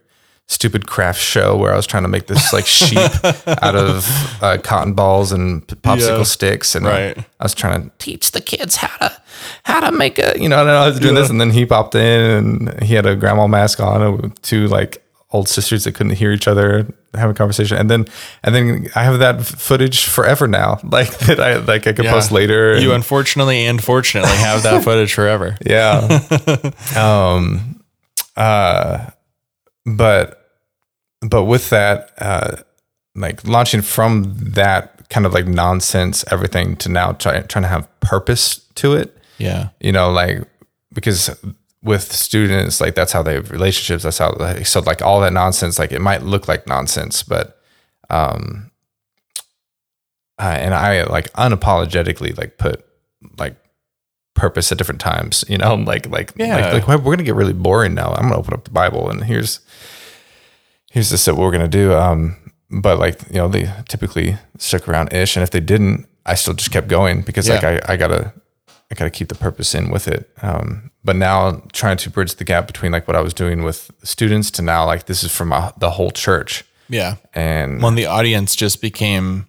stupid 0.47 0.87
craft 0.87 1.21
show 1.21 1.57
where 1.57 1.73
I 1.73 1.77
was 1.77 1.87
trying 1.87 2.05
to 2.05 2.09
make 2.09 2.27
this 2.27 2.53
like 2.53 2.65
sheep 2.67 2.99
out 3.63 3.77
of 3.77 4.07
uh, 4.43 4.57
cotton 4.63 4.95
balls 4.95 5.31
and 5.33 5.67
popsicle 5.67 6.19
Yeah. 6.19 6.23
sticks, 6.25 6.75
and 6.75 6.85
Right. 6.87 7.19
I 7.19 7.45
was 7.45 7.55
trying 7.55 7.83
to 7.85 7.91
teach 7.99 8.31
the 8.33 8.41
kids 8.43 8.77
how 8.77 8.95
to 9.09 9.17
how 9.65 9.81
to 9.81 9.91
make 9.91 10.19
a 10.19 10.35
you 10.39 10.49
know. 10.51 10.61
And 10.61 10.71
I 10.71 10.87
was 10.89 11.01
doing 11.01 11.15
this, 11.15 11.31
and 11.31 11.41
then 11.41 11.51
he 11.51 11.65
popped 11.65 11.95
in, 11.95 12.21
and 12.69 12.83
he 12.83 12.95
had 12.95 13.07
a 13.07 13.17
grandma 13.17 13.47
mask 13.47 13.81
on, 13.81 14.03
and 14.03 14.43
two 14.43 14.69
like 14.69 15.03
old 15.31 15.49
sisters 15.49 15.85
that 15.85 15.93
couldn't 15.93 16.13
hear 16.17 16.33
each 16.33 16.49
other 16.49 16.87
having 17.15 17.33
a 17.33 17.35
conversation, 17.35 17.77
and 17.77 17.91
then 17.91 18.07
and 18.43 18.55
then 18.55 18.89
I 18.95 19.03
have 19.05 19.19
that 19.19 19.43
footage 19.45 20.05
forever 20.07 20.49
now, 20.49 20.81
like 20.85 21.17
that 21.21 21.39
I 21.41 21.57
like 21.57 21.87
I 21.87 21.93
could 21.93 22.05
Yeah. 22.07 22.13
post 22.13 22.33
later. 22.33 22.79
You 22.79 22.93
unfortunately 22.93 23.67
and 23.67 23.83
fortunately 23.83 24.37
have 24.37 24.63
that 24.63 24.85
footage 24.85 25.13
forever. 25.15 25.57
yeah. 25.65 26.21
um 26.97 27.83
uh 28.37 29.11
but 29.85 30.51
but 31.29 31.45
with 31.45 31.71
that 31.71 32.13
uh 32.19 32.57
like 33.15 33.47
launching 33.47 33.83
from 33.83 34.35
that 34.39 35.09
kind 35.11 35.27
of 35.27 35.33
like 35.35 35.47
nonsense 35.47 36.25
everything 36.31 36.77
to 36.77 36.89
now 36.89 37.13
try, 37.13 37.41
trying 37.43 37.63
to 37.65 37.69
have 37.69 37.89
purpose 38.01 38.59
to 38.77 38.95
it 38.95 39.17
Yeah. 39.39 39.71
you 39.81 39.91
know 39.93 40.11
like 40.11 40.43
because 40.95 41.31
with 41.83 42.11
students 42.13 42.81
like 42.81 42.95
that's 42.95 43.13
how 43.13 43.23
they 43.23 43.35
have 43.35 43.51
relationships 43.53 44.03
that's 44.03 44.19
how 44.19 44.33
like, 44.39 44.67
so 44.67 44.81
like 44.81 45.01
all 45.01 45.21
that 45.21 45.33
nonsense 45.33 45.79
like 45.79 45.93
it 45.93 46.01
might 46.01 46.23
look 46.23 46.49
like 46.49 46.67
nonsense 46.67 47.23
but 47.23 47.61
um 48.11 48.71
uh, 50.41 50.43
and 50.59 50.75
i 50.75 51.03
like 51.05 51.33
unapologetically 51.35 52.37
like 52.37 52.59
put 52.59 52.85
like 53.39 53.57
purpose 54.35 54.71
at 54.73 54.79
different 54.79 55.01
times 55.01 55.45
you 55.49 55.59
know 55.59 55.75
like 55.87 56.09
like 56.11 56.33
Yeah. 56.37 56.73
like, 56.73 56.89
like 56.89 56.99
we're 57.01 57.13
gonna 57.15 57.23
get 57.25 57.35
really 57.35 57.53
boring 57.53 57.95
now 57.95 58.13
i'm 58.15 58.25
gonna 58.29 58.39
open 58.39 58.55
up 58.55 58.65
the 58.65 58.71
bible 58.71 59.09
and 59.11 59.25
here's 59.25 59.61
here's 60.91 61.11
this 61.11 61.27
what 61.27 61.37
we're 61.37 61.53
gonna 61.53 61.69
do 61.69 61.95
um 61.95 62.37
but 62.71 62.99
like 62.99 63.23
you 63.29 63.37
know 63.37 63.49
they 63.49 63.71
typically 63.89 64.37
stuck 64.59 64.89
around 64.89 65.13
ish 65.13 65.37
and 65.37 65.43
if 65.43 65.51
they 65.51 65.61
didn't 65.61 66.07
i 66.27 66.35
still 66.35 66.55
just 66.55 66.71
kept 66.73 66.89
going 66.89 67.23
because 67.23 67.49
like 67.49 67.65
I, 67.89 67.93
I 67.93 67.97
gotta 67.97 68.33
i 68.91 68.95
gotta 68.95 69.11
keep 69.11 69.29
the 69.29 69.35
purpose 69.35 69.75
in 69.75 69.91
with 69.91 70.09
it 70.09 70.31
um 70.43 70.91
but 71.09 71.17
now 71.17 71.63
trying 71.73 71.97
to 71.97 72.11
bridge 72.11 72.35
the 72.35 72.45
gap 72.45 72.67
between 72.67 72.93
like 72.93 73.09
what 73.09 73.17
i 73.17 73.23
was 73.23 73.33
doing 73.33 73.63
with 73.63 73.91
students 74.03 74.51
to 74.51 74.61
now 74.61 74.85
like 74.85 75.07
this 75.07 75.25
is 75.25 75.35
from 75.35 75.49
the 75.79 75.91
whole 75.97 76.11
church 76.11 76.65
Yeah. 76.91 77.15
and 77.33 77.81
When 77.83 77.95
the 77.95 78.05
audience 78.05 78.55
just 78.55 78.83
became 78.83 79.49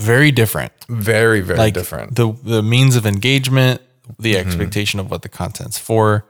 very 0.00 0.30
different. 0.32 0.72
very 0.88 1.42
very 1.42 1.58
like 1.58 1.74
different 1.74 2.16
the 2.16 2.32
the 2.42 2.62
means 2.62 2.96
of 2.96 3.04
engagement, 3.06 3.82
the 4.18 4.34
mm-hmm. 4.34 4.48
expectation 4.48 4.98
of 4.98 5.10
what 5.10 5.20
the 5.20 5.28
content's 5.28 5.78
for 5.78 6.24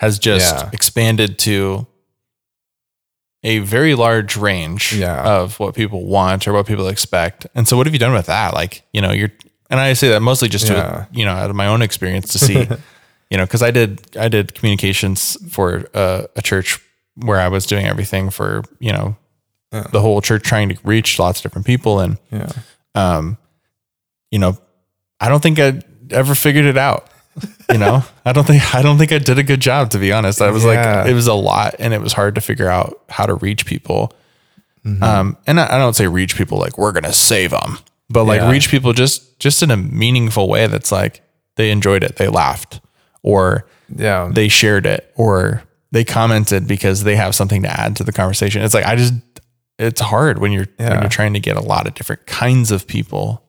has 0.00 0.18
just 0.18 0.54
Yeah. 0.56 0.70
expanded 0.72 1.38
to 1.40 1.86
a 3.44 3.60
very 3.60 3.94
large 3.94 4.36
range 4.36 4.84
Yeah. 4.94 5.22
of 5.36 5.60
what 5.60 5.76
people 5.76 6.00
want 6.06 6.48
or 6.48 6.52
what 6.52 6.66
people 6.66 6.88
expect. 6.88 7.46
And 7.54 7.68
so 7.68 7.76
what 7.76 7.86
have 7.86 7.94
you 7.94 8.00
done 8.06 8.12
with 8.20 8.26
that? 8.26 8.52
Like, 8.52 8.82
you 8.92 9.00
know, 9.00 9.12
you're 9.12 9.32
and 9.70 9.80
I 9.80 9.92
say 9.94 10.08
that 10.10 10.20
mostly 10.20 10.48
just 10.48 10.68
Yeah. 10.68 10.74
to, 10.74 11.08
you 11.12 11.24
know, 11.24 11.32
out 11.32 11.48
of 11.50 11.56
my 11.56 11.66
own 11.66 11.80
experience 11.82 12.32
to 12.32 12.38
see, 12.38 12.66
you 13.30 13.36
know, 13.38 13.46
cuz 13.46 13.62
I 13.62 13.70
did 13.70 14.00
I 14.16 14.28
did 14.28 14.54
communications 14.54 15.36
for 15.50 15.84
a, 15.94 16.26
a 16.36 16.42
church 16.42 16.78
where 17.16 17.40
I 17.40 17.48
was 17.48 17.66
doing 17.66 17.86
everything 17.86 18.30
for, 18.30 18.62
you 18.78 18.92
know, 18.92 19.16
the 19.92 20.00
whole 20.00 20.20
church 20.20 20.42
trying 20.42 20.68
to 20.70 20.76
reach 20.84 21.18
lots 21.18 21.38
of 21.38 21.42
different 21.44 21.66
people 21.66 22.00
and 22.00 22.18
yeah 22.32 22.48
um, 22.96 23.38
you 24.32 24.38
know, 24.40 24.58
I 25.20 25.28
don't 25.28 25.40
think 25.42 25.58
I 25.60 25.80
ever 26.10 26.34
figured 26.34 26.64
it 26.64 26.76
out. 26.76 27.06
You 27.70 27.78
know, 27.78 28.02
I 28.24 28.32
don't 28.32 28.44
think 28.46 28.74
I 28.74 28.82
don't 28.82 28.98
think 28.98 29.12
I 29.12 29.18
did 29.18 29.38
a 29.38 29.44
good 29.44 29.60
job 29.60 29.90
to 29.90 29.98
be 29.98 30.12
honest. 30.12 30.42
I 30.42 30.50
was 30.50 30.64
Yeah. 30.64 31.02
like, 31.02 31.06
it 31.08 31.14
was 31.14 31.28
a 31.28 31.34
lot, 31.34 31.76
and 31.78 31.94
it 31.94 32.00
was 32.00 32.12
hard 32.14 32.34
to 32.34 32.40
figure 32.40 32.68
out 32.68 33.00
how 33.08 33.26
to 33.26 33.34
reach 33.34 33.64
people. 33.64 34.12
Mm-hmm. 34.84 35.02
Um, 35.04 35.36
and 35.46 35.60
I, 35.60 35.76
I 35.76 35.78
don't 35.78 35.94
say 35.94 36.06
reach 36.08 36.36
people 36.36 36.58
like 36.58 36.76
we're 36.78 36.90
gonna 36.92 37.12
save 37.12 37.50
them, 37.52 37.78
but 38.10 38.24
like 38.24 38.40
Yeah. 38.40 38.50
reach 38.50 38.68
people 38.70 38.92
just 38.92 39.38
just 39.38 39.62
in 39.62 39.70
a 39.70 39.76
meaningful 39.76 40.48
way. 40.48 40.66
That's 40.66 40.92
like 40.92 41.22
they 41.56 41.70
enjoyed 41.70 42.04
it, 42.04 42.16
they 42.16 42.28
laughed, 42.28 42.80
or 43.22 43.66
yeah 43.94 44.28
they 44.32 44.48
shared 44.48 44.84
it, 44.86 45.12
or 45.16 45.62
they 45.92 46.04
commented 46.04 46.66
because 46.66 47.04
they 47.04 47.16
have 47.16 47.34
something 47.34 47.62
to 47.62 47.68
add 47.80 47.96
to 47.96 48.04
the 48.04 48.12
conversation. 48.12 48.62
It's 48.62 48.74
like 48.74 48.84
I 48.86 48.96
just 48.96 49.14
it's 49.78 50.00
hard 50.00 50.38
when 50.38 50.52
you're 50.52 50.66
when 50.76 51.00
you're 51.00 51.08
trying 51.08 51.32
to 51.34 51.40
get 51.40 51.56
a 51.56 51.60
lot 51.62 51.86
of 51.86 51.94
different 51.94 52.26
kinds 52.26 52.70
of 52.70 52.86
people, 52.86 53.42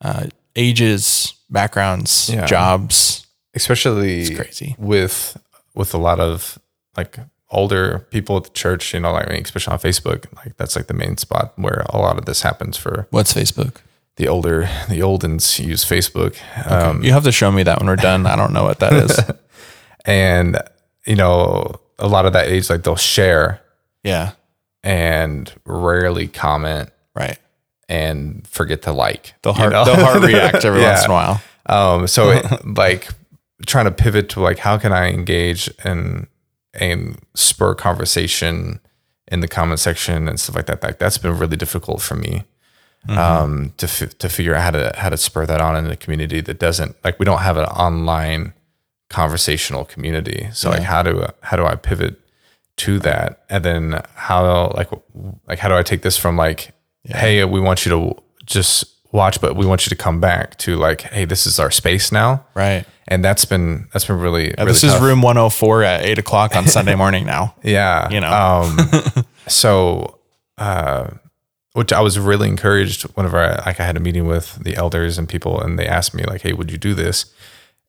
uh, 0.00 0.26
ages, 0.56 1.34
backgrounds, 1.50 2.28
Yeah. 2.32 2.46
jobs. 2.46 3.22
especially 3.54 4.20
It's 4.22 4.36
crazy. 4.38 4.74
with 4.78 5.36
with 5.74 5.94
a 5.94 5.98
lot 5.98 6.20
of 6.20 6.58
like 6.96 7.16
older 7.50 8.00
people 8.10 8.36
at 8.36 8.44
the 8.44 8.50
church 8.50 8.92
you 8.92 9.00
know 9.00 9.12
like 9.12 9.28
especially 9.28 9.72
on 9.72 9.78
facebook 9.78 10.24
like 10.36 10.56
that's 10.56 10.74
like 10.74 10.88
the 10.88 10.94
main 10.94 11.16
spot 11.16 11.52
where 11.56 11.84
a 11.90 11.98
lot 11.98 12.18
of 12.18 12.24
this 12.24 12.42
happens 12.42 12.76
for 12.76 13.06
What's 13.10 13.32
Facebook? 13.34 13.76
the 14.16 14.26
older 14.26 14.62
the 14.88 14.98
oldens 15.00 15.64
use 15.64 15.84
facebook 15.84 16.36
um, 16.70 17.04
you 17.04 17.12
have 17.12 17.22
to 17.24 17.30
show 17.32 17.52
me 17.52 17.62
that 17.62 17.78
when 17.78 17.86
we're 17.86 17.96
done. 17.96 18.26
I 18.26 18.34
don't 18.34 18.52
know 18.52 18.64
what 18.64 18.80
that 18.80 18.92
is. 18.94 19.20
and 20.04 20.58
you 21.06 21.14
know 21.16 21.74
a 21.98 22.08
lot 22.08 22.26
of 22.26 22.32
that 22.32 22.48
age 22.48 22.68
like 22.70 22.82
they'll 22.82 22.96
share 22.96 23.60
yeah, 24.02 24.32
and 24.82 25.52
rarely 25.64 26.28
comment 26.28 26.90
right. 27.14 27.38
and 27.88 28.46
forget 28.48 28.82
to 28.82 28.92
like 28.92 29.34
They'll 29.42 29.52
you 29.54 29.58
heart 29.60 29.72
know? 29.72 29.84
they'll 29.84 30.04
heart 30.04 30.22
react 30.22 30.64
every 30.64 30.80
Yeah. 30.80 30.92
once 30.92 31.04
in 31.04 31.10
a 31.10 31.14
while. 31.14 31.42
Um, 31.66 32.06
so 32.06 32.30
it, 32.30 32.66
like 32.76 33.08
trying 33.66 33.86
to 33.86 33.90
pivot 33.90 34.28
to 34.30 34.40
like 34.40 34.58
how 34.58 34.78
can 34.78 34.92
I 34.92 35.10
engage 35.10 35.70
and 35.84 36.26
and 36.76 37.18
spur 37.34 37.74
conversation 37.74 38.80
in 39.28 39.40
the 39.40 39.48
comment 39.48 39.80
section 39.80 40.28
and 40.28 40.38
stuff 40.38 40.56
like 40.56 40.66
that. 40.66 40.82
Like 40.82 40.98
that's 40.98 41.18
been 41.18 41.36
really 41.38 41.56
difficult 41.56 42.00
for 42.00 42.14
me. 42.14 42.44
Um, 43.08 43.72
to 43.76 43.86
fi- 43.86 44.06
to 44.06 44.28
figure 44.28 44.54
out 44.56 44.62
how 44.62 44.70
to 44.72 44.92
how 44.96 45.08
to 45.10 45.16
spur 45.16 45.46
that 45.46 45.60
on 45.60 45.76
in 45.76 45.86
a 45.86 45.96
community 45.96 46.40
that 46.40 46.58
doesn't 46.58 46.96
like 47.04 47.20
we 47.20 47.24
don't 47.24 47.38
have 47.38 47.56
an 47.56 47.66
online 47.66 48.52
conversational 49.10 49.84
community. 49.84 50.48
So 50.52 50.70
like 50.70 50.82
how 50.82 51.04
do 51.04 51.24
how 51.42 51.56
do 51.56 51.64
I 51.64 51.76
pivot 51.76 52.20
to 52.78 52.98
that? 53.00 53.44
And 53.48 53.64
then 53.64 54.02
how 54.14 54.72
like 54.74 54.90
like 55.46 55.60
how 55.60 55.68
do 55.68 55.76
I 55.76 55.84
take 55.84 56.02
this 56.02 56.16
from 56.16 56.36
like 56.36 56.74
hey 57.04 57.44
we 57.44 57.60
want 57.60 57.86
you 57.86 57.90
to 57.92 58.22
just 58.44 58.95
watch 59.16 59.40
but 59.40 59.56
we 59.56 59.66
want 59.66 59.84
you 59.86 59.90
to 59.90 59.96
come 59.96 60.20
back 60.20 60.56
to 60.58 60.76
like 60.76 61.00
hey 61.02 61.24
this 61.24 61.46
is 61.46 61.58
our 61.58 61.70
space 61.72 62.12
now 62.12 62.44
Right. 62.54 62.84
and 63.08 63.24
that's 63.24 63.44
been 63.44 63.88
that's 63.92 64.04
been 64.04 64.20
really, 64.20 64.54
really 64.58 64.72
this 64.72 64.84
is 64.84 64.92
tough. 64.92 65.02
room 65.02 65.22
104 65.22 65.82
at 65.82 66.02
eight 66.04 66.18
o'clock 66.18 66.54
on 66.54 66.66
Sunday 66.68 66.94
morning 67.02 67.24
now. 67.26 67.54
yeah 67.62 68.08
you 68.10 68.20
know. 68.20 68.30
um 68.32 69.24
so 69.48 70.18
uh 70.58 71.08
which 71.72 71.92
I 71.92 72.00
was 72.00 72.18
really 72.18 72.48
encouraged 72.48 73.02
whenever 73.16 73.38
I 73.38 73.50
like 73.66 73.80
I 73.80 73.84
had 73.84 73.96
a 73.96 74.00
meeting 74.00 74.26
with 74.26 74.62
the 74.64 74.76
elders 74.76 75.18
and 75.18 75.28
people 75.28 75.60
and 75.60 75.78
they 75.78 75.86
asked 75.86 76.14
me 76.14 76.22
like 76.24 76.42
hey 76.42 76.52
would 76.52 76.70
you 76.70 76.78
do 76.78 76.94
this 76.94 77.26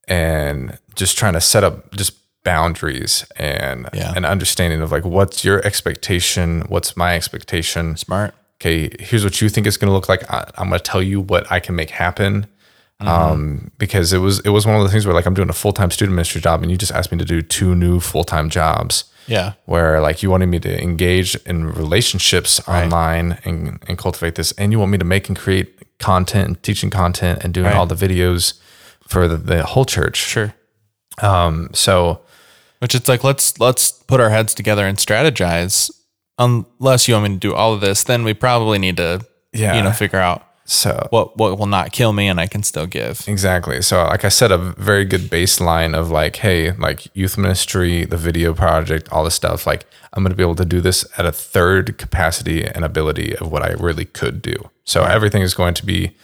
and 0.08 0.78
just 0.96 1.18
trying 1.18 1.34
to 1.34 1.42
set 1.42 1.64
up 1.64 1.94
just 1.96 2.14
boundaries 2.44 3.26
and 3.36 3.90
Yeah. 3.94 4.14
an 4.16 4.24
understanding 4.26 4.82
of 4.82 4.92
like 4.92 5.04
what's 5.06 5.44
your 5.44 5.66
expectation 5.66 6.62
what's 6.70 6.96
my 6.96 7.16
expectation 7.16 7.96
Smart. 7.98 8.34
Okay, 8.60 8.90
here's 9.00 9.24
what 9.24 9.42
you 9.42 9.50
think 9.50 9.68
it's 9.68 9.78
going 9.78 9.90
to 9.90 9.94
look 9.94 10.10
like. 10.10 10.30
I, 10.32 10.50
I'm 10.58 10.70
going 10.70 10.80
to 10.80 10.84
tell 10.84 11.02
you 11.02 11.22
what 11.22 11.52
I 11.52 11.60
can 11.60 11.76
make 11.76 11.90
happen. 11.92 12.48
Mm-hmm. 13.02 13.08
Um, 13.08 13.72
because 13.78 14.12
it 14.12 14.18
was 14.18 14.40
it 14.40 14.50
was 14.50 14.66
one 14.66 14.76
of 14.76 14.82
the 14.84 14.90
things 14.90 15.06
where 15.06 15.14
like 15.14 15.28
I'm 15.28 15.36
doing 15.36 15.50
a 15.50 15.54
full 15.54 15.72
time 15.72 15.92
student 15.92 16.16
ministry 16.16 16.42
job, 16.42 16.64
and 16.64 16.72
you 16.72 16.78
just 16.78 16.92
asked 16.92 17.12
me 17.12 17.20
to 17.20 17.26
do 17.26 17.44
two 17.44 17.76
new 17.76 18.00
full 18.00 18.24
time 18.24 18.50
jobs. 18.50 19.04
Yeah. 19.28 19.54
Where 19.66 20.02
like 20.02 20.24
you 20.24 20.32
wanted 20.32 20.48
me 20.48 20.60
to 20.62 20.82
engage 20.82 21.36
in 21.46 21.68
relationships 21.68 22.60
online 22.68 23.38
and, 23.46 23.84
and 23.88 23.98
cultivate 24.00 24.34
this, 24.34 24.52
and 24.54 24.72
you 24.72 24.80
want 24.80 24.92
me 24.92 24.98
to 24.98 25.06
make 25.06 25.28
and 25.28 25.38
create 25.38 26.00
content, 26.00 26.48
and 26.48 26.64
teaching 26.64 26.90
content, 26.90 27.44
and 27.44 27.54
doing 27.54 27.68
Right. 27.68 27.76
all 27.76 27.86
the 27.86 27.94
videos 27.94 28.54
for 29.08 29.28
the, 29.28 29.38
the 29.38 29.64
whole 29.64 29.86
church. 29.86 30.18
Sure. 30.18 30.56
Um, 31.22 31.70
so 31.74 32.22
Which 32.80 32.96
it's 32.96 33.08
like 33.08 33.24
let's 33.24 33.60
let's 33.60 33.92
put 33.92 34.20
our 34.20 34.30
heads 34.32 34.56
together 34.56 34.88
and 34.88 34.98
strategize. 34.98 35.92
Unless 36.38 37.08
you 37.08 37.16
want 37.16 37.24
me 37.30 37.36
to 37.36 37.40
do 37.40 37.54
all 37.54 37.74
of 37.74 37.82
this, 37.82 38.04
then 38.04 38.24
we 38.24 38.34
probably 38.34 38.78
need 38.80 38.98
to 38.98 39.26
Yeah. 39.54 39.76
you 39.76 39.82
know 39.84 39.92
figure 39.92 40.20
out 40.20 40.44
so 40.66 41.08
what 41.12 41.38
what 41.38 41.58
will 41.58 41.66
not 41.66 41.94
kill 41.94 42.12
me 42.12 42.28
and 42.28 42.40
I 42.42 42.48
can 42.48 42.62
still 42.62 42.86
give. 42.86 43.24
Exactly. 43.28 43.82
So 43.82 44.04
like 44.04 44.26
I 44.26 44.30
said, 44.30 44.52
a 44.52 44.58
very 44.58 45.06
good 45.06 45.30
baseline 45.30 45.96
of 45.98 46.12
like, 46.12 46.36
hey, 46.38 46.74
like 46.74 47.08
youth 47.16 47.38
ministry, 47.38 48.04
the 48.06 48.18
video 48.18 48.54
project, 48.54 49.08
all 49.12 49.24
this 49.24 49.34
stuff, 49.36 49.66
like 49.66 49.86
I'm 50.14 50.24
gonna 50.24 50.36
be 50.36 50.44
able 50.44 50.56
to 50.56 50.66
do 50.66 50.82
this 50.82 51.06
at 51.18 51.26
a 51.26 51.32
third 51.32 51.98
capacity 51.98 52.66
and 52.66 52.84
ability 52.84 53.36
of 53.38 53.50
what 53.52 53.64
I 53.64 53.72
really 53.80 54.06
could 54.06 54.42
do. 54.42 54.56
So 54.84 55.04
everything 55.04 55.42
is 55.42 55.54
going 55.54 55.74
to 55.76 55.86
be 55.86 56.16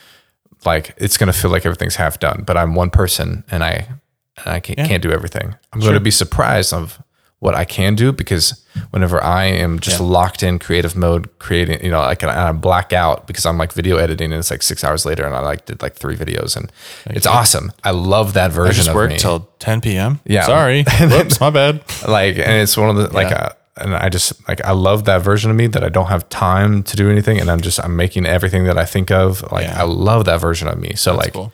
like 0.66 0.94
it's 0.98 1.16
gonna 1.16 1.32
feel 1.32 1.50
like 1.50 1.64
everything's 1.64 1.96
half 1.96 2.20
done, 2.20 2.44
but 2.46 2.56
I'm 2.58 2.74
one 2.74 2.90
person 2.90 3.44
and 3.50 3.64
I 3.64 3.88
and 4.36 4.46
I 4.54 4.60
can't, 4.60 4.78
can't 4.78 5.02
do 5.02 5.10
everything. 5.12 5.54
I'm 5.72 5.80
going 5.80 5.94
to 5.94 6.00
be 6.00 6.10
surprised 6.10 6.72
of 6.72 7.00
what 7.44 7.54
I 7.54 7.66
can 7.66 7.94
do 7.94 8.10
because 8.10 8.64
whenever 8.90 9.22
I 9.22 9.44
am 9.44 9.78
just 9.78 10.00
locked 10.00 10.42
in 10.42 10.58
creative 10.58 10.96
mode, 10.96 11.38
creating, 11.38 11.84
you 11.84 11.90
know, 11.90 12.00
like 12.00 12.22
and 12.22 12.30
I 12.32 12.50
black 12.52 12.94
out 12.94 13.26
because 13.26 13.44
I'm 13.44 13.58
like 13.58 13.74
video 13.74 13.98
editing 13.98 14.32
and 14.32 14.38
it's 14.40 14.50
like 14.50 14.62
six 14.62 14.82
hours 14.82 15.04
later 15.04 15.26
and 15.26 15.36
I 15.36 15.40
like 15.40 15.66
did 15.66 15.82
like 15.82 15.94
three 15.94 16.16
videos 16.16 16.56
and 16.56 16.72
it's 17.06 17.26
awesome. 17.26 17.70
I 17.84 17.90
love 17.90 18.32
that 18.32 18.50
version 18.50 18.70
I 18.70 18.76
just 18.76 18.88
of 18.88 18.94
worked 18.94 19.18
till 19.18 19.40
10 19.58 19.82
p.m. 19.82 20.20
Yeah. 20.24 20.46
Sorry. 20.46 20.84
Whoops, 21.00 21.38
my 21.38 21.50
bad. 21.50 21.82
like, 22.08 22.36
and 22.38 22.62
it's 22.62 22.78
one 22.78 22.88
of 22.88 22.96
the, 22.96 23.12
like, 23.12 23.28
Yeah. 23.28 23.36
uh, 23.36 23.52
and 23.76 23.94
I 23.94 24.08
just 24.08 24.48
like 24.48 24.64
I 24.64 24.70
love 24.72 25.04
that 25.04 25.20
version 25.20 25.50
of 25.50 25.56
me 25.58 25.66
that 25.66 25.84
I 25.84 25.90
don't 25.90 26.06
have 26.06 26.26
time 26.30 26.82
to 26.84 26.96
do 26.96 27.10
anything, 27.10 27.40
and 27.40 27.50
I'm 27.50 27.60
just 27.60 27.78
I'm 27.84 27.96
making 27.96 28.24
everything 28.24 28.64
that 28.64 28.78
I 28.78 28.84
think 28.86 29.10
of. 29.10 29.42
Like 29.52 29.66
Yeah. 29.66 29.80
I 29.82 29.84
love 29.84 30.24
that 30.26 30.40
version 30.40 30.68
of 30.68 30.78
me. 30.78 30.94
So 30.94 31.14
like 31.14 31.32
cool. 31.34 31.52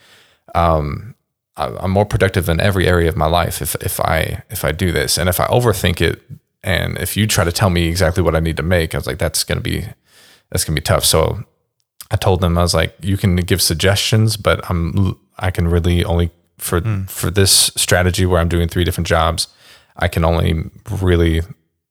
I- 0.54 1.14
I'm 1.66 1.90
more 1.90 2.06
productive 2.06 2.48
in 2.48 2.60
every 2.60 2.86
area 2.86 3.08
of 3.08 3.16
my 3.16 3.26
life 3.26 3.62
if 3.62 3.74
if 3.76 4.00
I 4.00 4.42
if 4.50 4.64
I 4.64 4.72
do 4.72 4.92
this, 4.92 5.18
and 5.18 5.28
if 5.28 5.40
I 5.40 5.46
overthink 5.46 6.00
it, 6.00 6.22
and 6.62 6.98
if 6.98 7.16
you 7.16 7.26
try 7.26 7.44
to 7.44 7.52
tell 7.52 7.70
me 7.70 7.86
exactly 7.88 8.22
what 8.22 8.34
I 8.34 8.40
need 8.40 8.56
to 8.56 8.62
make, 8.62 8.94
I 8.94 8.98
was 8.98 9.06
like, 9.06 9.18
that's 9.18 9.44
gonna 9.44 9.60
be 9.60 9.84
that's 10.50 10.64
gonna 10.64 10.76
be 10.76 10.80
tough. 10.82 11.04
So 11.04 11.44
I 12.10 12.16
told 12.16 12.40
them 12.40 12.58
I 12.58 12.62
was 12.62 12.74
like, 12.74 12.94
you 13.00 13.16
can 13.16 13.36
give 13.36 13.60
suggestions, 13.62 14.36
but 14.36 14.68
I'm 14.70 15.16
I 15.38 15.50
can 15.50 15.68
really 15.68 16.04
only 16.04 16.30
for 16.58 16.80
hmm. 16.80 17.04
for 17.04 17.30
this 17.30 17.70
strategy 17.76 18.26
where 18.26 18.40
I'm 18.40 18.48
doing 18.48 18.68
three 18.68 18.84
different 18.84 19.06
jobs, 19.06 19.48
I 19.96 20.08
can 20.08 20.24
only 20.24 20.70
really 20.90 21.42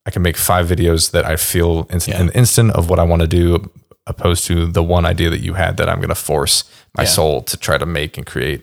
I 0.06 0.10
can 0.10 0.22
make 0.22 0.36
five 0.36 0.66
videos 0.66 1.10
that 1.10 1.24
I 1.24 1.36
feel 1.36 1.86
in 1.90 2.00
Yeah. 2.06 2.20
an 2.20 2.30
instant 2.30 2.72
of 2.72 2.88
what 2.88 2.98
I 2.98 3.02
want 3.02 3.22
to 3.22 3.28
do, 3.28 3.70
opposed 4.06 4.46
to 4.46 4.66
the 4.66 4.82
one 4.82 5.04
idea 5.04 5.30
that 5.30 5.40
you 5.40 5.54
had 5.54 5.76
that 5.76 5.88
I'm 5.88 5.96
going 5.96 6.08
to 6.08 6.14
force 6.14 6.64
my 6.96 7.02
Yeah. 7.04 7.10
soul 7.10 7.42
to 7.42 7.56
try 7.56 7.78
to 7.78 7.86
make 7.86 8.16
and 8.16 8.26
create. 8.26 8.62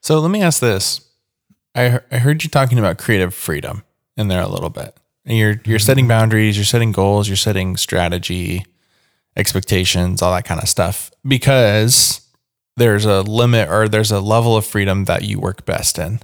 So 0.00 0.20
let 0.20 0.30
me 0.30 0.42
ask 0.42 0.60
this. 0.60 1.00
I 1.74 2.00
I 2.10 2.18
heard 2.18 2.42
you 2.44 2.50
talking 2.50 2.78
about 2.78 2.98
creative 2.98 3.34
freedom 3.34 3.84
in 4.16 4.28
there 4.28 4.42
a 4.42 4.48
little 4.48 4.70
bit. 4.70 4.96
And 5.24 5.36
you're 5.36 5.60
you're 5.64 5.78
setting 5.78 6.08
boundaries, 6.08 6.56
you're 6.56 6.64
setting 6.64 6.92
goals, 6.92 7.28
you're 7.28 7.36
setting 7.36 7.76
strategy, 7.76 8.64
expectations, 9.36 10.22
all 10.22 10.32
that 10.34 10.44
kind 10.44 10.60
of 10.60 10.68
stuff 10.68 11.10
because 11.26 12.20
there's 12.76 13.04
a 13.04 13.22
limit 13.22 13.68
or 13.68 13.88
there's 13.88 14.10
a 14.12 14.20
level 14.20 14.56
of 14.56 14.64
freedom 14.64 15.04
that 15.04 15.22
you 15.22 15.38
work 15.38 15.64
best 15.66 15.98
in. 15.98 16.20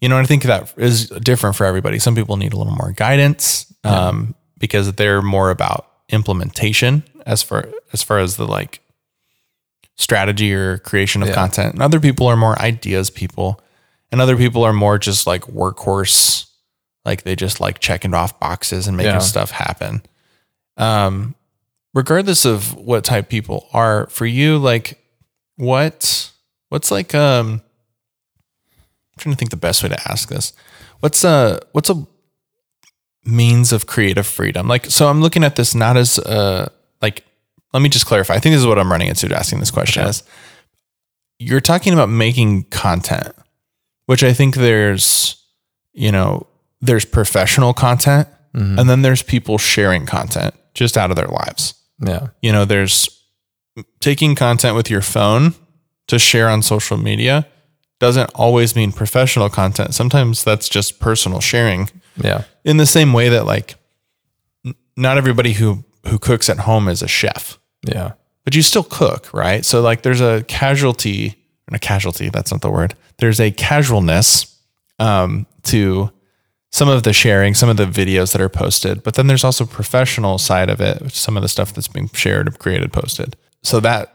You 0.00 0.08
know, 0.08 0.16
and 0.16 0.24
I 0.24 0.26
think 0.26 0.42
that 0.44 0.74
is 0.76 1.08
different 1.08 1.54
for 1.54 1.64
everybody. 1.64 2.00
Some 2.00 2.16
people 2.16 2.36
need 2.36 2.52
a 2.52 2.56
little 2.56 2.74
more 2.74 2.90
guidance 2.90 3.72
um, 3.84 4.34
because 4.58 4.92
they're 4.94 5.22
more 5.22 5.50
about 5.50 5.86
implementation 6.08 7.04
as 7.24 7.42
far 7.42 7.68
as 7.92 8.02
far 8.02 8.18
as 8.18 8.36
the 8.36 8.46
like 8.46 8.80
strategy 9.96 10.52
or 10.52 10.78
creation 10.78 11.22
of 11.22 11.28
Yeah. 11.28 11.34
content. 11.34 11.74
And 11.74 11.82
other 11.82 12.00
people 12.00 12.26
are 12.26 12.36
more 12.36 12.60
ideas 12.60 13.10
people, 13.10 13.60
and 14.10 14.20
other 14.20 14.36
people 14.36 14.64
are 14.64 14.72
more 14.72 14.98
just 14.98 15.26
like 15.26 15.42
workhorse, 15.44 16.46
like 17.04 17.22
they 17.22 17.36
just 17.36 17.60
like 17.60 17.78
checking 17.80 18.14
off 18.14 18.38
boxes 18.40 18.86
and 18.88 18.96
making 18.96 19.12
Yeah. 19.12 19.18
stuff 19.20 19.50
happen. 19.52 20.02
Um, 20.76 21.34
regardless 21.94 22.44
of 22.44 22.74
what 22.74 23.04
type 23.04 23.28
people 23.28 23.68
are, 23.72 24.06
for 24.08 24.26
you, 24.26 24.58
like 24.58 24.98
what 25.56 26.30
what's 26.70 26.90
like 26.90 27.14
um 27.14 27.60
I'm 29.12 29.18
trying 29.18 29.34
to 29.34 29.38
think 29.38 29.52
the 29.52 29.56
best 29.56 29.82
way 29.84 29.88
to 29.90 30.10
ask 30.10 30.28
this. 30.28 30.52
What's 30.98 31.22
a 31.22 31.60
what's 31.70 31.88
a 31.90 32.04
means 33.24 33.72
of 33.72 33.86
creative 33.86 34.26
freedom? 34.26 34.66
Like 34.66 34.86
so 34.86 35.08
I'm 35.08 35.20
looking 35.22 35.44
at 35.44 35.54
this 35.56 35.74
not 35.74 35.96
as 35.96 36.18
uh 36.18 36.68
like 37.00 37.24
let 37.74 37.82
me 37.82 37.88
just 37.90 38.06
clarify. 38.06 38.34
I 38.34 38.38
think 38.38 38.54
this 38.54 38.60
is 38.60 38.66
what 38.66 38.78
I'm 38.78 38.90
running 38.90 39.08
into 39.08 39.34
asking 39.34 39.58
this 39.60 39.70
question 39.70 40.02
Okay. 40.02 40.10
is 40.10 40.22
you're 41.38 41.60
talking 41.60 41.92
about 41.92 42.08
making 42.08 42.64
content, 42.64 43.34
which 44.06 44.22
I 44.22 44.32
think 44.32 44.54
there's, 44.54 45.42
you 45.92 46.12
know, 46.12 46.46
there's 46.80 47.04
professional 47.04 47.74
content 47.74 48.28
mm-hmm. 48.54 48.78
and 48.78 48.88
then 48.88 49.02
there's 49.02 49.22
people 49.22 49.58
sharing 49.58 50.06
content 50.06 50.54
just 50.74 50.96
out 50.96 51.10
of 51.10 51.16
their 51.16 51.26
lives. 51.26 51.74
Yeah. 51.98 52.28
You 52.40 52.52
know, 52.52 52.64
there's 52.64 53.08
taking 54.00 54.34
content 54.36 54.76
with 54.76 54.88
your 54.88 55.02
phone 55.02 55.54
to 56.06 56.18
share 56.18 56.48
on 56.48 56.62
social 56.62 56.96
media 56.96 57.46
doesn't 57.98 58.30
always 58.34 58.76
mean 58.76 58.92
professional 58.92 59.48
content. 59.48 59.94
Sometimes 59.94 60.44
that's 60.44 60.68
just 60.68 61.00
personal 61.00 61.40
sharing 61.40 61.90
Yeah. 62.16 62.44
in 62.64 62.76
the 62.76 62.86
same 62.86 63.12
way 63.12 63.28
that 63.30 63.46
like 63.46 63.74
not 64.96 65.18
everybody 65.18 65.54
who 65.54 65.84
who 66.06 66.18
cooks 66.18 66.48
at 66.48 66.60
home 66.60 66.86
is 66.88 67.02
a 67.02 67.08
chef 67.08 67.58
Yeah. 67.86 68.12
but 68.44 68.54
you 68.54 68.62
still 68.62 68.84
cook, 68.84 69.32
right? 69.32 69.64
So 69.64 69.80
like 69.80 70.02
there's 70.02 70.20
a 70.20 70.44
casualty, 70.48 71.36
and 71.66 71.74
a 71.76 71.78
casualty, 71.78 72.28
that's 72.28 72.50
not 72.50 72.60
the 72.60 72.70
word. 72.70 72.94
There's 73.18 73.40
a 73.40 73.50
casualness 73.50 74.58
um, 74.98 75.46
to 75.64 76.10
some 76.70 76.88
of 76.88 77.04
the 77.04 77.12
sharing, 77.12 77.54
some 77.54 77.68
of 77.68 77.76
the 77.76 77.86
videos 77.86 78.32
that 78.32 78.40
are 78.40 78.48
posted, 78.48 79.02
but 79.02 79.14
then 79.14 79.28
there's 79.28 79.44
also 79.44 79.64
professional 79.64 80.38
side 80.38 80.68
of 80.68 80.80
it, 80.80 81.12
some 81.12 81.36
of 81.36 81.42
the 81.42 81.48
stuff 81.48 81.72
that's 81.72 81.88
being 81.88 82.08
shared, 82.08 82.58
created, 82.58 82.92
posted. 82.92 83.36
So 83.62 83.80
that 83.80 84.14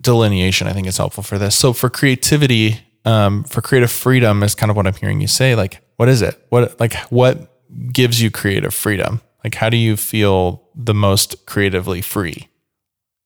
delineation 0.00 0.66
I 0.66 0.72
think 0.72 0.86
is 0.86 0.96
helpful 0.96 1.22
for 1.22 1.38
this. 1.38 1.54
So 1.54 1.72
for 1.72 1.88
creativity, 1.90 2.80
um, 3.04 3.44
for 3.44 3.60
creative 3.60 3.90
freedom 3.90 4.42
is 4.42 4.54
kind 4.54 4.70
of 4.70 4.76
what 4.76 4.86
I'm 4.86 4.94
hearing 4.94 5.20
you 5.20 5.28
say. 5.28 5.54
Like, 5.54 5.80
what 5.96 6.08
is 6.08 6.22
it? 6.22 6.44
What 6.48 6.80
like 6.80 6.94
what 7.10 7.48
gives 7.92 8.20
you 8.20 8.30
creative 8.30 8.74
freedom? 8.74 9.20
Like 9.44 9.54
how 9.54 9.68
do 9.68 9.76
you 9.76 9.96
feel 9.96 10.62
the 10.74 10.94
most 10.94 11.46
creatively 11.46 12.00
free? 12.00 12.48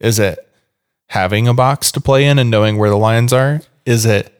Is 0.00 0.18
it 0.18 0.38
having 1.08 1.48
a 1.48 1.54
box 1.54 1.92
to 1.92 2.00
play 2.00 2.26
in 2.26 2.38
and 2.38 2.50
knowing 2.50 2.78
where 2.78 2.90
the 2.90 2.96
lines 2.96 3.32
are? 3.32 3.60
Is 3.84 4.04
it 4.04 4.32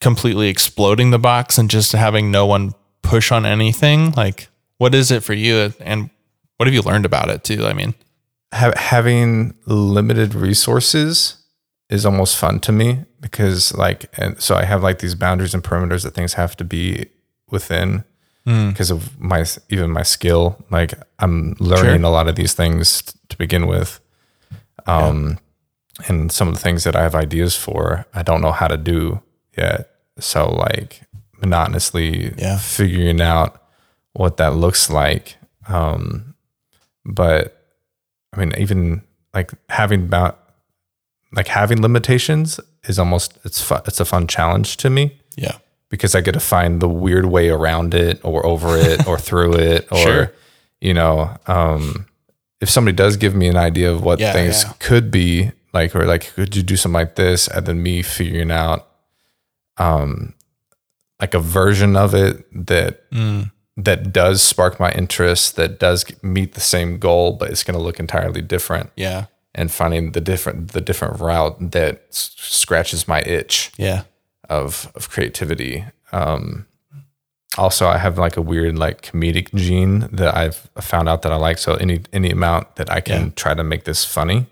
completely 0.00 0.48
exploding 0.48 1.10
the 1.10 1.18
box 1.18 1.58
and 1.58 1.70
just 1.70 1.92
having 1.92 2.30
no 2.30 2.46
one 2.46 2.72
push 3.02 3.30
on 3.30 3.46
anything? 3.46 4.12
Like, 4.12 4.48
what 4.78 4.94
is 4.94 5.10
it 5.10 5.22
for 5.22 5.34
you? 5.34 5.72
And 5.80 6.10
what 6.56 6.66
have 6.66 6.74
you 6.74 6.82
learned 6.82 7.04
about 7.06 7.28
it 7.28 7.44
too? 7.44 7.66
I 7.66 7.72
mean, 7.72 7.94
ha- 8.52 8.72
having 8.76 9.54
limited 9.66 10.34
resources 10.34 11.36
is 11.90 12.06
almost 12.06 12.36
fun 12.36 12.58
to 12.60 12.72
me 12.72 13.04
because 13.20 13.74
like 13.76 14.06
and 14.18 14.40
so 14.40 14.54
i 14.56 14.64
have 14.64 14.82
like 14.82 15.00
these 15.00 15.14
boundaries 15.14 15.52
and 15.52 15.62
perimeters 15.62 16.04
that 16.04 16.14
things 16.14 16.32
have 16.34 16.56
to 16.56 16.64
be 16.64 17.04
within 17.50 18.02
hmm. 18.46 18.70
because 18.70 18.90
of 18.90 19.20
my 19.20 19.44
even 19.68 19.90
my 19.90 20.02
skill 20.02 20.56
like 20.70 20.94
i'm 21.18 21.54
learning 21.60 22.00
Sure. 22.00 22.08
a 22.08 22.10
lot 22.10 22.28
of 22.28 22.34
these 22.34 22.54
things 22.54 23.02
to 23.28 23.36
begin 23.36 23.66
with 23.66 24.00
um 24.86 25.38
and 26.08 26.32
some 26.32 26.48
of 26.48 26.54
the 26.54 26.60
things 26.60 26.84
that 26.84 26.96
i 26.96 27.02
have 27.02 27.14
ideas 27.14 27.54
for 27.56 28.06
i 28.14 28.22
don't 28.22 28.40
know 28.40 28.52
how 28.52 28.66
to 28.68 28.76
do 28.76 29.20
yet 29.56 29.90
so 30.18 30.48
like 30.50 31.02
monotonously 31.40 32.34
Yeah. 32.38 32.58
figuring 32.58 33.20
out 33.20 33.62
what 34.12 34.36
that 34.38 34.54
looks 34.54 34.90
like 34.90 35.36
um 35.68 36.34
but 37.04 37.58
I 38.34 38.38
mean, 38.38 38.54
even 38.56 39.02
like 39.34 39.50
having 39.68 40.04
about 40.04 40.38
like 41.32 41.48
having 41.48 41.82
limitations 41.82 42.58
is 42.84 42.98
almost 42.98 43.36
it's 43.44 43.60
fun. 43.60 43.82
It's 43.86 44.00
a 44.00 44.04
fun 44.06 44.26
challenge 44.26 44.76
to 44.78 44.88
me 44.88 45.18
yeah, 45.36 45.56
because 45.90 46.14
I 46.14 46.20
get 46.22 46.32
to 46.32 46.40
find 46.40 46.80
the 46.80 46.88
weird 46.88 47.26
way 47.26 47.48
around 47.50 47.92
it 47.92 48.20
or 48.22 48.46
over 48.46 48.76
it 48.78 49.06
or 49.06 49.18
through 49.26 49.54
it 49.54 49.86
or 49.92 49.98
Sure. 49.98 50.32
you 50.80 50.94
know, 50.94 51.36
um, 51.46 52.06
if 52.62 52.70
somebody 52.70 52.94
does 52.96 53.16
give 53.18 53.34
me 53.34 53.48
an 53.48 53.56
idea 53.56 53.90
of 53.92 54.02
what 54.02 54.18
Yeah, 54.20 54.32
things 54.32 54.64
yeah. 54.64 54.72
could 54.78 55.10
be 55.10 55.52
like, 55.74 55.94
or 55.96 56.04
like, 56.06 56.32
could 56.34 56.54
you 56.56 56.62
do 56.62 56.76
something 56.76 57.00
like 57.00 57.16
this? 57.16 57.48
And 57.48 57.66
then 57.66 57.82
me 57.82 58.02
figuring 58.02 58.50
out, 58.52 58.88
um, 59.78 60.34
like 61.20 61.34
a 61.34 61.40
version 61.40 61.96
of 61.96 62.14
it 62.14 62.44
that 62.66 63.10
Mm. 63.10 63.50
that 63.76 64.12
does 64.12 64.42
spark 64.42 64.78
my 64.78 64.90
interest, 64.92 65.56
that 65.56 65.78
does 65.80 66.04
meet 66.22 66.54
the 66.54 66.60
same 66.60 66.98
goal, 66.98 67.32
but 67.32 67.50
it's 67.50 67.64
going 67.64 67.76
to 67.78 67.82
look 67.82 67.98
entirely 68.00 68.42
different. 68.42 68.90
yeah, 68.96 69.26
And 69.54 69.70
finding 69.70 70.12
the 70.12 70.20
different 70.20 70.72
the 70.72 70.80
different 70.80 71.20
route 71.20 71.70
that 71.72 72.02
s- 72.10 72.30
scratches 72.38 73.08
my 73.08 73.20
itch 73.22 73.70
yeah, 73.76 74.02
of 74.48 74.90
of 74.94 75.08
creativity. 75.10 75.84
Um, 76.12 76.66
also, 77.58 77.86
I 77.88 77.98
have 77.98 78.18
like 78.18 78.36
a 78.36 78.42
weird 78.42 78.78
like 78.78 79.02
comedic 79.02 79.54
gene 79.54 80.08
that 80.12 80.34
I've 80.36 80.56
found 80.80 81.08
out 81.08 81.22
that 81.22 81.32
I 81.32 81.36
like. 81.36 81.58
So 81.58 81.74
any 81.74 82.00
any 82.12 82.30
amount 82.30 82.76
that 82.76 82.90
I 82.90 83.00
can 83.00 83.24
Yeah. 83.26 83.30
try 83.36 83.54
to 83.54 83.64
make 83.64 83.84
this 83.84 84.04
funny 84.04 84.46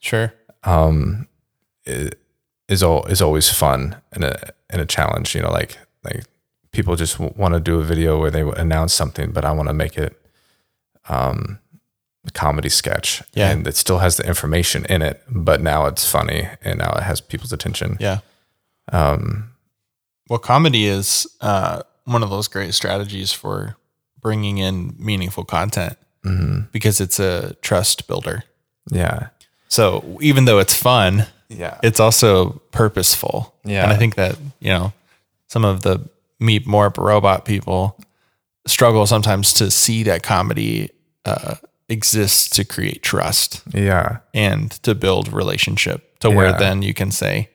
sure, 0.00 0.32
um, 0.64 1.26
is 2.68 2.82
all 2.82 3.04
is 3.06 3.20
always 3.22 3.50
fun 3.50 3.96
and 4.12 4.24
a 4.24 4.52
and 4.70 4.80
a 4.80 4.86
challenge. 4.86 5.34
You 5.34 5.42
know, 5.42 5.50
like 5.52 5.78
like 6.02 6.24
people 6.72 6.96
just 6.96 7.18
want 7.18 7.54
to 7.54 7.60
do 7.60 7.78
a 7.80 7.82
video 7.84 8.18
where 8.18 8.30
they 8.30 8.42
announce 8.42 8.92
something, 8.94 9.32
but 9.32 9.44
I 9.44 9.52
want 9.52 9.68
to 9.68 9.74
make 9.74 9.96
it 9.98 10.16
um 11.08 11.58
a 12.26 12.30
comedy 12.30 12.68
sketch. 12.70 13.22
Yeah. 13.34 13.50
and 13.50 13.66
it 13.66 13.76
still 13.76 13.98
has 13.98 14.16
the 14.16 14.26
information 14.26 14.84
in 14.86 15.02
it, 15.02 15.22
but 15.28 15.60
now 15.60 15.86
it's 15.86 16.10
funny 16.10 16.48
and 16.62 16.78
now 16.78 16.92
it 16.96 17.02
has 17.02 17.20
people's 17.20 17.52
attention. 17.52 17.96
yeah. 18.00 18.20
Um, 18.92 19.50
well, 20.28 20.38
comedy 20.38 20.86
is 20.86 21.26
uh, 21.42 21.82
one 22.04 22.22
of 22.22 22.30
those 22.30 22.48
great 22.48 22.74
strategies 22.74 23.32
for 23.32 23.76
bringing 24.20 24.58
in 24.58 24.94
meaningful 24.98 25.44
content 25.44 25.96
because 26.72 27.00
it's 27.02 27.20
a 27.20 27.54
trust 27.60 28.06
builder. 28.08 28.44
Yeah, 28.90 29.28
So 29.68 30.18
even 30.22 30.46
though 30.46 30.58
it's 30.58 30.74
fun, 30.74 31.26
yeah, 31.48 31.78
it's 31.82 32.00
also 32.00 32.60
purposeful. 32.72 33.54
Yeah. 33.64 33.82
And 33.84 33.92
I 33.92 33.96
think 33.96 34.14
that, 34.14 34.36
you 34.58 34.70
know, 34.70 34.92
some 35.48 35.64
of 35.66 35.82
the 35.82 36.08
meet 36.40 36.66
more 36.66 36.92
robot 36.96 37.44
people 37.44 37.98
struggle 38.66 39.06
sometimes 39.06 39.52
to 39.54 39.70
see 39.70 40.02
that 40.04 40.22
comedy 40.22 40.90
uh, 41.26 41.56
exists 41.90 42.48
to 42.56 42.64
create 42.64 43.02
trust 43.02 43.62
yeah. 43.74 44.18
and 44.32 44.70
to 44.82 44.94
build 44.94 45.30
relationship 45.32 46.18
to 46.20 46.30
where 46.30 46.52
then 46.54 46.80
you 46.82 46.94
can 46.94 47.10
say 47.10 47.50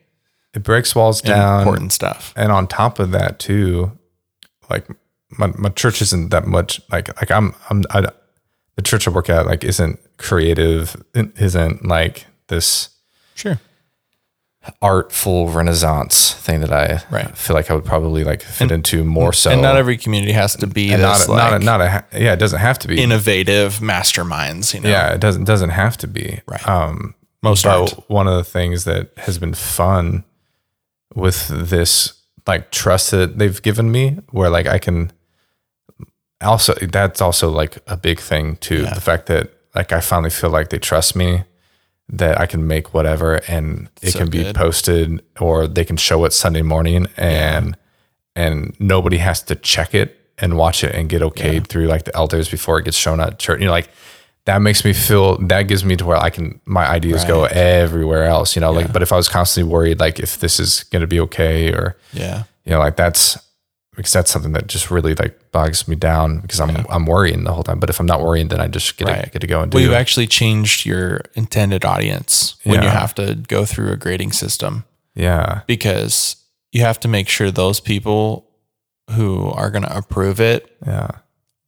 It 0.54 0.62
breaks 0.62 0.94
walls 0.94 1.20
down. 1.20 1.62
important 1.62 1.92
stuff. 1.92 2.32
and 2.36 2.52
on 2.52 2.68
top 2.68 2.98
of 3.00 3.10
that 3.10 3.38
too 3.40 3.98
like 4.70 4.86
my, 5.38 5.48
my 5.58 5.68
church 5.70 6.00
isn't 6.02 6.30
that 6.30 6.46
much 6.46 6.80
like 6.90 7.08
like 7.20 7.30
I'm 7.30 7.54
I'm 7.68 7.82
I, 7.90 8.00
the 8.76 8.82
church 8.82 9.06
I 9.06 9.10
work 9.10 9.28
at 9.28 9.46
like 9.46 9.64
isn't 9.64 9.98
creative 10.16 10.96
isn't 11.14 11.84
like 11.86 12.26
this 12.48 12.88
Sure. 13.34 13.58
artful 14.82 15.48
renaissance 15.48 16.34
thing 16.34 16.60
that 16.60 16.72
I 16.72 17.02
Right. 17.10 17.36
feel 17.36 17.56
like 17.56 17.70
I 17.70 17.74
would 17.74 17.84
probably 17.84 18.24
like 18.24 18.42
fit 18.42 18.70
into 18.70 19.04
more 19.04 19.32
so 19.32 19.50
and 19.50 19.62
not 19.62 19.76
every 19.76 19.96
community 19.96 20.32
has 20.32 20.54
to 20.56 20.66
be 20.66 20.92
and 20.92 21.02
this 21.02 21.26
not, 21.28 21.34
like 21.34 21.62
not, 21.62 21.80
a, 21.80 21.86
not 21.88 22.04
a 22.12 22.18
yeah 22.20 22.34
it 22.34 22.38
doesn't 22.38 22.58
have 22.60 22.78
to 22.80 22.88
be 22.88 23.02
innovative 23.02 23.78
masterminds. 23.78 24.74
You 24.74 24.80
know, 24.80 24.90
yeah 24.90 25.12
it 25.14 25.20
doesn't 25.20 25.44
doesn't 25.44 25.70
have 25.70 25.96
to 25.98 26.06
be 26.06 26.40
Right. 26.46 26.66
um 26.68 27.14
most 27.42 27.64
but 27.64 27.80
art. 27.96 28.10
one 28.10 28.28
of 28.28 28.36
the 28.36 28.44
things 28.44 28.84
that 28.84 29.12
has 29.18 29.38
been 29.38 29.54
fun 29.54 30.24
with 31.14 31.48
this 31.48 32.19
like 32.46 32.70
trust 32.70 33.10
that 33.10 33.38
they've 33.38 33.60
given 33.62 33.90
me 33.92 34.18
where 34.30 34.50
like 34.50 34.66
I 34.66 34.78
can 34.78 35.12
also 36.40 36.74
that's 36.74 37.20
also 37.20 37.50
like 37.50 37.78
a 37.86 37.96
big 37.96 38.18
thing 38.20 38.56
too 38.56 38.82
Yeah. 38.82 38.94
the 38.94 39.00
fact 39.00 39.26
that 39.26 39.52
like 39.74 39.92
I 39.92 40.00
finally 40.00 40.30
feel 40.30 40.50
like 40.50 40.70
they 40.70 40.78
trust 40.78 41.14
me 41.14 41.44
that 42.08 42.40
I 42.40 42.46
can 42.46 42.66
make 42.66 42.92
whatever 42.94 43.36
and 43.46 43.88
it 44.02 44.12
So 44.12 44.20
can 44.20 44.30
be 44.30 44.42
good. 44.42 44.54
posted 44.56 45.22
or 45.38 45.66
they 45.68 45.84
can 45.84 45.96
show 45.96 46.24
it 46.24 46.32
Sunday 46.32 46.62
morning 46.62 47.06
and 47.16 47.76
and 48.34 48.74
nobody 48.80 49.18
has 49.18 49.42
to 49.44 49.54
check 49.54 49.94
it 49.94 50.16
and 50.38 50.56
watch 50.56 50.82
it 50.82 50.94
and 50.94 51.08
get 51.08 51.20
okayed 51.22 51.66
through 51.66 51.86
like 51.86 52.04
the 52.04 52.16
elders 52.16 52.48
before 52.48 52.78
it 52.78 52.84
gets 52.84 52.96
shown 52.96 53.20
at 53.20 53.38
church. 53.38 53.60
You 53.60 53.66
know, 53.66 53.72
like 53.72 53.90
that 54.46 54.58
makes 54.62 54.84
me 54.84 54.92
feel 54.92 55.36
that 55.38 55.64
gives 55.64 55.84
me 55.84 55.96
to 55.96 56.04
where 56.06 56.16
I 56.16 56.30
can 56.30 56.60
my 56.64 56.86
ideas 56.86 57.24
go 57.24 57.44
everywhere 57.44 58.24
else. 58.24 58.56
You 58.56 58.60
know, 58.60 58.70
Yeah. 58.72 58.78
like 58.78 58.92
but 58.92 59.02
if 59.02 59.12
I 59.12 59.16
was 59.16 59.28
constantly 59.28 59.70
worried 59.72 60.00
like 60.00 60.18
if 60.18 60.38
this 60.40 60.58
is 60.58 60.84
gonna 60.84 61.06
be 61.06 61.20
okay 61.20 61.72
or 61.72 61.96
Yeah. 62.12 62.44
you 62.64 62.72
know, 62.72 62.78
like 62.78 62.96
that's 62.96 63.38
because 63.96 64.12
that's 64.12 64.30
something 64.30 64.52
that 64.52 64.66
just 64.66 64.90
really 64.90 65.14
like 65.14 65.52
bogs 65.52 65.86
me 65.86 65.94
down 65.96 66.40
because 66.40 66.58
I'm 66.60 66.86
I'm 66.88 67.04
worrying 67.06 67.44
the 67.44 67.52
whole 67.52 67.62
time. 67.64 67.80
But 67.80 67.90
if 67.90 68.00
I'm 68.00 68.06
not 68.06 68.22
worrying, 68.22 68.48
then 68.48 68.60
I 68.60 68.66
just 68.68 68.96
get 68.96 69.06
to 69.06 69.30
get 69.30 69.40
to 69.40 69.46
go 69.46 69.60
and 69.60 69.70
do 69.70 69.76
Well, 69.76 69.84
you 69.84 69.94
actually 69.94 70.26
changed 70.26 70.86
your 70.86 71.20
intended 71.34 71.84
audience 71.84 72.54
when 72.64 72.82
you 72.82 72.88
have 72.88 73.14
to 73.16 73.34
go 73.34 73.64
through 73.66 73.92
a 73.92 73.96
grading 73.96 74.32
system 74.32 74.84
yeah. 75.14 75.60
because 75.66 76.36
you 76.72 76.80
have 76.82 76.98
to 77.00 77.08
make 77.08 77.28
sure 77.28 77.50
those 77.50 77.80
people 77.80 78.46
who 79.10 79.50
are 79.50 79.70
going 79.70 79.82
to 79.82 79.94
approve 79.96 80.40
it 80.40 80.70
Yeah. 80.86 81.08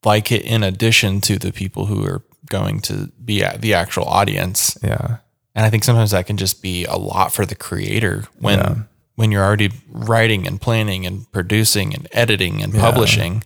like 0.05 0.31
it 0.33 0.43
in 0.43 0.63
addition 0.63 1.21
to 1.23 1.39
the 1.39 1.53
people 1.53 1.87
who 1.87 2.05
are 2.07 2.23
going 2.59 2.81
to 2.89 2.95
be 3.25 3.43
at 3.43 3.61
the 3.61 3.73
actual 3.75 4.05
audience. 4.05 4.77
Yeah. 4.83 5.19
And 5.55 5.67
I 5.67 5.71
think 5.71 5.85
sometimes 5.85 6.11
that 6.13 6.27
can 6.27 6.37
just 6.37 6.63
be 6.63 6.85
a 6.87 6.97
lot 6.97 7.33
for 7.33 7.45
the 7.47 7.55
creator 7.55 8.25
when 8.45 8.59
Yeah. 8.59 8.75
when 9.17 9.31
you're 9.33 9.45
already 9.45 9.71
writing 10.11 10.47
and 10.49 10.61
planning 10.61 11.07
and 11.07 11.27
producing 11.33 11.95
and 11.95 12.07
editing 12.13 12.63
and 12.63 12.73
publishing. 12.75 13.43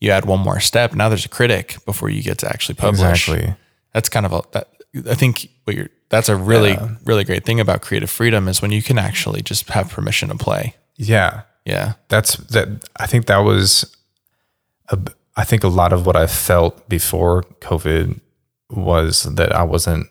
You 0.00 0.10
add 0.12 0.24
one 0.24 0.40
more 0.40 0.60
step. 0.60 0.92
Now 0.94 1.08
there's 1.08 1.24
a 1.24 1.34
critic 1.38 1.76
before 1.86 2.10
you 2.10 2.22
get 2.22 2.38
to 2.38 2.48
actually 2.48 2.74
publish. 2.76 3.28
Exactly. 3.28 3.54
That's 3.92 4.08
kind 4.08 4.26
of 4.26 4.32
a 4.32 4.42
that 4.52 4.66
I 5.10 5.14
think 5.14 5.48
what 5.64 5.76
you're 5.76 5.88
that's 6.08 6.28
a 6.28 6.36
really 6.36 6.76
really 7.04 7.24
great 7.24 7.44
thing 7.44 7.60
about 7.60 7.80
creative 7.82 8.10
freedom 8.10 8.48
is 8.48 8.60
when 8.62 8.72
you 8.72 8.82
can 8.82 8.98
actually 8.98 9.42
just 9.42 9.68
have 9.70 9.86
permission 9.90 10.28
to 10.30 10.36
play. 10.44 10.74
Yeah. 10.96 11.42
Yeah. 11.66 11.92
that's 12.08 12.36
that 12.54 12.68
i 13.04 13.06
think 13.06 13.24
that 13.26 13.38
was 13.44 13.86
a, 14.90 14.98
i 15.34 15.44
think 15.44 15.64
a 15.64 15.68
lot 15.80 15.92
of 15.94 16.04
what 16.06 16.14
i 16.24 16.26
felt 16.26 16.74
before 16.88 17.42
covid 17.60 18.20
was 18.70 19.22
that 19.24 19.52
i 19.52 19.62
wasn't 19.62 20.06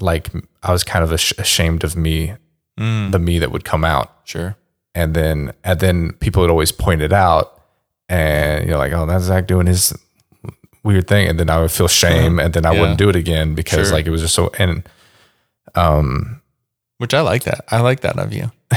like 0.00 0.30
i 0.62 0.72
was 0.72 0.82
kind 0.84 1.04
of 1.04 1.12
ashamed 1.12 1.84
of 1.84 1.96
me 1.96 2.34
the 2.76 3.18
me 3.20 3.38
that 3.38 3.52
would 3.52 3.64
come 3.64 3.84
out 3.84 4.10
Sure. 4.24 4.56
and 4.94 5.14
then 5.14 5.52
and 5.62 5.78
then 5.78 6.12
people 6.14 6.40
would 6.42 6.50
always 6.50 6.72
point 6.72 7.00
it 7.02 7.12
out 7.12 7.60
and 8.08 8.66
you're 8.68 8.78
like 8.78 8.92
oh 8.92 9.06
that's 9.06 9.24
zach 9.24 9.46
doing 9.46 9.66
his 9.66 9.92
weird 10.82 11.06
thing 11.06 11.28
and 11.28 11.38
then 11.38 11.48
i 11.48 11.60
would 11.60 11.70
feel 11.70 11.86
shame 11.86 12.40
and 12.40 12.54
then 12.54 12.66
i 12.66 12.72
Yeah. 12.72 12.80
wouldn't 12.80 12.98
do 12.98 13.08
it 13.08 13.14
again 13.16 13.54
because 13.54 13.86
Sure. 13.88 13.96
like 13.96 14.06
it 14.06 14.10
was 14.10 14.22
just 14.22 14.34
so 14.34 14.50
and 14.58 14.82
um. 15.74 16.40
Which 16.98 17.14
I 17.14 17.20
like 17.20 17.44
that. 17.44 17.64
I 17.68 17.80
like 17.80 18.00
that 18.00 18.16
of 18.18 18.32
you. 18.32 18.52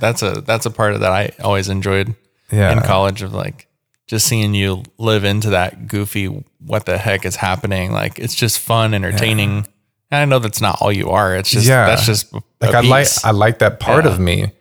that's 0.00 0.22
a 0.22 0.40
that's 0.40 0.64
a 0.66 0.70
part 0.70 0.94
of 0.94 1.00
that 1.00 1.12
I 1.12 1.32
always 1.42 1.68
enjoyed 1.68 2.14
yeah 2.50 2.72
in 2.72 2.80
college 2.80 3.20
of 3.22 3.34
like 3.34 3.67
just 4.08 4.26
seeing 4.26 4.54
you 4.54 4.82
live 4.98 5.24
into 5.24 5.50
that 5.50 5.86
goofy 5.86 6.26
what 6.58 6.86
the 6.86 6.98
heck 6.98 7.24
is 7.24 7.36
happening. 7.36 7.92
Like 7.92 8.18
it's 8.18 8.34
just 8.34 8.58
fun, 8.58 8.94
entertaining. 8.94 9.66
And 10.10 10.20
I 10.20 10.24
know 10.24 10.38
that's 10.40 10.60
not 10.60 10.78
all 10.80 10.90
you 10.90 11.10
are. 11.10 11.36
It's 11.36 11.50
just 11.50 11.66
Yeah. 11.66 11.86
that's 11.86 12.04
just 12.06 12.32
like 12.60 12.74
I 12.74 12.80
like. 12.80 13.06
I 13.24 13.30
like 13.30 13.58
that 13.60 13.78
part 13.78 14.04
Yeah. 14.06 14.10
of 14.12 14.18
me, 14.18 14.52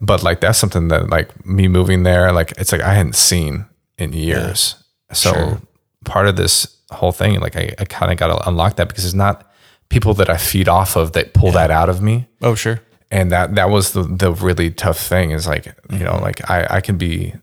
but 0.00 0.22
like 0.22 0.40
that's 0.40 0.58
something 0.58 0.88
that 0.88 1.08
like 1.10 1.44
me 1.44 1.66
moving 1.68 2.02
there, 2.04 2.30
like 2.32 2.52
it's 2.58 2.70
like 2.72 2.82
I 2.82 2.94
hadn't 2.94 3.16
seen 3.16 3.64
in 3.98 4.12
years. 4.12 4.76
So 5.12 5.32
Sure. 5.32 5.60
part 6.04 6.26
of 6.28 6.36
this 6.36 6.66
whole 6.92 7.12
thing, 7.12 7.40
like 7.40 7.56
I, 7.56 7.74
I 7.78 7.84
kind 7.86 8.12
of 8.12 8.18
got 8.18 8.28
to 8.28 8.48
unlock 8.48 8.76
that 8.76 8.88
because 8.88 9.04
it's 9.04 9.14
not 9.14 9.50
people 9.88 10.12
that 10.14 10.28
I 10.30 10.36
feed 10.36 10.68
off 10.68 10.94
of 10.96 11.12
that 11.12 11.32
pull 11.34 11.50
that 11.52 11.70
out 11.70 11.88
of 11.88 12.00
me, 12.02 12.26
oh 12.42 12.54
sure. 12.54 12.80
and 13.10 13.32
that 13.32 13.54
that 13.56 13.70
was 13.70 13.92
the 13.92 14.02
the 14.02 14.32
really 14.32 14.70
tough 14.70 14.98
thing 15.00 15.30
is 15.32 15.46
like 15.46 15.66
you 15.66 15.72
Mm-hmm. 15.90 16.04
know 16.04 16.18
like 16.20 16.48
I 16.50 16.66
I 16.76 16.80
can 16.80 16.96
be 16.98 17.34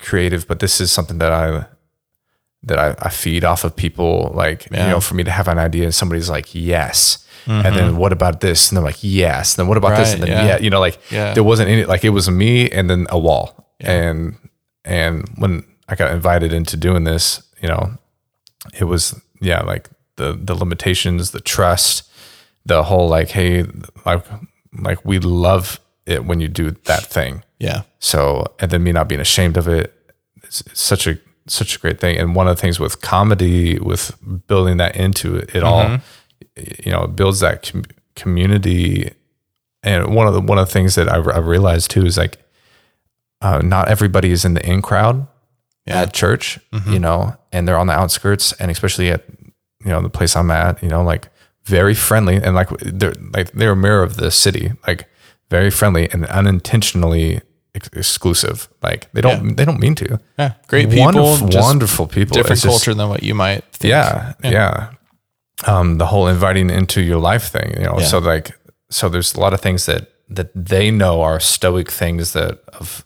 creative, 0.00 0.46
but 0.46 0.58
this 0.60 0.80
is 0.80 0.90
something 0.92 1.18
that 1.18 1.32
I 1.32 1.66
that 2.62 2.78
I, 2.78 2.94
I 3.06 3.08
feed 3.10 3.42
off 3.44 3.64
of 3.64 3.74
people 3.74 4.32
like 4.34 4.68
Yeah. 4.70 4.84
you 4.86 4.90
know 4.92 5.00
for 5.00 5.14
me 5.14 5.24
to 5.24 5.30
have 5.30 5.48
an 5.48 5.58
idea 5.58 5.84
and 5.84 5.94
somebody's 5.94 6.28
like 6.28 6.54
yes 6.54 7.26
and 7.46 7.74
then 7.74 7.96
what 7.96 8.12
about 8.12 8.40
this 8.40 8.68
and 8.68 8.76
they're 8.76 8.84
like 8.84 8.98
yes 9.02 9.54
and 9.54 9.62
then 9.64 9.68
what 9.68 9.78
about 9.78 9.96
this 9.96 10.12
and 10.12 10.22
Mm-hmm. 10.22 10.30
Then 10.34 10.46
yeah. 10.46 10.56
yeah. 10.56 10.62
you 10.62 10.68
know 10.70 10.78
like 10.80 10.98
Yeah. 11.10 11.32
there 11.32 11.42
wasn't 11.42 11.70
any 11.70 11.84
like 11.86 12.04
it 12.04 12.10
was 12.10 12.28
me 12.28 12.68
and 12.70 12.90
then 12.90 13.06
a 13.08 13.18
wall 13.18 13.66
and 13.80 14.36
and 14.84 15.26
when 15.38 15.64
I 15.88 15.94
got 15.94 16.12
invited 16.12 16.52
into 16.52 16.76
doing 16.76 17.04
this 17.04 17.42
you 17.62 17.68
know 17.68 17.96
it 18.78 18.84
was 18.84 19.18
yeah 19.40 19.62
like 19.62 19.88
the 20.16 20.38
the 20.38 20.54
limitations 20.54 21.30
the 21.30 21.40
trust 21.40 22.02
the 22.66 22.82
whole 22.82 23.08
like 23.08 23.30
hey 23.30 23.64
like 24.04 24.22
like 24.78 25.02
we 25.04 25.18
love 25.18 25.80
it 26.04 26.26
when 26.26 26.40
you 26.40 26.48
do 26.48 26.72
that 26.84 27.04
thing 27.06 27.42
Yeah. 27.60 27.82
so, 28.00 28.46
and 28.58 28.70
then 28.70 28.82
me 28.82 28.90
not 28.90 29.08
being 29.08 29.20
ashamed 29.20 29.56
of 29.56 29.68
it, 29.68 29.94
it's, 30.42 30.62
it's 30.62 30.80
such 30.80 31.06
a 31.06 31.18
such 31.46 31.76
a 31.76 31.78
great 31.78 32.00
thing. 32.00 32.16
And 32.16 32.34
one 32.34 32.48
of 32.48 32.56
the 32.56 32.60
things 32.60 32.80
with 32.80 33.00
comedy, 33.00 33.78
with 33.78 34.16
building 34.46 34.78
that 34.78 34.96
into 34.96 35.36
it, 35.36 35.54
it 35.54 35.62
all, 35.62 35.82
you 36.84 36.90
know, 36.92 37.04
it 37.04 37.16
builds 37.16 37.40
that 37.40 37.70
com- 37.70 37.84
community. 38.14 39.12
And 39.82 40.14
one 40.14 40.26
of 40.26 40.34
the 40.34 40.40
one 40.40 40.58
of 40.58 40.66
the 40.66 40.72
things 40.72 40.94
that 40.94 41.08
I, 41.08 41.16
I 41.16 41.38
realized 41.38 41.90
too 41.90 42.04
is 42.06 42.16
like, 42.16 42.38
uh, 43.42 43.58
not 43.62 43.88
everybody 43.88 44.30
is 44.30 44.44
in 44.44 44.54
the 44.54 44.66
in 44.66 44.80
crowd 44.82 45.26
at 45.86 46.12
church, 46.12 46.58
you 46.92 46.98
know, 46.98 47.36
and 47.52 47.66
they're 47.66 47.78
on 47.78 47.86
the 47.88 47.94
outskirts, 47.94 48.52
and 48.54 48.70
especially 48.70 49.10
at 49.10 49.24
you 49.84 49.90
know 49.90 50.00
the 50.02 50.10
place 50.10 50.36
I'm 50.36 50.50
at, 50.50 50.82
you 50.82 50.88
know, 50.88 51.02
like 51.02 51.28
very 51.64 51.94
friendly 51.94 52.36
and 52.36 52.54
like 52.54 52.68
they're 52.80 53.14
like 53.34 53.52
they're 53.52 53.72
a 53.72 53.76
mirror 53.76 54.02
of 54.02 54.16
the 54.16 54.30
city, 54.30 54.72
like 54.86 55.08
very 55.50 55.70
friendly 55.70 56.08
and 56.12 56.26
unintentionally 56.26 57.40
ex- 57.74 57.88
exclusive. 57.92 58.68
Like 58.82 59.10
they 59.12 59.20
don't 59.20 59.56
they 59.56 59.64
don't 59.64 59.80
mean 59.80 59.94
to. 59.96 60.18
Yeah. 60.38 60.52
Great 60.68 60.88
people. 60.90 61.04
wonderful, 61.04 61.48
just 61.48 61.66
wonderful 61.68 62.06
people. 62.06 62.34
Different 62.34 62.52
It's 62.52 62.62
just- 62.62 62.72
culture 62.84 62.94
than 62.94 63.08
what 63.08 63.22
you 63.22 63.34
might 63.34 63.64
think. 63.72 63.90
yeah, 63.90 64.32
yeah. 64.42 64.90
Um, 65.66 65.98
the 65.98 66.06
whole 66.06 66.26
inviting 66.26 66.70
into 66.70 67.00
your 67.02 67.18
life 67.18 67.48
thing, 67.50 67.74
you 67.76 67.84
know. 67.84 67.98
Yeah. 67.98 68.06
So 68.06 68.18
like, 68.18 68.52
so 68.90 69.08
there's 69.08 69.34
a 69.34 69.40
lot 69.40 69.52
of 69.54 69.60
things 69.60 69.84
that 69.86 70.08
that 70.28 70.50
they 70.54 70.90
know 70.90 71.20
are 71.22 71.38
stoic 71.40 71.90
things 71.90 72.32
that 72.32 72.60
of 72.80 73.04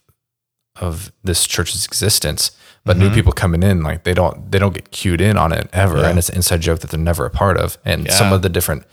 of 0.81 1.12
this 1.25 1.47
church's 1.47 1.85
existence, 1.87 2.51
but 2.85 2.97
new 2.97 3.11
people 3.11 3.33
coming 3.33 3.62
in, 3.62 3.83
like 3.83 4.03
they 4.05 4.15
don't 4.15 4.51
they 4.53 4.59
don't 4.59 4.75
get 4.75 4.91
cued 4.91 5.21
in 5.21 5.37
on 5.37 5.53
it 5.53 5.69
ever, 5.73 5.95
Mm-hmm. 5.95 6.03
Yeah. 6.05 6.11
and 6.11 6.19
it's 6.19 6.29
an 6.29 6.37
inside 6.37 6.61
joke 6.62 6.81
that 6.81 6.91
they're 6.91 7.01
never 7.01 7.25
a 7.27 7.31
part 7.31 7.57
of. 7.57 7.79
And 7.85 8.11
some 8.11 8.33
of 8.33 8.43
the 8.43 8.49
different 8.49 8.85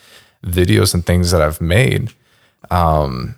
videos 0.45 0.93
and 0.93 1.05
things 1.05 1.29
that 1.31 1.41
I've 1.41 1.61
made, 1.61 2.13
um, 2.71 3.35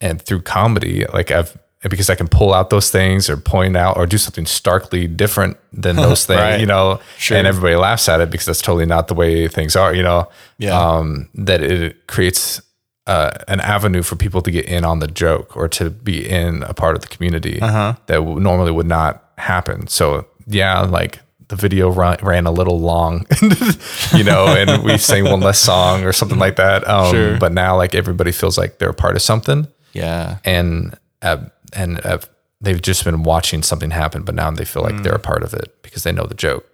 and 0.00 0.20
through 0.22 0.42
comedy, 0.42 1.04
like 1.12 1.30
I've 1.30 1.56
because 1.88 2.10
I 2.10 2.14
can 2.14 2.28
pull 2.28 2.52
out 2.54 2.70
those 2.70 2.90
things 2.90 3.28
or 3.30 3.36
point 3.36 3.76
out 3.76 3.96
or 3.96 4.06
do 4.06 4.18
something 4.18 4.46
starkly 4.46 5.06
different 5.06 5.56
than 5.72 5.96
those 6.06 6.26
things, 6.26 6.40
Right. 6.40 6.60
you 6.60 6.66
know, 6.66 7.00
Sure. 7.18 7.36
and 7.38 7.46
everybody 7.46 7.76
laughs 7.76 8.08
at 8.08 8.20
it 8.20 8.30
because 8.30 8.46
that's 8.46 8.62
totally 8.62 8.86
not 8.86 9.08
the 9.08 9.14
way 9.14 9.48
things 9.48 9.76
are, 9.76 9.94
you 9.94 10.02
know. 10.02 10.28
Yeah. 10.58 10.78
Um, 10.78 11.28
that 11.34 11.62
it 11.62 12.06
creates 12.06 12.60
uh, 13.06 13.30
an 13.46 13.60
avenue 13.60 14.02
for 14.02 14.16
people 14.16 14.42
to 14.42 14.50
get 14.50 14.64
in 14.64 14.84
on 14.84 14.98
the 14.98 15.06
joke 15.06 15.56
or 15.56 15.68
to 15.68 15.90
be 15.90 16.28
in 16.28 16.62
a 16.64 16.74
part 16.74 16.96
of 16.96 17.02
the 17.02 17.08
community 17.08 17.60
Uh-huh. 17.62 17.94
that 18.06 18.16
w- 18.16 18.40
normally 18.40 18.72
would 18.72 18.88
not 18.88 19.22
happen. 19.38 19.86
So 19.86 20.26
yeah, 20.48 20.80
like 20.80 21.20
the 21.48 21.54
video 21.54 21.88
run, 21.88 22.18
ran 22.22 22.46
a 22.46 22.50
little 22.50 22.80
long, 22.80 23.24
you 24.12 24.24
know, 24.24 24.46
and 24.48 24.82
we 24.82 24.98
sang 25.10 25.24
one 25.24 25.38
less 25.40 25.60
song 25.60 26.02
or 26.04 26.12
something 26.12 26.38
like 26.40 26.56
that. 26.56 26.86
Um, 26.88 27.12
Sure. 27.12 27.38
But 27.38 27.52
now 27.52 27.76
like 27.76 27.94
everybody 27.94 28.32
feels 28.32 28.58
like 28.58 28.78
they're 28.78 28.90
a 28.90 28.94
part 28.94 29.14
of 29.14 29.22
something 29.22 29.68
Yeah. 29.92 30.38
and 30.44 30.96
uh, 31.22 31.36
and 31.76 32.04
uh, 32.04 32.18
they've 32.60 32.80
just 32.82 33.04
been 33.04 33.22
watching 33.22 33.62
something 33.62 33.90
happen, 33.90 34.22
but 34.22 34.34
now 34.34 34.50
they 34.50 34.64
feel 34.64 34.82
like 34.82 34.94
Mm. 34.96 35.02
they're 35.04 35.14
a 35.14 35.18
part 35.20 35.42
of 35.42 35.52
it 35.54 35.82
because 35.82 36.02
they 36.02 36.12
know 36.12 36.24
the 36.26 36.34
joke. 36.34 36.66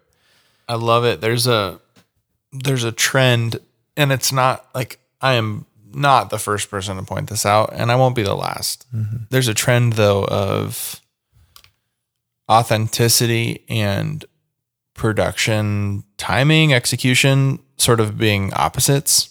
I 0.68 0.74
love 0.76 1.05
it. 1.05 1.20
There's 1.20 1.46
a 1.46 1.80
there's 2.53 2.84
a 2.84 2.92
trend 2.92 3.59
and 3.96 4.12
it's 4.12 4.32
not 4.32 4.66
like 4.74 4.98
I 5.20 5.34
am 5.34 5.66
not 5.92 6.30
the 6.30 6.38
first 6.38 6.70
person 6.70 6.96
to 6.96 7.03
point 7.03 7.28
this 7.28 7.44
out 7.44 7.70
and 7.74 7.90
I 7.92 7.96
won't 7.96 8.14
be 8.14 8.22
the 8.22 8.34
last. 8.34 8.86
There's 9.30 9.48
a 9.48 9.55
trend 9.55 9.94
though 9.94 10.24
of 10.24 11.00
authenticity 12.50 13.64
and 13.68 14.24
production 14.94 16.05
timing, 16.16 16.72
execution 16.72 17.59
sort 17.76 18.00
of 18.00 18.18
being 18.18 18.53
opposites. 18.55 19.28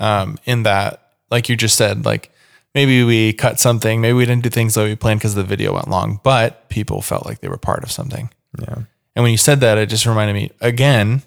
Um, 0.00 0.38
in 0.46 0.64
that, 0.64 1.12
like 1.30 1.48
you 1.48 1.56
just 1.56 1.76
said, 1.76 2.04
like 2.04 2.31
maybe 2.74 3.04
we 3.04 3.32
cut 3.32 3.60
something, 3.60 4.00
maybe 4.00 4.14
we 4.14 4.26
didn't 4.26 4.42
do 4.42 4.50
things 4.50 4.74
that 4.74 4.84
we 4.84 4.96
planned 4.96 5.20
because 5.20 5.34
the 5.34 5.44
video 5.44 5.74
went 5.74 5.88
long, 5.88 6.20
but 6.22 6.68
people 6.68 7.02
felt 7.02 7.26
like 7.26 7.40
they 7.40 7.48
were 7.48 7.58
part 7.58 7.82
of 7.82 7.90
something. 7.90 8.30
Yeah. 8.60 8.84
And 9.14 9.22
when 9.22 9.30
you 9.30 9.38
said 9.38 9.60
that, 9.60 9.78
it 9.78 9.88
just 9.88 10.06
reminded 10.06 10.34
me 10.34 10.50
again 10.60 11.22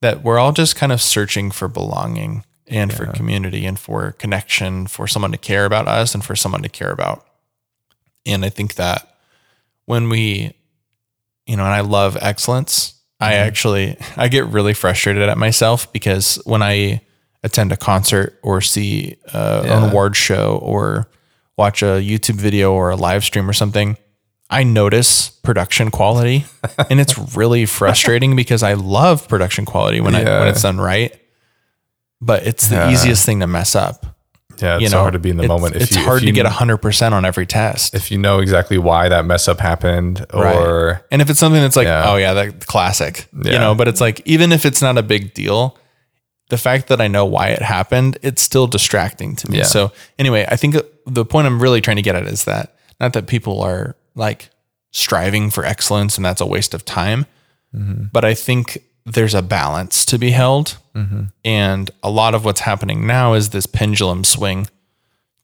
that 0.00 0.22
we're 0.22 0.38
all 0.38 0.52
just 0.52 0.76
kind 0.76 0.92
of 0.92 1.00
searching 1.00 1.50
for 1.50 1.68
belonging 1.68 2.44
and 2.66 2.92
for 2.92 3.06
community 3.06 3.66
and 3.66 3.78
for 3.78 4.12
connection, 4.12 4.86
for 4.86 5.06
someone 5.06 5.32
to 5.32 5.38
care 5.38 5.64
about 5.64 5.88
us 5.88 6.14
and 6.14 6.24
for 6.24 6.36
someone 6.36 6.62
to 6.62 6.68
care 6.68 6.92
about. 6.92 7.26
And 8.24 8.44
I 8.44 8.48
think 8.48 8.76
that 8.76 9.16
when 9.86 10.08
we, 10.08 10.54
you 11.46 11.56
know, 11.56 11.64
and 11.64 11.74
I 11.74 11.80
love 11.80 12.16
excellence, 12.20 12.94
I 13.18 13.32
mm-hmm. 13.32 13.48
actually 13.48 13.96
I 14.16 14.28
get 14.28 14.46
really 14.46 14.72
frustrated 14.72 15.28
at 15.28 15.36
myself 15.36 15.92
because 15.92 16.36
when 16.44 16.62
I 16.62 17.02
attend 17.42 17.72
a 17.72 17.76
concert 17.76 18.38
or 18.42 18.60
see 18.60 19.16
uh, 19.32 19.62
an 19.64 19.90
award 19.90 20.16
show 20.16 20.58
or 20.62 21.08
watch 21.56 21.82
a 21.82 22.00
YouTube 22.02 22.36
video 22.36 22.72
or 22.72 22.90
a 22.90 22.96
live 22.96 23.24
stream 23.24 23.48
or 23.48 23.52
something, 23.52 23.96
I 24.48 24.62
notice 24.64 25.28
production 25.30 25.90
quality, 25.90 26.44
and 26.90 27.00
it's 27.00 27.16
really 27.36 27.66
frustrating 27.66 28.34
because 28.36 28.62
I 28.62 28.72
love 28.74 29.28
production 29.28 29.64
quality 29.64 30.00
when 30.00 30.14
I 30.14 30.24
when 30.24 30.48
it's 30.48 30.62
done 30.62 30.78
right. 30.80 31.14
But 32.20 32.46
it's 32.46 32.66
the 32.68 32.76
Yeah. 32.76 32.90
easiest 32.90 33.24
thing 33.24 33.40
to 33.40 33.46
mess 33.46 33.74
up. 33.74 34.04
Yeah. 34.60 34.74
It's 34.74 34.82
You 34.82 34.88
so 34.88 34.98
hard 35.00 35.14
to 35.14 35.18
be 35.18 35.30
in 35.30 35.38
the 35.38 35.44
It's- 35.44 35.58
moment. 35.60 35.76
It's 35.76 35.96
you, 35.96 36.02
hard 36.04 36.20
you, 36.20 36.26
to 36.26 36.32
get 36.32 36.44
hundred 36.46 36.78
percent 36.78 37.14
on 37.14 37.24
every 37.24 37.46
test. 37.46 37.94
if 37.94 38.10
you 38.10 38.18
know 38.18 38.40
exactly 38.40 38.76
why 38.76 39.08
that 39.08 39.24
mess 39.24 39.48
up 39.48 39.58
happened 39.60 40.26
Right. 40.34 40.54
or 40.54 41.00
And 41.10 41.22
if 41.22 41.30
it's 41.30 41.38
something 41.38 41.62
that's 41.62 41.76
like, 41.76 41.86
Yeah. 41.86 42.10
oh 42.10 42.16
yeah, 42.16 42.34
that 42.34 42.66
classic, 42.66 43.26
you 43.32 43.52
know, 43.52 43.74
but 43.74 43.88
it's 43.88 44.00
like 44.02 44.20
even 44.26 44.52
if 44.52 44.66
it's 44.66 44.82
not 44.82 44.98
a 44.98 45.02
big 45.02 45.32
deal, 45.32 45.78
the 46.50 46.58
fact 46.58 46.88
that 46.88 47.00
I 47.00 47.08
know 47.08 47.24
why 47.24 47.48
it 47.48 47.62
happened, 47.62 48.18
it's 48.22 48.42
still 48.42 48.66
distracting 48.66 49.36
to 49.36 49.50
me. 49.50 49.58
Yeah. 49.58 49.64
So 49.64 49.92
anyway, 50.18 50.46
I 50.48 50.56
think 50.56 50.74
uh, 50.74 50.82
the 51.06 51.24
point 51.24 51.46
I'm 51.46 51.60
really 51.60 51.80
trying 51.80 51.96
to 51.96 52.02
get 52.02 52.14
at 52.14 52.26
is 52.26 52.44
that 52.44 52.76
not 53.00 53.12
that 53.14 53.26
people 53.26 53.62
are 53.62 53.96
like 54.14 54.50
striving 54.90 55.50
for 55.50 55.64
excellence 55.64 56.16
and 56.16 56.24
that's 56.24 56.40
a 56.40 56.46
waste 56.46 56.74
of 56.74 56.84
time, 56.84 57.26
mm-hmm. 57.74 58.04
but 58.12 58.24
I 58.24 58.34
think 58.34 58.82
there's 59.06 59.34
a 59.34 59.42
balance 59.42 60.04
to 60.06 60.18
be 60.18 60.30
held. 60.30 60.76
Mm-hmm. 60.94 61.24
And 61.44 61.90
a 62.02 62.10
lot 62.10 62.34
of 62.34 62.44
what's 62.44 62.60
happening 62.60 63.06
now 63.06 63.34
is 63.34 63.50
this 63.50 63.66
pendulum 63.66 64.24
swing 64.24 64.68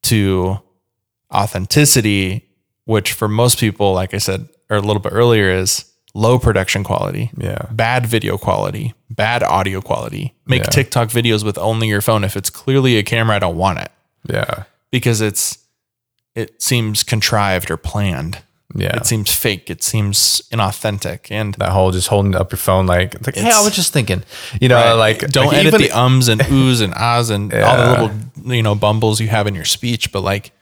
to 0.02 0.60
authenticity, 1.32 2.48
which 2.84 3.12
for 3.12 3.28
most 3.28 3.58
people, 3.58 3.92
like 3.92 4.14
I 4.14 4.18
said 4.18 4.48
or 4.68 4.76
a 4.76 4.80
little 4.80 5.00
bit 5.00 5.12
earlier, 5.12 5.50
is 5.50 5.84
low 6.16 6.38
production 6.38 6.82
quality, 6.82 7.30
Yeah. 7.36 7.66
bad 7.70 8.06
video 8.06 8.38
quality, 8.38 8.94
bad 9.10 9.42
audio 9.42 9.80
quality. 9.82 10.34
Make 10.46 10.62
Yeah. 10.64 10.70
TikTok 10.70 11.10
videos 11.10 11.44
with 11.44 11.58
only 11.58 11.88
your 11.88 12.00
phone. 12.00 12.24
If 12.24 12.36
it's 12.36 12.48
clearly 12.50 12.96
a 12.96 13.02
camera, 13.02 13.36
I 13.36 13.38
don't 13.38 13.56
want 13.58 13.80
it 13.80 13.90
yeah. 14.28 14.62
because 14.90 15.20
it's 15.20 15.58
it 16.34 16.62
seems 16.62 17.02
contrived 17.02 17.70
or 17.70 17.76
planned. 17.76 18.38
Yeah. 18.74 18.96
It 18.96 19.06
seems 19.06 19.30
fake. 19.32 19.70
It 19.70 19.82
seems 19.82 20.42
inauthentic. 20.52 21.30
And 21.30 21.54
that 21.54 21.70
whole 21.70 21.92
just 21.92 22.08
holding 22.08 22.34
up 22.34 22.50
your 22.52 22.58
phone 22.58 22.86
like, 22.86 23.14
like 23.26 23.36
hey, 23.36 23.50
I 23.50 23.62
was 23.64 23.74
just 23.74 23.92
thinking. 23.92 24.22
You 24.60 24.68
know, 24.68 24.76
Right. 24.76 24.92
like 24.92 25.18
don't 25.28 25.46
like 25.46 25.66
edit 25.66 25.80
the 25.80 25.90
ums 25.92 26.28
and 26.28 26.40
oohs 26.42 26.82
and 26.82 26.92
ahs 26.94 27.30
and 27.30 27.52
all 27.54 27.76
the 27.76 27.90
little 27.90 28.54
you 28.54 28.62
know 28.62 28.74
bumbles 28.74 29.20
you 29.20 29.28
have 29.28 29.46
in 29.46 29.54
your 29.54 29.64
speech 29.64 30.12
but 30.12 30.22
like 30.22 30.52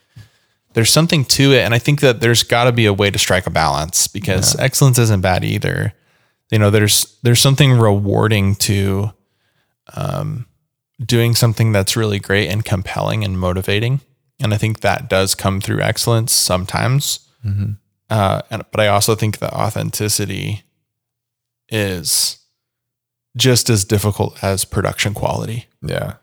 there's 0.75 0.91
something 0.91 1.25
to 1.25 1.53
it 1.53 1.61
and 1.61 1.73
i 1.73 1.79
think 1.79 2.01
that 2.01 2.19
there's 2.19 2.43
got 2.43 2.65
to 2.65 2.71
be 2.71 2.85
a 2.85 2.93
way 2.93 3.09
to 3.09 3.17
strike 3.17 3.47
a 3.47 3.49
balance 3.49 4.07
because 4.07 4.55
excellence 4.59 4.99
isn't 4.99 5.21
bad 5.21 5.43
either 5.43 5.93
you 6.51 6.59
know 6.59 6.69
there's 6.69 7.17
there's 7.23 7.39
something 7.41 7.73
rewarding 7.73 8.55
to 8.55 9.11
um 9.95 10.45
doing 11.03 11.33
something 11.35 11.71
that's 11.71 11.97
really 11.97 12.19
great 12.19 12.47
and 12.49 12.63
compelling 12.63 13.23
and 13.23 13.39
motivating 13.39 14.01
and 14.39 14.53
i 14.53 14.57
think 14.57 14.81
that 14.81 15.09
does 15.09 15.33
come 15.33 15.59
through 15.59 15.81
excellence 15.81 16.31
sometimes 16.31 17.27
uh 18.09 18.41
and 18.51 18.63
but 18.71 18.79
i 18.79 18.87
also 18.87 19.15
think 19.15 19.39
that 19.39 19.53
authenticity 19.53 20.63
is 21.69 22.37
just 23.37 23.69
as 23.69 23.83
difficult 23.83 24.41
as 24.43 24.65
production 24.65 25.13
quality. 25.13 25.65
Yeah. 25.81 26.15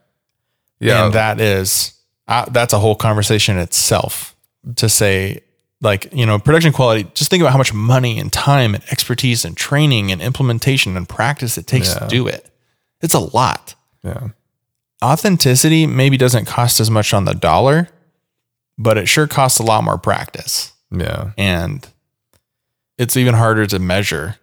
Yeah. 0.80 1.04
And 1.04 1.14
that 1.14 1.40
is, 1.40 1.92
uh, 2.26 2.46
that's 2.46 2.72
a 2.72 2.78
whole 2.78 2.94
conversation 2.94 3.58
itself 3.58 4.31
to 4.76 4.88
say, 4.88 5.42
like, 5.80 6.08
you 6.12 6.24
know, 6.26 6.38
production 6.38 6.72
quality, 6.72 7.08
just 7.14 7.30
think 7.30 7.40
about 7.42 7.52
how 7.52 7.58
much 7.58 7.74
money 7.74 8.18
and 8.18 8.32
time 8.32 8.74
and 8.74 8.84
expertise 8.92 9.44
and 9.44 9.56
training 9.56 10.12
and 10.12 10.22
implementation 10.22 10.96
and 10.96 11.08
practice 11.08 11.58
it 11.58 11.66
takes 11.66 11.94
to 11.94 12.06
do 12.08 12.26
it. 12.28 12.48
It's 13.00 13.14
a 13.14 13.20
lot. 13.20 13.74
yeah. 14.04 14.28
Authenticity 15.04 15.84
maybe 15.88 16.16
doesn't 16.16 16.44
cost 16.44 16.78
as 16.78 16.88
much 16.88 17.12
on 17.12 17.24
the 17.24 17.34
dollar, 17.34 17.88
but 18.78 18.96
it 18.96 19.08
sure 19.08 19.26
costs 19.26 19.58
a 19.58 19.64
lot 19.64 19.82
more 19.82 19.98
practice. 19.98 20.72
Yeah. 20.92 21.32
And 21.36 21.84
it's 22.98 23.16
even 23.16 23.34
harder 23.34 23.66
to 23.66 23.80
measure 23.80 24.36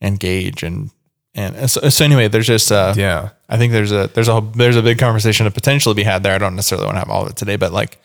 and 0.00 0.20
gauge 0.20 0.62
and, 0.62 0.90
and 1.34 1.68
so, 1.68 1.88
so 1.88 2.04
anyway, 2.04 2.28
there's 2.28 2.46
just, 2.46 2.70
uh, 2.70 2.94
Yeah. 2.96 3.30
I 3.48 3.56
think 3.58 3.72
there's 3.72 3.90
a 3.90 4.08
there's 4.14 4.28
a 4.28 4.40
there's 4.54 4.76
a 4.76 4.82
big 4.82 4.98
conversation 4.98 5.44
to 5.46 5.50
potentially 5.50 5.94
be 5.94 6.02
had 6.04 6.22
there. 6.22 6.34
I 6.34 6.38
don't 6.38 6.54
necessarily 6.54 6.84
want 6.86 6.96
to 6.96 7.00
have 7.00 7.10
all 7.10 7.22
of 7.24 7.30
it 7.30 7.36
today, 7.36 7.56
but 7.56 7.72
like, 7.72 7.98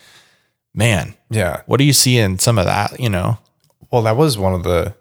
man, 0.73 1.15
Yeah. 1.29 1.61
what 1.65 1.77
do 1.77 1.83
you 1.83 1.93
see 1.93 2.17
in 2.17 2.39
some 2.39 2.57
of 2.57 2.65
that? 2.65 2.99
You 2.99 3.09
know, 3.09 3.37
Well, 3.91 4.01
that 4.03 4.17
was 4.17 4.37
one 4.37 4.53
of 4.53 4.63
the 4.63 4.93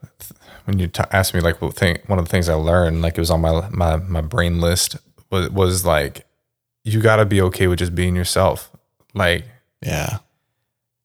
when 0.64 0.78
you 0.78 0.86
t- 0.86 1.02
asked 1.10 1.34
me 1.34 1.40
like 1.40 1.60
what 1.60 1.74
thing 1.74 1.98
one 2.06 2.18
of 2.20 2.24
the 2.26 2.30
things 2.30 2.48
I 2.48 2.54
learned 2.54 3.02
like 3.02 3.16
it 3.18 3.20
was 3.20 3.30
on 3.30 3.40
my 3.40 3.68
my 3.70 3.96
my 3.96 4.20
brain 4.20 4.60
list 4.60 4.96
was 5.30 5.50
was 5.50 5.84
like 5.84 6.24
you 6.84 7.00
got 7.00 7.16
to 7.16 7.24
be 7.24 7.40
okay 7.42 7.66
with 7.68 7.78
just 7.80 7.94
being 7.94 8.14
yourself. 8.16 8.70
Like 9.14 9.44
yeah. 9.84 10.18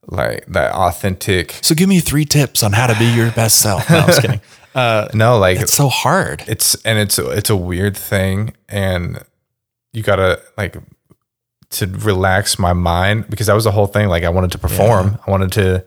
like 0.07 0.45
that 0.47 0.73
authentic. 0.73 1.59
So 1.61 1.75
give 1.75 1.89
me 1.89 1.99
three 1.99 2.25
tips 2.25 2.63
on 2.63 2.73
how 2.73 2.87
to 2.87 2.97
be 2.99 3.05
your 3.05 3.31
best 3.31 3.59
self. 3.61 3.89
No, 3.89 3.99
I'm 3.99 4.07
just 4.07 4.21
kidding. 4.21 4.41
Uh, 4.75 5.07
No, 5.15 5.39
like 5.39 5.57
it's 5.59 5.73
so 5.73 5.87
hard. 5.89 6.43
it's 6.47 6.75
and 6.85 6.99
it's 6.99 7.17
it's 7.17 7.49
a 7.49 7.55
weird 7.55 7.97
thing 7.97 8.53
and 8.69 9.23
you 9.91 10.03
gotta 10.03 10.39
like 10.55 10.77
to 11.69 11.85
relax 11.87 12.57
my 12.57 12.73
mind 12.73 13.29
because 13.29 13.47
that 13.47 13.53
was 13.53 13.63
the 13.65 13.71
whole 13.71 13.87
thing 13.87 14.07
like 14.07 14.23
i 14.23 14.29
wanted 14.29 14.51
to 14.51 14.57
perform 14.57 15.17
i 15.27 15.31
wanted 15.31 15.51
to 15.51 15.83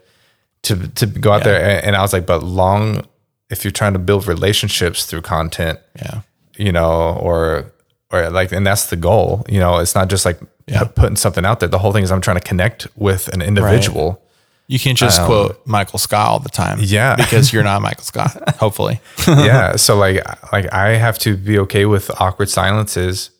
to 0.63 0.89
to 0.89 1.07
go 1.07 1.33
out 1.33 1.43
there 1.45 1.61
and, 1.63 1.87
and 1.87 1.97
i 1.97 2.03
was 2.03 2.13
like 2.13 2.27
but 2.27 2.43
long 2.43 3.07
if 3.49 3.65
you're 3.65 3.71
trying 3.73 3.93
to 3.95 3.99
build 3.99 4.27
relationships 4.27 5.07
through 5.07 5.23
content 5.23 5.79
Yeah, 5.97 6.21
you 6.57 6.71
know 6.73 7.17
or 7.21 7.73
or 8.13 8.29
like 8.31 8.53
and 8.53 8.67
that's 8.67 8.87
the 8.87 8.97
goal 8.97 9.45
you 9.49 9.59
know 9.59 9.79
it's 9.79 9.95
not 9.95 10.09
just 10.09 10.25
like 10.27 10.39
Yeah. 10.67 10.85
putting 10.85 11.17
something 11.17 11.45
out 11.47 11.61
there 11.61 11.69
the 11.69 11.79
whole 11.79 11.93
thing 11.93 12.05
is 12.05 12.13
i'm 12.13 12.21
trying 12.21 12.37
to 12.39 12.47
connect 12.47 12.87
with 12.97 13.29
an 13.29 13.41
individual 13.41 14.23
you 14.67 14.79
can't 14.79 14.97
just 14.97 15.19
um, 15.21 15.27
quote 15.27 15.67
Michael 15.67 15.99
Scott 15.99 16.29
all 16.29 16.39
the 16.39 16.49
time. 16.49 16.79
yeah. 16.81 17.17
because 17.23 17.53
you're 17.53 17.65
not 17.65 17.83
Michael 17.83 18.05
Scott. 18.05 18.51
Hopefully, 18.61 19.01
yeah 19.27 19.75
so 19.75 19.97
like 19.97 20.23
like 20.53 20.73
i 20.73 20.91
have 20.91 21.19
to 21.21 21.37
be 21.37 21.59
okay 21.59 21.87
with 21.87 22.09
awkward 22.21 22.49
silences 22.49 23.31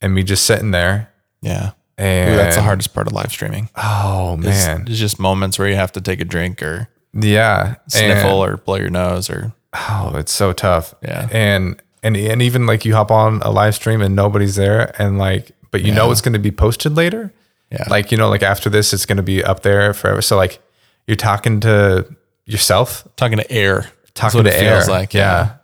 and 0.00 0.14
me 0.14 0.22
just 0.22 0.44
sitting 0.46 0.70
there 0.70 1.11
yeah. 1.42 1.72
and 1.98 2.32
Ooh, 2.32 2.36
that's 2.36 2.56
the 2.56 2.62
hardest 2.62 2.94
part 2.94 3.06
of 3.06 3.12
live 3.12 3.30
streaming. 3.30 3.68
Oh 3.76 4.36
man, 4.36 4.86
it's, 4.88 4.98
just 4.98 5.18
moments 5.18 5.58
where 5.58 5.68
you 5.68 5.74
have 5.76 5.92
to 5.92 6.00
take 6.00 6.20
a 6.20 6.24
drink 6.24 6.62
or 6.62 6.88
yeah, 7.12 7.74
sniffle 7.88 8.42
And, 8.42 8.54
or 8.54 8.56
blow 8.56 8.76
your 8.76 8.88
nose 8.90 9.28
or 9.28 9.52
oh, 9.74 10.12
it's 10.16 10.32
so 10.32 10.52
tough. 10.52 10.94
Yeah. 11.02 11.28
and 11.30 11.80
and 12.02 12.16
and 12.16 12.40
even 12.42 12.66
like 12.66 12.84
you 12.84 12.94
hop 12.94 13.10
on 13.10 13.42
a 13.42 13.50
live 13.50 13.74
stream 13.74 14.00
and 14.00 14.16
nobody's 14.16 14.56
there, 14.56 14.94
and 15.00 15.18
like, 15.18 15.52
but 15.70 15.82
you 15.82 15.92
know 15.92 16.10
it's 16.10 16.20
going 16.22 16.32
to 16.32 16.38
be 16.38 16.50
posted 16.50 16.96
later. 16.96 17.32
Yeah. 17.70 17.86
like 17.88 18.10
you 18.12 18.18
know, 18.18 18.28
like 18.28 18.42
after 18.42 18.68
this, 18.68 18.92
it's 18.92 19.06
going 19.06 19.16
to 19.16 19.22
be 19.22 19.42
up 19.42 19.62
there 19.62 19.94
forever. 19.94 20.20
So 20.20 20.36
like, 20.36 20.60
you're 21.06 21.16
talking 21.16 21.60
to 21.60 22.06
yourself, 22.44 23.06
talking 23.16 23.38
to 23.38 23.50
air. 23.50 23.90
Talking 24.14 24.44
to 24.44 24.50
it 24.50 24.60
feels 24.60 24.88
air, 24.88 24.94
like. 24.94 25.14
yeah, 25.14 25.54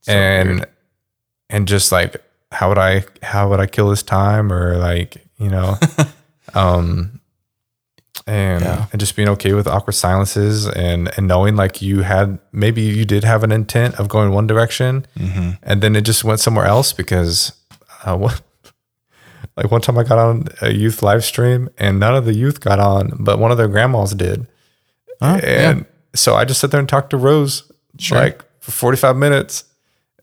So 0.00 0.12
and 0.12 0.48
weird. 0.48 0.68
and 1.48 1.68
just 1.68 1.92
like 1.92 2.20
how 2.50 2.68
would 2.68 2.78
I 2.78 3.04
how 3.22 3.48
would 3.50 3.60
I 3.60 3.66
kill 3.66 3.88
this 3.90 4.02
time 4.02 4.52
or 4.52 4.76
like 4.78 5.24
you 5.38 5.48
know, 5.50 5.76
um, 6.54 7.20
and 8.26 8.62
Yeah. 8.64 8.86
and 8.92 9.00
just 9.00 9.16
being 9.16 9.28
okay 9.30 9.52
with 9.52 9.66
awkward 9.66 9.92
silences 9.94 10.66
and 10.66 11.10
and 11.16 11.26
knowing 11.28 11.56
like 11.56 11.80
you 11.82 12.02
had 12.02 12.38
maybe 12.52 12.82
you 12.82 13.04
did 13.04 13.24
have 13.24 13.44
an 13.44 13.52
intent 13.52 13.94
of 14.00 14.08
going 14.08 14.32
one 14.32 14.46
direction 14.46 15.06
Mm-hmm. 15.16 15.50
and 15.62 15.80
then 15.82 15.94
it 15.96 16.02
just 16.02 16.24
went 16.24 16.40
somewhere 16.40 16.66
else 16.66 16.92
because 16.92 17.52
uh, 18.04 18.16
what. 18.22 18.40
Like 19.56 19.72
one 19.72 19.80
time 19.80 19.98
I 19.98 20.04
got 20.04 20.18
on 20.18 20.44
a 20.62 20.70
youth 20.72 21.02
live 21.02 21.24
stream 21.24 21.68
and 21.78 21.98
none 21.98 22.14
of 22.14 22.24
the 22.24 22.32
youth 22.34 22.60
got 22.60 22.78
on, 22.78 23.12
but 23.18 23.40
one 23.40 23.50
of 23.50 23.56
their 23.58 23.66
grandmas 23.66 24.14
did. 24.14 24.46
Oh, 25.20 25.34
yeah. 25.34 25.70
And 25.70 25.84
so 26.14 26.36
I 26.36 26.44
just 26.44 26.60
sat 26.60 26.70
there 26.70 26.78
and 26.78 26.88
talked 26.88 27.10
to 27.10 27.16
Rose 27.16 27.64
Sure. 27.98 28.18
like 28.18 28.44
for 28.60 28.70
45 28.70 29.16
minutes. 29.16 29.64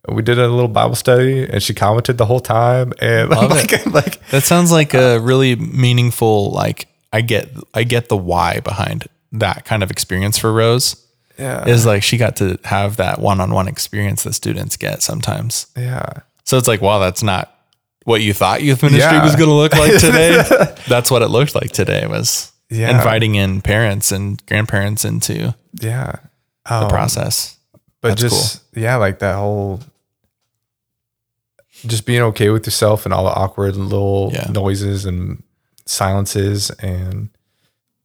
We 0.07 0.21
did 0.21 0.37
a 0.37 0.47
little 0.47 0.67
Bible 0.67 0.95
study 0.95 1.43
and 1.49 1.61
she 1.63 1.73
commented 1.73 2.17
the 2.17 2.25
whole 2.25 2.39
time. 2.39 2.93
And 2.99 3.29
like, 3.29 3.85
like, 3.87 4.27
That 4.29 4.43
sounds 4.43 4.71
like 4.71 4.93
a 4.93 5.19
really 5.19 5.55
meaningful 5.55 6.51
like 6.51 6.87
I 7.13 7.21
get 7.21 7.49
I 7.73 7.83
get 7.83 8.09
the 8.09 8.17
why 8.17 8.59
behind 8.59 9.07
that 9.31 9.65
kind 9.65 9.83
of 9.83 9.91
experience 9.91 10.37
for 10.37 10.51
Rose. 10.53 11.01
Yeah. 11.37 11.65
is 11.67 11.85
like 11.85 12.01
she 12.01 12.15
got 12.17 12.37
to 12.37 12.57
have 12.63 12.95
that 12.97 13.19
one-on-one 13.19 13.67
experience 13.67 14.23
that 14.23 14.33
students 14.33 14.77
get 14.77 15.03
sometimes. 15.03 15.67
yeah. 15.75 16.05
So 16.45 16.57
it's 16.57 16.67
like, 16.67 16.79
wow, 16.81 16.99
that's 16.99 17.23
not 17.23 17.51
what 18.05 18.21
you 18.21 18.31
thought 18.33 18.61
youth 18.63 18.81
ministry 18.83 19.11
Yeah. 19.17 19.23
was 19.23 19.35
going 19.35 19.49
to 19.49 19.53
look 19.55 19.73
like 19.73 19.91
today. 19.99 20.41
that's 20.87 21.09
what 21.11 21.23
it 21.23 21.27
looked 21.29 21.53
like 21.55 21.71
today 21.71 22.05
was 22.07 22.53
Yeah. 22.69 22.95
inviting 22.95 23.35
in 23.35 23.61
parents 23.61 24.11
and 24.13 24.45
grandparents 24.45 25.03
into 25.03 25.53
Yeah. 25.81 26.13
the 26.69 26.73
Um, 26.83 26.87
process. 26.89 27.57
but 28.01 28.09
That's 28.17 28.21
just 28.21 28.61
yeah, 28.73 28.95
like 28.97 29.19
that 29.19 29.35
whole 29.35 29.81
just 31.87 32.05
being 32.05 32.21
okay 32.21 32.49
with 32.49 32.65
yourself 32.65 33.05
and 33.05 33.13
all 33.13 33.23
the 33.23 33.31
awkward 33.33 33.75
little 33.75 34.31
Yeah. 34.33 34.47
noises 34.51 35.05
and 35.05 35.43
silences 35.85 36.69
and 36.79 37.29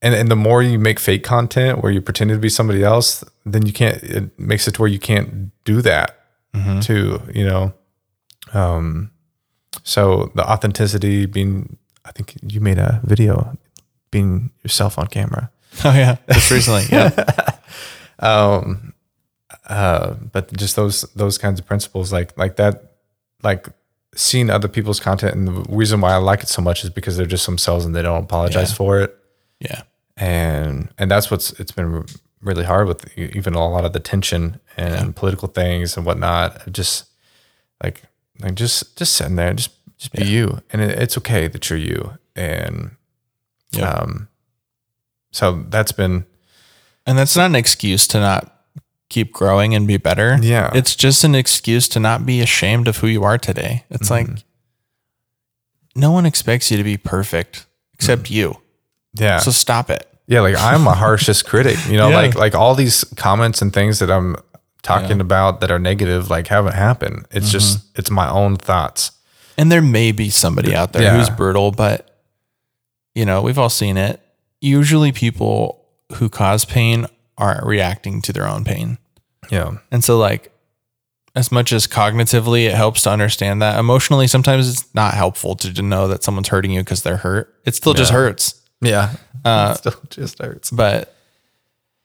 and 0.03 0.15
and 0.15 0.31
the 0.31 0.37
more 0.37 0.63
you 0.63 0.79
make 0.79 0.99
fake 0.99 1.23
content 1.25 1.83
where 1.83 1.93
you 1.93 2.01
pretend 2.01 2.31
to 2.31 2.39
be 2.39 2.49
somebody 2.49 2.83
else, 2.83 3.23
then 3.45 3.67
you 3.67 3.73
can't. 3.73 4.03
It 4.03 4.39
makes 4.39 4.67
it 4.67 4.75
to 4.75 4.81
where 4.83 4.91
you 4.91 4.99
can't 4.99 5.51
do 5.65 5.83
that 5.83 6.17
Mm-hmm. 6.55 6.81
too. 6.81 7.21
You 7.33 7.47
know, 7.47 7.73
um, 8.53 9.11
so 9.85 10.33
the 10.35 10.43
authenticity 10.51 11.27
being. 11.27 11.77
I 12.05 12.13
think 12.13 12.35
you 12.43 12.61
made 12.61 12.79
a 12.79 13.01
video 13.05 13.57
being 14.11 14.51
yourself 14.65 14.99
on 14.99 15.07
camera. 15.07 15.51
Oh 15.85 15.93
yeah, 15.95 16.17
just 16.33 16.51
recently. 16.51 16.85
Yeah, 16.91 17.11
um 18.19 18.93
uh 19.69 20.15
but 20.33 20.53
just 20.57 20.75
those 20.77 21.03
those 21.15 21.39
kinds 21.39 21.61
of 21.61 21.67
principles 21.67 22.13
like 22.13 22.37
like 22.37 22.57
that 22.57 22.90
like 23.43 23.67
seeing 24.15 24.51
other 24.51 24.69
people's 24.69 25.01
content 25.01 25.35
and 25.37 25.47
the 25.49 25.65
reason 25.75 26.01
why 26.01 26.13
i 26.13 26.17
like 26.17 26.43
it 26.43 26.49
so 26.49 26.61
much 26.61 26.83
is 26.85 26.91
because 26.91 27.17
they're 27.17 27.27
just 27.27 27.47
themselves 27.47 27.85
and 27.85 27.95
they 27.95 28.03
don't 28.03 28.25
apologize 28.25 28.71
Yeah. 28.71 28.77
for 28.77 29.01
it. 29.01 29.17
Yeah, 29.61 29.83
and 30.17 30.89
and 30.99 31.11
that's 31.11 31.31
what's 31.31 31.53
it's 31.61 31.73
been 31.73 32.05
really 32.41 32.65
hard 32.65 32.89
with 32.89 33.17
even 33.19 33.55
a 33.55 33.69
lot 33.69 33.85
of 33.85 33.93
the 33.93 34.01
tension 34.01 34.59
and 34.77 35.15
political 35.15 35.49
things 35.49 35.97
and 35.97 36.07
whatnot. 36.07 36.73
Just 36.73 37.05
like 37.85 38.03
like 38.41 38.55
just 38.55 38.97
just 38.97 39.15
sitting 39.17 39.37
there 39.37 39.53
just 39.55 39.71
just 39.99 40.13
be 40.13 40.25
you. 40.25 40.61
And 40.71 40.81
it, 40.81 40.99
it's 40.99 41.19
okay 41.19 41.47
that 41.49 41.69
you're 41.69 41.79
you. 41.79 42.15
And 42.35 42.97
Yeah. 43.73 43.91
um 43.91 44.29
so 45.31 45.63
that's 45.69 45.93
been 45.93 46.25
and 47.07 47.19
that's 47.19 47.37
not 47.37 47.47
an 47.51 47.55
excuse 47.57 48.07
to 48.09 48.19
not 48.21 48.50
keep 49.11 49.33
growing 49.33 49.75
and 49.75 49.87
be 49.87 49.99
better. 49.99 50.39
Yeah. 50.41 50.71
it's 50.73 50.97
just 50.97 51.23
an 51.25 51.35
excuse 51.35 51.87
to 51.89 52.01
not 52.01 52.25
be 52.25 52.41
ashamed 52.41 52.89
of 52.89 52.97
who 52.99 53.07
you 53.09 53.23
are 53.25 53.37
today. 53.39 53.85
It's 53.91 54.09
Mm-hmm. 54.09 54.33
like 54.35 54.45
no 55.95 56.11
one 56.13 56.25
expects 56.27 56.71
you 56.71 56.77
to 56.77 56.85
be 56.85 56.97
perfect 56.97 57.67
except 57.95 58.31
you. 58.31 58.57
yeah 59.15 59.39
So 59.39 59.51
stop 59.51 59.91
it. 59.91 60.07
Yeah, 60.27 60.41
like 60.41 60.57
I'm 60.57 60.87
a 60.87 60.95
harshest 60.95 61.45
critic. 61.51 61.77
You 61.89 61.97
know, 61.97 62.09
Yeah. 62.09 62.17
like 62.17 62.35
like 62.37 62.55
all 62.55 62.75
these 62.75 63.05
comments 63.17 63.61
and 63.63 63.73
things 63.73 63.99
that 63.99 64.11
I'm 64.11 64.37
talking 64.83 65.21
about 65.21 65.61
that 65.61 65.71
are 65.71 65.79
negative, 65.79 66.31
like 66.31 66.47
haven't 66.47 66.75
happened. 66.75 67.27
It's 67.31 67.47
Mm-hmm. 67.47 67.53
just 67.53 67.99
it's 67.99 68.11
my 68.11 68.31
own 68.31 68.57
thoughts. 68.57 69.11
And 69.59 69.71
there 69.71 69.83
may 69.83 70.13
be 70.13 70.31
somebody 70.31 70.75
out 70.75 70.93
there 70.93 71.03
Yeah. 71.03 71.17
who's 71.19 71.29
brutal, 71.29 71.73
but 71.73 72.07
you 73.15 73.25
know, 73.25 73.43
we've 73.43 73.59
all 73.59 73.69
seen 73.69 73.97
it. 73.97 74.21
Usually 74.61 75.11
people 75.13 75.85
who 76.15 76.29
cause 76.29 76.65
pain 76.65 77.07
aren't 77.37 77.67
reacting 77.67 78.23
to 78.23 78.33
their 78.33 78.47
own 78.47 78.65
pain. 78.65 78.99
Yeah. 79.51 79.79
And 79.91 80.03
so 80.03 80.19
like 80.19 80.53
as 81.35 81.53
much 81.53 81.73
as 81.73 81.87
cognitively 81.87 82.67
it 82.67 82.75
helps 82.75 83.03
to 83.03 83.11
understand 83.11 83.63
that, 83.63 83.79
emotionally 83.79 84.27
sometimes 84.27 84.69
it's 84.69 84.95
not 84.95 85.15
helpful 85.15 85.55
to, 85.57 85.73
to 85.73 85.83
know 85.83 86.09
that 86.09 86.25
someone's 86.25 86.49
hurting 86.49 86.71
you 86.71 86.81
because 86.81 87.03
they're 87.03 87.17
hurt. 87.19 87.55
It 87.65 87.75
still 87.75 87.95
just 87.95 88.13
hurts. 88.13 88.61
Yeah. 88.81 89.15
Uh, 89.45 89.73
it 89.75 89.79
still 89.79 90.01
just 90.11 90.39
hurts. 90.39 90.71
but 90.71 91.15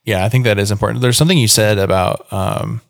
yeah, 0.04 0.24
I 0.24 0.30
think 0.30 0.44
that 0.44 0.60
is 0.60 0.72
important. 0.72 1.02
There's 1.02 1.18
something 1.18 1.38
you 1.38 1.48
said 1.48 1.78
about 1.78 2.32
um 2.32 2.82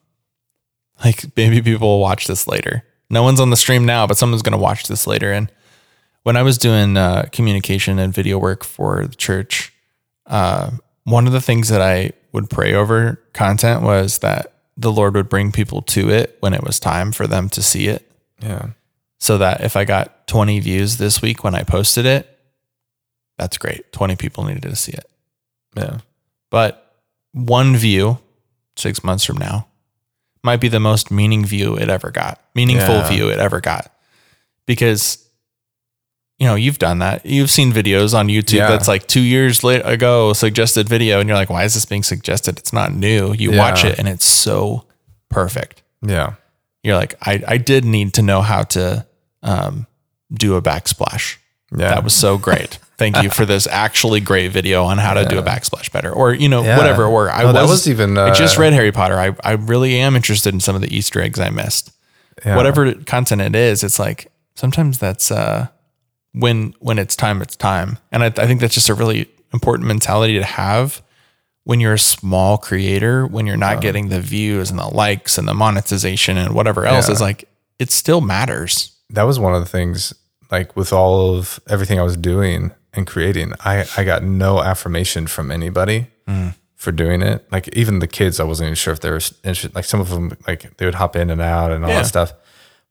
like 1.03 1.25
maybe 1.35 1.61
people 1.61 1.87
will 1.87 1.99
watch 1.99 2.27
this 2.27 2.47
later. 2.47 2.83
No 3.09 3.23
one's 3.23 3.39
on 3.39 3.49
the 3.49 3.57
stream 3.57 3.85
now, 3.85 4.07
but 4.07 4.17
someone's 4.17 4.41
going 4.41 4.57
to 4.57 4.57
watch 4.57 4.87
this 4.87 5.05
later. 5.05 5.31
And 5.31 5.51
when 6.23 6.35
I 6.37 6.41
was 6.41 6.57
doing 6.57 6.97
uh, 6.97 7.27
communication 7.31 7.99
and 7.99 8.13
video 8.13 8.37
work 8.37 8.63
for 8.63 9.05
the 9.05 9.15
church, 9.15 9.71
uh, 10.25 10.71
one 11.03 11.27
of 11.27 11.33
the 11.33 11.41
things 11.41 11.69
that 11.69 11.81
I 11.81 12.13
would 12.35 12.49
pray 12.49 12.73
over 12.73 13.19
content 13.33 13.81
was 13.81 14.19
that 14.19 14.53
the 14.77 14.91
Lord 14.91 15.15
would 15.15 15.29
bring 15.29 15.51
people 15.51 15.81
to 15.81 16.09
it 16.09 16.37
when 16.41 16.53
it 16.53 16.63
was 16.63 16.79
time 16.79 17.11
for 17.11 17.25
them 17.25 17.49
to 17.49 17.63
see 17.63 17.87
it. 17.87 18.09
Yeah. 18.41 18.67
So 19.19 19.37
that 19.39 19.61
if 19.61 19.75
I 19.75 19.85
got 19.85 20.27
20 20.27 20.59
views 20.59 20.97
this 20.97 21.21
week 21.21 21.43
when 21.43 21.55
I 21.55 21.63
posted 21.63 22.05
it, 22.05 22.29
that's 23.37 23.57
great. 23.57 23.91
20 23.91 24.15
people 24.17 24.43
needed 24.43 24.63
to 24.63 24.75
see 24.75 24.91
it. 24.91 25.05
Yeah. 25.75 25.99
But 26.51 26.95
one 27.31 27.75
view 27.75 28.19
six 28.75 29.03
months 29.03 29.23
from 29.25 29.37
now 29.37 29.67
might 30.43 30.61
be 30.61 30.67
the 30.67 30.79
most 30.79 31.09
meaning 31.09 31.43
view 31.45 31.75
it 31.75 31.89
ever 31.89 32.11
got, 32.11 32.39
meaningful 32.53 32.95
Yeah. 32.95 33.09
view 33.09 33.29
it 33.29 33.39
ever 33.39 33.61
got. 33.61 33.91
Because, 34.67 35.24
you 36.39 36.45
know, 36.47 36.55
you've 36.55 36.79
done 36.79 36.99
that. 36.99 37.25
You've 37.25 37.49
seen 37.49 37.71
videos 37.71 38.13
on 38.17 38.27
YouTube 38.27 38.53
Yeah. 38.57 38.67
that's 38.69 38.87
like 38.87 39.07
two 39.07 39.21
years 39.21 39.63
late 39.63 39.81
ago, 39.85 40.33
suggested 40.33 40.89
video, 40.89 41.19
and 41.19 41.29
you're 41.29 41.37
like, 41.37 41.49
why 41.49 41.63
is 41.63 41.73
this 41.75 41.85
being 41.85 42.03
suggested? 42.03 42.57
It's 42.59 42.73
not 42.73 42.93
new. 42.93 43.33
You 43.33 43.51
watch 43.57 43.85
it 43.85 43.97
and 43.99 44.07
it's 44.07 44.25
so 44.25 44.85
perfect. 45.29 45.81
Yeah. 46.01 46.33
You're 46.83 46.97
like, 46.97 47.15
I, 47.21 47.41
I 47.47 47.57
did 47.57 47.85
need 47.85 48.13
to 48.15 48.21
know 48.21 48.41
how 48.41 48.63
to 48.63 49.05
um, 49.43 49.87
do 50.33 50.55
a 50.55 50.61
backsplash. 50.61 51.37
Yeah. 51.71 51.89
That 51.89 52.03
was 52.03 52.13
so 52.13 52.37
great. 52.37 52.79
Thank 52.97 53.21
you 53.21 53.29
for 53.29 53.45
this 53.45 53.67
actually 53.67 54.19
great 54.21 54.51
video 54.51 54.83
on 54.85 54.97
how 54.97 55.13
to 55.15 55.25
do 55.25 55.37
a 55.37 55.43
backsplash 55.43 55.91
better, 55.91 56.11
or 56.11 56.33
you 56.33 56.47
know 56.47 56.63
Yeah. 56.63 56.77
whatever. 56.77 57.05
Or 57.05 57.29
I 57.29 57.39
No, 57.41 57.47
was, 57.47 57.53
that 57.55 57.67
was 57.67 57.87
even, 57.89 58.17
I 58.17 58.33
just 58.33 58.57
uh, 58.57 58.61
read 58.61 58.71
Harry 58.73 58.93
Potter. 58.93 59.17
I 59.19 59.35
I 59.43 59.53
really 59.53 59.97
am 59.99 60.15
interested 60.15 60.53
in 60.53 60.61
some 60.61 60.75
of 60.75 60.81
the 60.81 60.95
Easter 60.95 61.21
eggs 61.21 61.37
I 61.39 61.49
missed. 61.49 61.91
Yeah. 62.45 62.55
Whatever 62.55 62.93
content 62.93 63.41
it 63.41 63.53
is, 63.55 63.83
it's 63.83 63.99
like 63.99 64.31
sometimes 64.55 64.97
that's 64.97 65.29
uh 65.29 65.67
when 66.37 66.73
when 66.79 66.99
it's 66.99 67.15
time, 67.15 67.41
it's 67.41 67.55
time, 67.55 67.97
and 68.11 68.23
I, 68.23 68.27
I 68.27 68.45
think 68.47 68.59
that's 68.61 68.73
just 68.73 68.89
a 68.89 68.93
really 68.93 69.29
important 69.53 69.87
mentality 69.87 70.37
to 70.37 70.43
have 70.43 71.01
when 71.63 71.79
you're 71.79 71.93
a 71.93 71.99
small 71.99 72.57
creator. 72.57 73.25
When 73.25 73.47
you're 73.47 73.57
not 73.57 73.81
getting 73.81 74.09
the 74.09 74.19
views 74.21 74.69
and 74.69 74.77
the 74.79 74.87
likes 74.87 75.37
and 75.37 75.47
the 75.47 75.53
monetization 75.53 76.37
and 76.37 76.53
whatever 76.53 76.85
else, 76.85 77.07
Yeah. 77.07 77.13
is 77.13 77.21
like 77.21 77.47
it 77.79 77.91
still 77.91 78.21
matters. 78.21 78.91
that 79.11 79.23
was 79.23 79.37
one 79.39 79.53
of 79.53 79.59
the 79.61 79.69
things 79.69 80.13
like 80.51 80.75
with 80.75 80.91
all 80.93 81.35
of 81.37 81.59
everything 81.67 81.99
I 81.99 82.03
was 82.03 82.17
doing 82.17 82.71
and 82.93 83.05
creating, 83.07 83.53
I, 83.63 83.85
I 83.97 84.03
got 84.03 84.23
no 84.23 84.61
affirmation 84.61 85.27
from 85.27 85.51
anybody 85.51 86.07
mm. 86.27 86.55
for 86.75 86.91
doing 86.91 87.21
it. 87.21 87.45
Like 87.51 87.67
even 87.75 87.99
the 87.99 88.07
kids, 88.07 88.39
I 88.39 88.43
wasn't 88.45 88.67
even 88.67 88.75
sure 88.75 88.93
if 88.93 88.99
they 89.01 89.09
were 89.09 89.21
interested. 89.43 89.75
Like 89.75 89.85
some 89.85 89.99
of 89.99 90.09
them, 90.09 90.37
like 90.47 90.77
they 90.77 90.85
would 90.85 90.95
hop 90.95 91.15
in 91.15 91.29
and 91.29 91.41
out 91.41 91.71
and 91.71 91.83
all 91.83 91.89
Yeah. 91.91 91.97
that 92.01 92.07
stuff. 92.07 92.33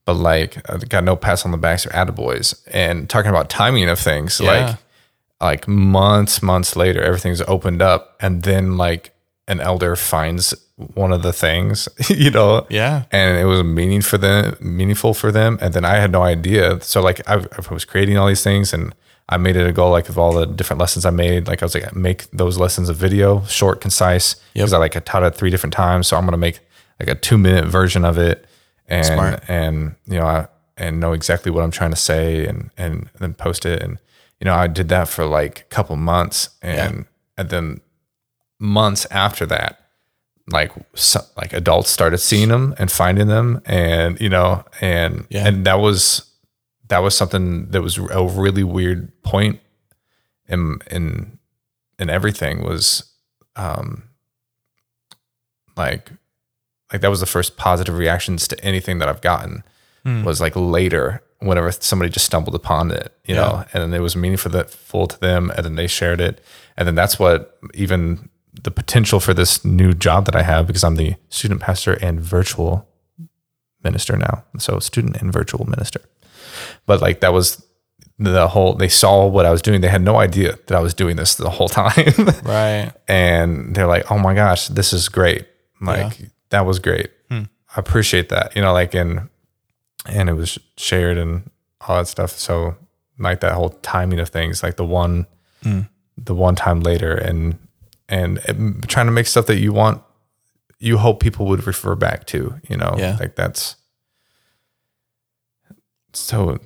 But 0.06 0.14
like 0.14 0.58
I 0.70 0.76
got 0.78 1.04
no 1.04 1.16
pats 1.16 1.44
on 1.44 1.50
the 1.50 1.56
backs 1.58 1.86
or 1.86 1.90
attaboys. 1.90 2.60
And 2.70 3.08
talking 3.08 3.30
about 3.30 3.48
timing 3.48 3.88
of 3.88 3.98
things, 3.98 4.40
Yeah. 4.40 4.50
like 4.50 4.76
like 5.40 5.68
months, 5.68 6.42
months 6.42 6.76
later, 6.76 7.02
everything's 7.02 7.42
opened 7.42 7.82
up, 7.82 8.16
and 8.20 8.42
then 8.42 8.76
like 8.76 9.12
an 9.48 9.60
elder 9.60 9.94
finds 9.96 10.54
one 10.94 11.12
of 11.12 11.22
the 11.22 11.32
things, 11.32 11.88
you 12.08 12.30
know, 12.30 12.66
Yeah. 12.70 13.02
and 13.12 13.36
it 13.38 13.44
was 13.44 13.62
meaning 13.62 14.00
for 14.00 14.16
them, 14.18 14.56
meaningful 14.60 15.12
for 15.14 15.30
them, 15.30 15.58
and 15.60 15.74
then 15.74 15.84
I 15.84 15.96
had 15.96 16.10
no 16.12 16.22
idea. 16.22 16.80
So 16.80 17.00
like 17.02 17.20
I, 17.28 17.34
I 17.68 17.72
was 17.74 17.84
creating 17.84 18.16
all 18.16 18.26
these 18.26 18.42
things, 18.44 18.72
and 18.72 18.94
I 19.28 19.36
made 19.38 19.56
it 19.56 19.66
a 19.66 19.72
goal, 19.72 19.90
like 19.90 20.08
of 20.08 20.18
all 20.18 20.32
the 20.32 20.46
different 20.46 20.80
lessons 20.80 21.04
I 21.04 21.10
made. 21.10 21.46
Like 21.46 21.62
I 21.62 21.66
was 21.66 21.74
like, 21.74 21.94
make 21.94 22.30
those 22.30 22.58
lessons 22.58 22.88
a 22.88 22.94
video, 22.94 23.42
short, 23.44 23.80
concise, 23.80 24.36
because 24.54 24.72
I 24.72 24.78
like 24.78 24.96
I 24.96 25.00
taught 25.00 25.22
it 25.24 25.34
three 25.34 25.50
different 25.50 25.72
times, 25.74 26.08
so 26.08 26.16
I'm 26.16 26.24
gonna 26.24 26.36
make 26.38 26.60
like 27.00 27.08
a 27.08 27.14
two 27.14 27.36
minute 27.38 27.66
version 27.66 28.04
of 28.04 28.16
it, 28.18 28.46
and 28.88 29.06
Smart. 29.06 29.44
and 29.48 29.94
you 30.06 30.18
know, 30.18 30.26
I, 30.26 30.48
and 30.76 31.00
know 31.00 31.12
exactly 31.12 31.50
what 31.52 31.62
I'm 31.64 31.70
trying 31.70 31.90
to 31.90 31.96
say, 31.96 32.46
and 32.46 32.70
and 32.76 33.08
then 33.18 33.34
post 33.34 33.64
it, 33.66 33.82
and 33.82 33.98
you 34.40 34.44
know, 34.46 34.54
I 34.54 34.66
did 34.66 34.88
that 34.88 35.08
for 35.08 35.24
like 35.24 35.60
a 35.60 35.64
couple 35.64 35.96
months, 35.96 36.50
and 36.62 37.06
and 37.36 37.48
then 37.50 37.80
months 38.58 39.06
after 39.10 39.44
that 39.46 39.80
like 40.52 40.72
so, 40.94 41.20
like 41.36 41.52
adults 41.54 41.90
started 41.90 42.18
seeing 42.18 42.50
them 42.50 42.74
and 42.78 42.90
finding 42.92 43.28
them 43.28 43.60
and 43.64 44.20
you 44.20 44.28
know 44.28 44.62
and 44.80 45.26
Yeah. 45.30 45.46
and 45.48 45.64
that 45.66 45.80
was 45.80 46.30
that 46.88 46.98
was 46.98 47.16
something 47.16 47.70
that 47.70 47.80
was 47.82 47.96
a 47.98 48.22
really 48.26 48.62
weird 48.62 49.10
point 49.22 49.58
in 50.46 50.78
in 50.90 51.38
in 51.98 52.10
everything 52.10 52.62
was 52.62 53.04
um 53.56 54.04
like 55.76 56.10
like 56.92 57.00
that 57.00 57.08
was 57.10 57.20
the 57.20 57.26
first 57.26 57.56
positive 57.56 57.96
reactions 57.96 58.46
to 58.48 58.64
anything 58.64 58.98
that 58.98 59.08
I've 59.08 59.20
gotten 59.20 59.64
hmm. 60.04 60.24
was 60.24 60.40
like 60.40 60.54
later 60.56 61.22
whenever 61.40 61.70
somebody 61.72 62.10
just 62.10 62.26
stumbled 62.26 62.54
upon 62.54 62.90
it 62.90 63.12
you 63.24 63.34
Yeah. 63.34 63.40
know 63.40 63.64
and 63.72 63.82
then 63.82 63.94
it 63.94 64.02
was 64.02 64.16
meaningful 64.16 64.50
that 64.52 64.70
full 64.70 65.06
to 65.06 65.18
them 65.20 65.50
and 65.56 65.64
then 65.64 65.74
they 65.76 65.86
shared 65.86 66.20
it 66.20 66.42
and 66.76 66.86
then 66.86 66.94
that's 66.94 67.18
what 67.18 67.58
even 67.74 68.28
the 68.62 68.70
potential 68.70 69.20
for 69.20 69.34
this 69.34 69.64
new 69.64 69.92
job 69.92 70.26
that 70.26 70.36
I 70.36 70.42
have 70.42 70.66
because 70.66 70.84
I'm 70.84 70.96
the 70.96 71.16
student 71.28 71.60
pastor 71.60 71.94
and 71.94 72.20
virtual 72.20 72.88
minister 73.82 74.16
now 74.16 74.44
so 74.58 74.78
student 74.78 75.16
and 75.16 75.32
virtual 75.32 75.66
minister 75.66 76.00
but 76.86 77.00
like 77.02 77.20
that 77.20 77.32
was 77.32 77.66
the 78.18 78.46
whole 78.48 78.74
they 78.74 78.88
saw 78.88 79.26
what 79.26 79.44
I 79.44 79.50
was 79.50 79.60
doing. 79.60 79.80
They 79.80 79.88
had 79.88 80.02
no 80.02 80.16
idea 80.18 80.56
that 80.66 80.76
I 80.76 80.80
was 80.80 80.94
doing 80.94 81.16
this 81.16 81.34
the 81.34 81.50
whole 81.50 81.68
time. 81.84 82.14
Right. 82.44 82.92
and 83.08 83.74
they're 83.74 83.88
like, 83.88 84.08
"Oh 84.10 84.18
my 84.18 84.34
gosh, 84.34 84.68
this 84.68 84.92
is 84.92 85.08
great! 85.08 85.46
Like 85.80 86.30
that 86.50 86.66
was 86.66 86.78
great. 86.78 87.10
Hmm. 87.30 87.42
I 87.76 87.80
appreciate 87.80 88.28
that." 88.30 88.54
You 88.56 88.62
know, 88.62 88.72
like 88.72 88.94
and 88.94 89.28
and 90.06 90.28
it 90.28 90.34
was 90.34 90.58
shared 90.76 91.16
and 91.18 91.50
all 91.80 91.96
that 91.96 92.08
stuff. 92.08 92.30
So 92.32 92.76
like 93.18 93.40
that 93.40 93.52
whole 93.52 93.70
timing 93.82 94.20
of 94.20 94.28
things, 94.28 94.62
like 94.62 94.76
the 94.76 94.84
one 94.84 95.26
Hmm. 95.62 95.80
the 96.18 96.34
one 96.34 96.54
time 96.56 96.80
later, 96.80 97.14
and 97.14 97.58
and 98.08 98.38
um, 98.48 98.80
trying 98.86 99.06
to 99.06 99.12
make 99.12 99.26
stuff 99.26 99.46
that 99.46 99.58
you 99.58 99.72
want, 99.72 100.02
you 100.78 100.98
hope 100.98 101.20
people 101.20 101.46
would 101.46 101.66
refer 101.66 101.94
back 101.94 102.26
to. 102.26 102.60
You 102.68 102.76
know, 102.76 102.94
Yeah. 102.98 103.16
like 103.18 103.34
that's 103.34 103.76
so 106.12 106.58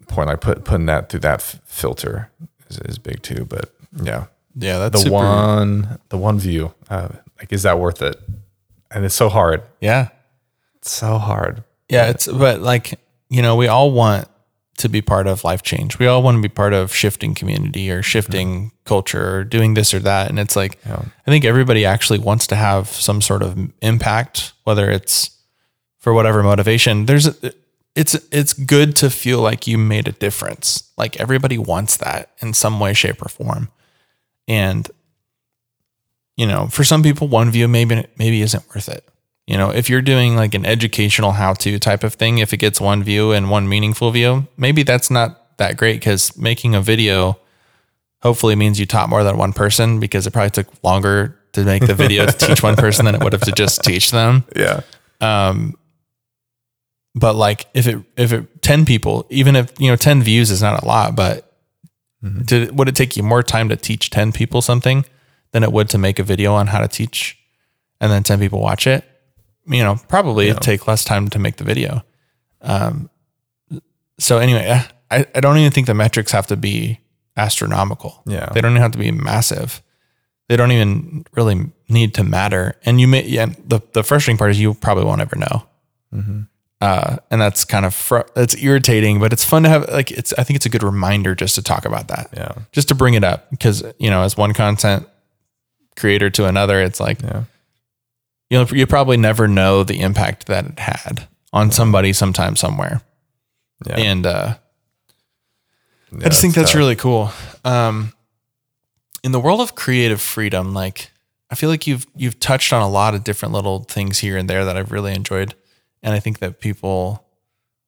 important. 0.00 0.28
Like 0.34 0.40
put 0.40 0.64
putting 0.64 0.86
that 0.86 1.08
through 1.08 1.20
that 1.20 1.40
f- 1.40 1.60
filter 1.64 2.30
is, 2.68 2.78
is 2.80 2.98
big 2.98 3.22
too. 3.22 3.44
But 3.44 3.72
yeah 4.02 4.26
Yeah. 4.56 4.78
That's 4.78 4.92
the 5.04 5.10
super, 5.10 5.12
one 5.14 5.98
the 6.08 6.18
one 6.18 6.38
view 6.38 6.74
uh, 6.90 7.08
like 7.38 7.52
is 7.52 7.62
that 7.62 7.78
worth 7.78 8.02
it 8.02 8.16
and 8.94 9.04
it's 9.04 9.14
so 9.14 9.28
hard 9.28 9.62
Yeah. 9.80 10.08
it's 10.76 10.90
so 10.90 11.18
hard 11.18 11.62
Yeah, 11.88 12.08
it's 12.10 12.26
but 12.26 12.60
like 12.60 12.98
you 13.28 13.40
know, 13.42 13.56
we 13.56 13.66
all 13.66 13.90
want 13.92 14.28
to 14.78 14.88
be 14.88 15.00
part 15.02 15.26
of 15.26 15.42
life 15.44 15.62
change. 15.62 15.98
We 15.98 16.06
all 16.06 16.22
want 16.22 16.36
to 16.36 16.42
be 16.42 16.48
part 16.52 16.72
of 16.74 16.94
shifting 16.94 17.34
community 17.34 17.90
or 17.90 18.02
shifting 18.02 18.72
culture 18.84 19.36
or 19.36 19.44
doing 19.44 19.74
this 19.74 19.94
or 19.94 20.00
that. 20.00 20.28
And 20.28 20.38
it's 20.38 20.56
like 20.56 20.78
Yeah. 20.86 21.02
I 21.26 21.30
think 21.30 21.44
everybody 21.44 21.84
actually 21.86 22.18
wants 22.18 22.46
to 22.48 22.56
have 22.56 22.88
some 22.88 23.20
sort 23.22 23.42
of 23.42 23.56
impact, 23.80 24.52
whether 24.64 24.90
it's 24.90 25.30
for 25.98 26.12
whatever 26.12 26.42
motivation. 26.42 27.06
There's 27.06 27.28
it's 27.94 28.14
it's 28.30 28.52
good 28.54 28.96
to 28.96 29.08
feel 29.10 29.40
like 29.40 29.66
you 29.66 29.78
made 29.78 30.08
a 30.08 30.12
difference. 30.12 30.84
Like 30.98 31.20
everybody 31.20 31.58
wants 31.58 31.96
that 31.98 32.30
in 32.40 32.52
some 32.54 32.80
way, 32.80 32.92
shape, 32.94 33.22
or 33.24 33.28
form. 33.28 33.68
And 34.48 34.90
you 36.36 36.46
know, 36.46 36.66
for 36.68 36.84
some 36.84 37.02
people, 37.02 37.28
one 37.28 37.50
view 37.50 37.68
maybe 37.68 38.06
maybe 38.16 38.42
isn't 38.42 38.66
worth 38.74 38.88
it. 38.88 39.06
You 39.46 39.56
know, 39.56 39.70
if 39.70 39.90
you're 39.90 40.02
doing 40.02 40.36
like 40.36 40.54
an 40.54 40.64
educational 40.64 41.32
how 41.32 41.52
to 41.54 41.78
type 41.78 42.04
of 42.04 42.14
thing, 42.14 42.38
if 42.38 42.52
it 42.52 42.58
gets 42.58 42.80
one 42.80 43.02
view 43.02 43.32
and 43.32 43.50
one 43.50 43.68
meaningful 43.68 44.10
view, 44.10 44.46
maybe 44.56 44.82
that's 44.82 45.10
not 45.10 45.56
that 45.58 45.76
great 45.76 46.00
because 46.00 46.36
making 46.38 46.74
a 46.74 46.80
video 46.80 47.38
hopefully 48.22 48.54
means 48.54 48.78
you 48.78 48.86
taught 48.86 49.08
more 49.08 49.24
than 49.24 49.36
one 49.36 49.52
person 49.52 49.98
because 50.00 50.26
it 50.26 50.32
probably 50.32 50.50
took 50.50 50.68
longer 50.84 51.36
to 51.52 51.64
make 51.64 51.86
the 51.86 51.94
video 51.94 52.24
to 52.24 52.32
teach 52.32 52.62
one 52.62 52.76
person 52.76 53.04
than 53.04 53.14
it 53.16 53.22
would 53.22 53.32
have 53.32 53.42
to 53.42 53.52
just 53.52 53.82
teach 53.82 54.10
them. 54.12 54.44
yeah 54.56 54.80
Um, 55.20 55.76
But 57.14 57.34
like 57.34 57.66
if 57.74 57.86
it, 57.86 57.98
if 58.16 58.32
it 58.32 58.62
10 58.62 58.86
people, 58.86 59.26
even 59.28 59.56
if, 59.56 59.72
you 59.78 59.88
know, 59.90 59.96
10 59.96 60.22
views 60.22 60.50
is 60.50 60.62
not 60.62 60.82
a 60.82 60.86
lot, 60.86 61.14
but 61.16 61.52
did, 62.44 62.78
would 62.78 62.88
it 62.88 62.94
take 62.94 63.16
you 63.16 63.24
more 63.24 63.42
time 63.42 63.68
to 63.68 63.76
teach 63.76 64.08
10 64.10 64.30
people 64.32 64.62
something 64.62 65.04
than 65.52 65.62
it 65.62 65.72
would 65.72 65.88
to 65.90 65.98
make 65.98 66.18
a 66.18 66.22
video 66.22 66.54
on 66.54 66.66
how 66.66 66.80
to 66.80 66.88
teach 66.88 67.38
and 68.00 68.10
then 68.10 68.22
10 68.22 68.38
people 68.40 68.60
watch 68.60 68.86
it? 68.86 69.04
You 69.66 69.84
know, 69.84 69.96
probably 70.08 70.48
it'd 70.48 70.62
take 70.62 70.88
less 70.88 71.04
time 71.04 71.28
to 71.30 71.38
make 71.38 71.56
the 71.56 71.64
video. 71.64 72.04
Um, 72.60 73.08
so 74.18 74.38
anyway, 74.38 74.80
I, 75.10 75.26
I 75.34 75.40
don't 75.40 75.56
even 75.58 75.70
think 75.70 75.86
the 75.86 75.94
metrics 75.94 76.32
have 76.32 76.46
to 76.48 76.56
be 76.56 77.00
astronomical. 77.36 78.22
Yeah. 78.26 78.48
They 78.52 78.60
don't 78.60 78.72
even 78.72 78.82
have 78.82 78.92
to 78.92 78.98
be 78.98 79.10
massive. 79.10 79.82
They 80.48 80.56
don't 80.56 80.72
even 80.72 81.24
really 81.32 81.70
need 81.88 82.14
to 82.14 82.24
matter. 82.24 82.76
And 82.84 83.00
you 83.00 83.06
may, 83.06 83.24
yeah, 83.24 83.46
the, 83.64 83.80
the 83.92 84.02
frustrating 84.02 84.36
part 84.36 84.50
is 84.50 84.60
you 84.60 84.74
probably 84.74 85.04
won't 85.04 85.20
ever 85.20 85.36
know. 85.36 85.66
Uh, 86.80 87.16
and 87.30 87.40
that's 87.40 87.64
kind 87.64 87.86
of, 87.86 87.94
fr- 87.94 88.28
it's 88.34 88.56
irritating, 88.56 89.20
but 89.20 89.32
it's 89.32 89.44
fun 89.44 89.62
to 89.62 89.68
have, 89.68 89.88
like, 89.90 90.10
it's, 90.10 90.32
I 90.36 90.42
think 90.42 90.56
it's 90.56 90.66
a 90.66 90.68
good 90.68 90.82
reminder 90.82 91.34
just 91.36 91.54
to 91.54 91.62
talk 91.62 91.84
about 91.84 92.08
that. 92.08 92.28
yeah 92.36 92.52
Just 92.72 92.88
to 92.88 92.94
bring 92.96 93.14
it 93.14 93.22
up 93.22 93.48
because, 93.50 93.84
you 93.98 94.10
know, 94.10 94.22
as 94.22 94.36
one 94.36 94.52
content 94.52 95.06
creator 95.96 96.30
to 96.30 96.46
another, 96.46 96.80
it's 96.80 97.00
like, 97.00 97.22
yeah 97.22 97.44
you 98.50 98.58
know, 98.58 98.66
you 98.70 98.86
probably 98.86 99.16
never 99.16 99.48
know 99.48 99.82
the 99.82 100.00
impact 100.02 100.44
that 100.46 100.66
it 100.66 100.78
had 100.78 101.26
on 101.54 101.70
somebody 101.70 102.12
sometime 102.12 102.54
somewhere. 102.54 103.00
yeah, 103.86 103.96
And, 103.96 104.26
uh, 104.26 104.56
I 106.20 106.28
just 106.28 106.42
think 106.42 106.54
that's 106.54 106.72
tough. 106.72 106.78
really 106.78 106.94
cool. 106.94 107.30
Um, 107.64 108.12
in 109.24 109.32
the 109.32 109.40
world 109.40 109.62
of 109.62 109.74
creative 109.74 110.20
freedom, 110.20 110.74
like 110.74 111.10
I 111.50 111.54
feel 111.54 111.70
like 111.70 111.86
you've 111.86 112.06
you've 112.14 112.38
touched 112.38 112.74
on 112.74 112.82
a 112.82 112.88
lot 112.90 113.14
of 113.14 113.24
different 113.24 113.54
little 113.54 113.84
things 113.84 114.18
here 114.18 114.36
and 114.36 114.50
there 114.50 114.66
that 114.66 114.76
I've 114.76 114.92
really 114.92 115.14
enjoyed, 115.14 115.54
and 116.02 116.12
I 116.12 116.20
think 116.20 116.40
that 116.40 116.60
people 116.60 117.24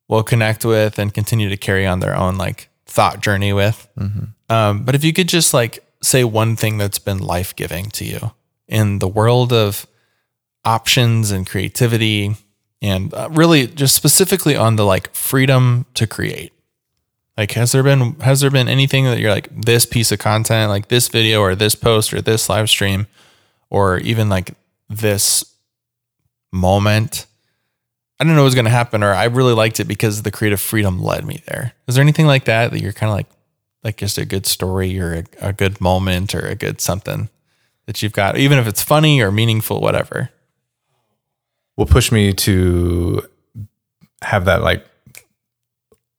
will 0.08 0.22
connect 0.22 0.64
with 0.64 0.98
and 0.98 1.12
continue 1.12 1.50
to 1.50 1.58
carry 1.58 1.86
on 1.86 2.00
their 2.00 2.16
own 2.16 2.38
like 2.38 2.70
thought 2.86 3.20
journey 3.20 3.52
with. 3.52 3.86
Um, 4.48 4.84
but 4.84 4.94
if 4.94 5.04
you 5.04 5.12
could 5.12 5.28
just 5.28 5.52
like 5.52 5.84
say 6.04 6.24
one 6.24 6.56
thing 6.56 6.78
that's 6.78 6.98
been 6.98 7.18
life 7.18 7.56
giving 7.56 7.90
to 7.90 8.04
you 8.04 8.32
in 8.68 8.98
the 8.98 9.08
world 9.08 9.52
of 9.52 9.86
options 10.64 11.30
and 11.30 11.46
creativity, 11.46 12.36
and 12.80 13.12
uh, 13.14 13.28
really 13.30 13.66
just 13.66 13.94
specifically 13.94 14.56
on 14.56 14.76
the 14.76 14.84
like 14.84 15.14
freedom 15.14 15.86
to 15.94 16.06
create. 16.06 16.52
Like, 17.36 17.52
has 17.52 17.72
there 17.72 17.82
been 17.82 18.14
has 18.20 18.40
there 18.40 18.50
been 18.50 18.68
anything 18.68 19.04
that 19.06 19.18
you're 19.18 19.32
like 19.32 19.48
this 19.50 19.86
piece 19.86 20.12
of 20.12 20.18
content, 20.18 20.70
like 20.70 20.88
this 20.88 21.08
video 21.08 21.40
or 21.40 21.54
this 21.54 21.74
post 21.74 22.14
or 22.14 22.20
this 22.20 22.48
live 22.48 22.70
stream, 22.70 23.06
or 23.70 23.98
even 23.98 24.28
like 24.28 24.54
this 24.88 25.44
moment? 26.52 27.26
I 28.20 28.24
don't 28.24 28.36
know 28.36 28.44
what's 28.44 28.54
going 28.54 28.66
to 28.66 28.70
happen, 28.70 29.02
or 29.02 29.12
I 29.12 29.24
really 29.24 29.54
liked 29.54 29.80
it 29.80 29.86
because 29.86 30.22
the 30.22 30.30
creative 30.30 30.60
freedom 30.60 31.02
led 31.02 31.26
me 31.26 31.42
there. 31.48 31.72
Is 31.88 31.96
there 31.96 32.02
anything 32.02 32.26
like 32.26 32.44
that 32.44 32.70
that 32.70 32.80
you're 32.80 32.92
kind 32.92 33.10
of 33.10 33.16
like, 33.16 33.26
like 33.84 33.98
just 33.98 34.18
a 34.18 34.24
good 34.24 34.46
story 34.46 34.98
or 34.98 35.14
a, 35.42 35.48
a 35.48 35.52
good 35.52 35.80
moment 35.80 36.34
or 36.34 36.40
a 36.40 36.54
good 36.54 36.80
something 36.80 37.28
that 37.86 38.02
you've 38.02 38.12
got, 38.14 38.36
even 38.38 38.58
if 38.58 38.66
it's 38.66 38.82
funny 38.82 39.20
or 39.20 39.30
meaningful, 39.30 39.80
whatever? 39.80 40.30
will 41.76 41.86
push 41.86 42.12
me 42.12 42.32
to 42.32 43.20
have 44.22 44.44
that 44.44 44.62
like 44.62 44.86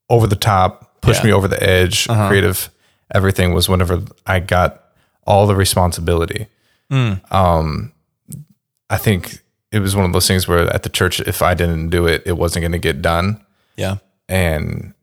over 0.10 0.28
the 0.28 0.36
top, 0.36 1.00
push 1.02 1.20
Yeah. 1.20 1.26
me 1.28 1.32
over 1.32 1.48
the 1.48 1.62
edge, 1.64 2.10
Uh-huh. 2.10 2.28
creative 2.28 2.70
everything 3.14 3.54
was 3.54 3.70
whenever 3.70 4.02
I 4.28 4.40
got 4.40 4.84
all 5.26 5.48
the 5.48 5.56
responsibility. 5.56 6.48
Um, 6.92 7.94
I 8.90 8.98
think 8.98 9.40
it 9.72 9.80
was 9.80 9.96
one 9.96 10.04
of 10.06 10.12
those 10.14 10.28
things 10.28 10.48
where 10.48 10.70
at 10.74 10.84
the 10.84 10.90
church, 10.90 11.20
if 11.22 11.42
I 11.42 11.54
didn't 11.54 11.90
do 11.90 12.06
it, 12.06 12.22
it 12.26 12.34
wasn't 12.38 12.64
going 12.64 12.72
to 12.74 12.78
get 12.78 13.02
done. 13.02 13.40
Yeah. 13.78 13.98
And, 14.30 14.94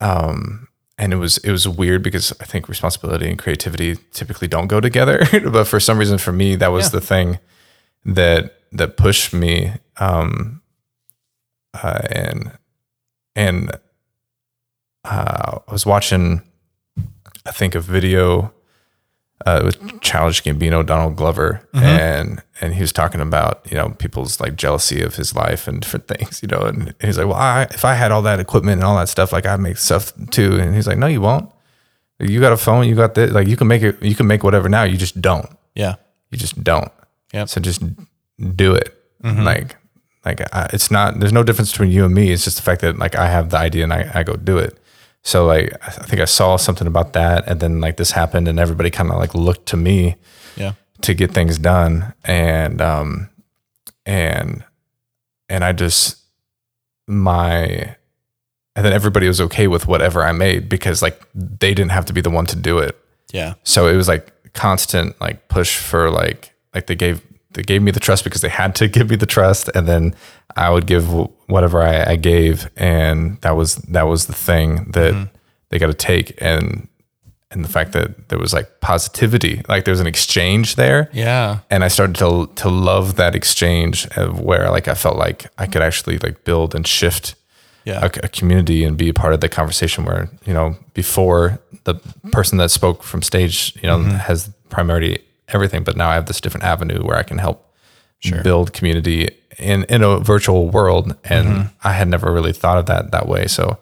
um, 0.00 0.66
and 1.00 1.12
it 1.12 1.16
was 1.16 1.38
it 1.38 1.50
was 1.50 1.66
weird 1.66 2.02
because 2.02 2.32
I 2.40 2.44
think 2.44 2.68
responsibility 2.68 3.28
and 3.28 3.38
creativity 3.38 3.96
typically 4.12 4.46
don't 4.48 4.68
go 4.68 4.80
together. 4.80 5.26
but 5.50 5.64
for 5.66 5.80
some 5.80 5.98
reason, 5.98 6.18
for 6.18 6.32
me, 6.32 6.56
that 6.56 6.70
was 6.70 6.86
Yeah. 6.86 7.00
the 7.00 7.06
thing 7.06 7.38
that 8.04 8.54
that 8.72 8.96
pushed 8.96 9.32
me 9.32 9.72
um 9.96 10.60
uh, 11.82 12.00
and 12.10 12.52
and 13.34 13.70
uh, 15.04 15.58
I 15.66 15.72
was 15.72 15.86
watching 15.86 16.42
I 17.46 17.52
think 17.52 17.74
a 17.74 17.80
video 17.80 18.52
uh, 19.46 19.62
with 19.64 20.00
Childish 20.00 20.42
Gambino, 20.42 20.84
Donald 20.84 21.16
Glover, 21.16 21.66
and 21.72 22.42
and 22.60 22.74
he 22.74 22.80
was 22.82 22.92
talking 22.92 23.20
about 23.20 23.62
you 23.70 23.76
know 23.76 23.90
people's 23.90 24.40
like 24.40 24.54
jealousy 24.56 25.02
of 25.02 25.14
his 25.16 25.34
life 25.34 25.66
and 25.68 25.80
different 25.80 26.06
things, 26.12 26.42
you 26.42 26.48
know, 26.48 26.60
and 26.60 26.94
he's 27.00 27.16
like, 27.18 27.26
well, 27.26 27.36
I, 27.36 27.62
if 27.70 27.84
I 27.84 27.94
had 27.94 28.12
all 28.12 28.22
that 28.22 28.40
equipment 28.40 28.74
and 28.80 28.84
all 28.84 28.96
that 28.96 29.08
stuff, 29.08 29.32
like 29.32 29.46
I 29.46 29.56
make 29.56 29.78
stuff 29.78 30.12
too, 30.30 30.58
and 30.58 30.74
he's 30.74 30.86
like, 30.86 30.98
no, 30.98 31.06
you 31.06 31.20
won't. 31.20 31.50
You 32.18 32.38
got 32.40 32.52
a 32.52 32.58
phone, 32.58 32.86
you 32.86 32.94
got 32.94 33.14
this, 33.14 33.32
like 33.32 33.48
you 33.48 33.56
can 33.56 33.66
make 33.66 33.82
it, 33.82 34.02
you 34.02 34.14
can 34.14 34.26
make 34.26 34.42
whatever 34.44 34.68
now, 34.68 34.82
you 34.82 34.98
just 34.98 35.22
don't 35.22 35.48
Yeah. 35.74 35.94
you 36.30 36.36
just 36.36 36.62
don't. 36.62 36.92
Yeah. 37.32 37.46
So 37.46 37.60
just 37.62 37.82
do 38.56 38.74
it. 38.74 38.94
Like, 39.22 39.76
like 40.24 40.40
I, 40.54 40.68
it's 40.72 40.90
not. 40.90 41.18
There's 41.20 41.32
no 41.32 41.42
difference 41.42 41.70
between 41.70 41.90
you 41.90 42.04
and 42.04 42.14
me. 42.14 42.30
It's 42.30 42.44
just 42.44 42.56
the 42.56 42.62
fact 42.62 42.80
that 42.82 42.98
like 42.98 43.14
I 43.16 43.28
have 43.28 43.48
the 43.50 43.56
idea 43.58 43.84
and 43.84 43.92
I, 43.92 44.10
I 44.14 44.22
go 44.22 44.34
do 44.36 44.58
it. 44.58 44.76
So 45.22 45.46
like 45.46 45.72
I 45.86 45.90
think 45.90 46.20
I 46.22 46.24
saw 46.24 46.56
something 46.56 46.86
about 46.86 47.12
that, 47.12 47.46
and 47.46 47.60
then 47.60 47.80
like 47.80 47.96
this 47.96 48.12
happened, 48.12 48.48
and 48.48 48.58
everybody 48.58 48.90
kind 48.90 49.10
of 49.10 49.16
like 49.18 49.34
looked 49.34 49.66
to 49.66 49.76
me 49.76 50.16
Yeah. 50.56 50.72
to 51.02 51.14
get 51.14 51.32
things 51.32 51.58
done, 51.58 52.14
and 52.24 52.80
um, 52.80 53.28
and 54.06 54.64
and 55.48 55.64
I 55.64 55.72
just 55.72 56.16
my 57.06 57.96
and 58.76 58.86
then 58.86 58.92
everybody 58.92 59.26
was 59.26 59.40
okay 59.40 59.66
with 59.66 59.86
whatever 59.86 60.22
I 60.24 60.32
made 60.32 60.68
because 60.68 61.02
like 61.02 61.20
they 61.34 61.74
didn't 61.74 61.90
have 61.90 62.06
to 62.06 62.12
be 62.12 62.20
the 62.20 62.30
one 62.30 62.46
to 62.46 62.56
do 62.56 62.78
it 62.78 62.96
Yeah. 63.32 63.54
so 63.64 63.88
it 63.88 63.96
was 63.96 64.08
like 64.08 64.32
constant 64.52 65.20
like 65.20 65.48
push 65.48 65.76
for 65.78 66.10
like 66.10 66.52
like 66.74 66.86
they 66.86 66.94
gave 66.94 67.20
they 67.52 67.62
gave 67.62 67.82
me 67.82 67.90
the 67.90 68.00
trust 68.00 68.22
because 68.24 68.40
they 68.42 68.48
had 68.48 68.74
to 68.76 68.88
give 68.96 69.10
me 69.10 69.16
the 69.16 69.26
trust 69.26 69.68
and 69.74 69.86
then 69.88 70.14
i 70.56 70.70
would 70.70 70.86
give 70.86 71.08
whatever 71.50 71.82
i, 71.82 72.12
I 72.12 72.16
gave 72.16 72.70
and 72.76 73.40
that 73.42 73.56
was 73.56 73.76
that 73.94 74.06
was 74.06 74.26
the 74.26 74.32
thing 74.34 74.90
that 74.92 75.28
they 75.68 75.78
got 75.78 75.88
to 75.88 75.94
take 75.94 76.40
and 76.40 76.86
and 77.52 77.64
the 77.64 77.68
fact 77.68 77.92
that 77.92 78.28
there 78.28 78.38
was 78.38 78.52
like 78.52 78.80
positivity 78.80 79.62
like 79.68 79.84
there 79.84 79.92
was 79.92 80.00
an 80.00 80.06
exchange 80.06 80.76
there 80.76 81.08
Yeah. 81.12 81.58
and 81.70 81.82
I 81.84 81.88
started 81.88 82.14
to 82.16 82.46
to 82.62 82.68
love 82.68 83.16
that 83.16 83.34
exchange 83.34 84.06
of 84.16 84.40
where 84.40 84.70
like 84.70 84.86
I 84.86 84.94
felt 84.94 85.16
like 85.16 85.46
I 85.58 85.66
could 85.66 85.82
actually 85.82 86.18
like 86.18 86.44
build 86.44 86.74
and 86.76 86.86
shift 86.86 87.34
Yeah. 87.84 88.00
a, 88.04 88.10
a 88.26 88.28
community 88.28 88.84
and 88.86 88.96
be 88.96 89.08
a 89.08 89.14
part 89.14 89.34
of 89.34 89.40
the 89.40 89.48
conversation 89.48 90.04
where 90.04 90.28
you 90.46 90.54
know 90.54 90.76
before 90.94 91.58
the 91.84 91.94
person 92.30 92.58
that 92.58 92.70
spoke 92.70 93.02
from 93.02 93.20
stage 93.22 93.74
you 93.82 93.88
know 93.88 93.98
Mm-hmm. 93.98 94.16
has 94.28 94.50
primarily 94.68 95.18
everything 95.48 95.82
but 95.84 95.96
now 95.96 96.08
i 96.10 96.14
have 96.14 96.26
this 96.26 96.40
different 96.40 96.64
avenue 96.64 97.02
where 97.02 97.18
i 97.18 97.24
can 97.24 97.38
help 97.38 97.58
build 98.42 98.72
community 98.72 99.28
in 99.58 99.84
in 99.84 100.02
a 100.02 100.18
virtual 100.18 100.68
world 100.68 101.14
and 101.24 101.46
Mm-hmm. 101.48 101.68
i 101.88 101.92
had 101.92 102.08
never 102.08 102.32
really 102.32 102.52
thought 102.52 102.78
of 102.78 102.86
that 102.86 103.10
that 103.12 103.26
way 103.28 103.46
so 103.46 103.78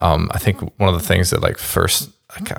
um 0.00 0.30
i 0.32 0.38
think 0.38 0.60
one 0.78 0.92
of 0.92 1.00
the 1.00 1.06
things 1.06 1.30
that 1.30 1.40
like 1.42 1.58
first 1.58 2.10
like 2.38 2.50
uh, 2.52 2.58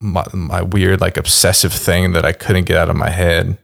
my, 0.00 0.24
my 0.32 0.62
weird 0.62 1.00
like 1.00 1.16
obsessive 1.16 1.72
thing 1.72 2.12
that 2.12 2.24
i 2.24 2.32
couldn't 2.32 2.64
get 2.66 2.76
out 2.76 2.90
of 2.90 2.96
my 2.96 3.10
head 3.10 3.56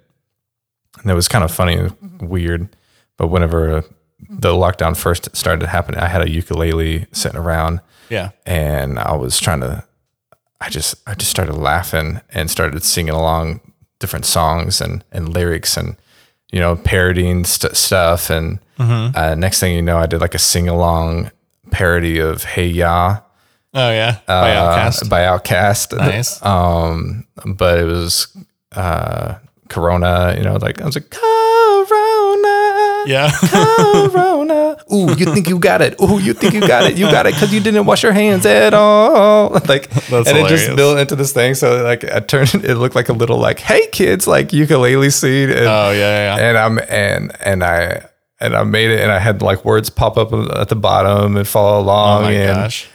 and 1.02 1.10
it 1.10 1.14
was 1.14 1.28
kind 1.28 1.44
of 1.44 1.50
funny 1.50 1.74
and 1.74 1.96
weird 2.22 2.68
but 3.16 3.28
whenever 3.28 3.84
the 4.28 4.50
lockdown 4.52 4.96
first 4.96 5.34
started 5.36 5.66
happening 5.68 6.00
i 6.00 6.08
had 6.08 6.22
a 6.22 6.30
ukulele 6.30 7.06
sitting 7.12 7.38
around 7.38 7.80
Yeah. 8.10 8.30
and 8.46 8.98
I 8.98 9.14
was 9.16 9.38
trying 9.38 9.60
to 9.60 9.84
I 10.60 10.68
just 10.68 10.94
I 11.06 11.14
just 11.14 11.30
started 11.30 11.54
laughing 11.54 12.20
and 12.34 12.50
started 12.50 12.82
singing 12.84 13.14
along 13.14 13.60
different 13.98 14.26
songs 14.26 14.80
and 14.80 15.04
and 15.12 15.32
lyrics 15.32 15.76
and 15.76 15.96
you 16.52 16.58
know 16.60 16.76
parodying 16.76 17.44
st- 17.44 17.76
stuff 17.76 18.30
and 18.30 18.58
uh, 18.78 19.34
next 19.36 19.60
thing 19.60 19.74
you 19.76 19.82
know 19.82 19.98
I 19.98 20.06
did 20.06 20.20
like 20.20 20.34
a 20.34 20.38
sing 20.38 20.68
along 20.68 21.30
parody 21.70 22.18
of 22.18 22.44
Hey 22.44 22.66
Ya 22.66 23.20
Oh 23.72 23.90
yeah. 23.90 24.18
By 24.26 24.56
uh, 24.56 24.76
OutKast. 24.90 25.08
by 25.10 25.20
OutKast 25.20 25.96
Nice. 25.96 26.42
um 26.44 27.26
but 27.44 27.78
it 27.78 27.84
was 27.84 28.36
uh 28.74 29.34
Corona 29.68 30.34
you 30.36 30.42
know 30.42 30.56
like 30.56 30.80
I 30.80 30.86
was 30.86 30.96
like 30.96 31.10
Corona 31.10 31.49
yeah. 33.06 33.30
Corona. 33.30 34.76
Ooh, 34.92 35.14
you 35.16 35.26
think 35.32 35.48
you 35.48 35.58
got 35.58 35.82
it? 35.82 36.00
Ooh, 36.00 36.18
you 36.18 36.34
think 36.34 36.54
you 36.54 36.60
got 36.60 36.90
it? 36.90 36.96
You 36.96 37.06
got 37.06 37.26
it 37.26 37.34
because 37.34 37.52
you 37.52 37.60
didn't 37.60 37.86
wash 37.86 38.02
your 38.02 38.12
hands 38.12 38.46
at 38.46 38.74
all. 38.74 39.58
Like, 39.70 39.94
and 40.10 40.36
it 40.36 40.48
just 40.48 40.74
built 40.74 40.98
into 40.98 41.14
this 41.14 41.32
thing. 41.32 41.54
So 41.54 41.84
like, 41.84 42.02
I 42.02 42.18
turned 42.18 42.54
it 42.54 42.74
looked 42.76 42.96
like 42.96 43.08
a 43.08 43.12
little 43.12 43.38
like, 43.38 43.60
hey 43.60 43.86
kids, 43.92 44.26
like 44.26 44.52
ukulele 44.52 45.10
scene. 45.10 45.50
And, 45.50 45.60
oh 45.60 45.92
yeah. 45.92 45.92
Yeah. 45.92 46.36
yeah. 46.36 46.48
and 46.48 46.58
I'm 46.58 46.78
and 46.88 47.36
and 47.40 47.62
I 47.62 48.08
and 48.40 48.56
I 48.56 48.64
made 48.64 48.90
it, 48.90 49.00
and 49.00 49.12
I 49.12 49.18
had 49.18 49.42
like 49.42 49.64
words 49.64 49.90
pop 49.90 50.16
up 50.16 50.32
at 50.32 50.68
the 50.68 50.76
bottom 50.76 51.36
and 51.36 51.46
follow 51.46 51.80
along. 51.80 52.22
Oh 52.22 52.24
my 52.24 52.32
and, 52.32 52.56
gosh. 52.56 52.88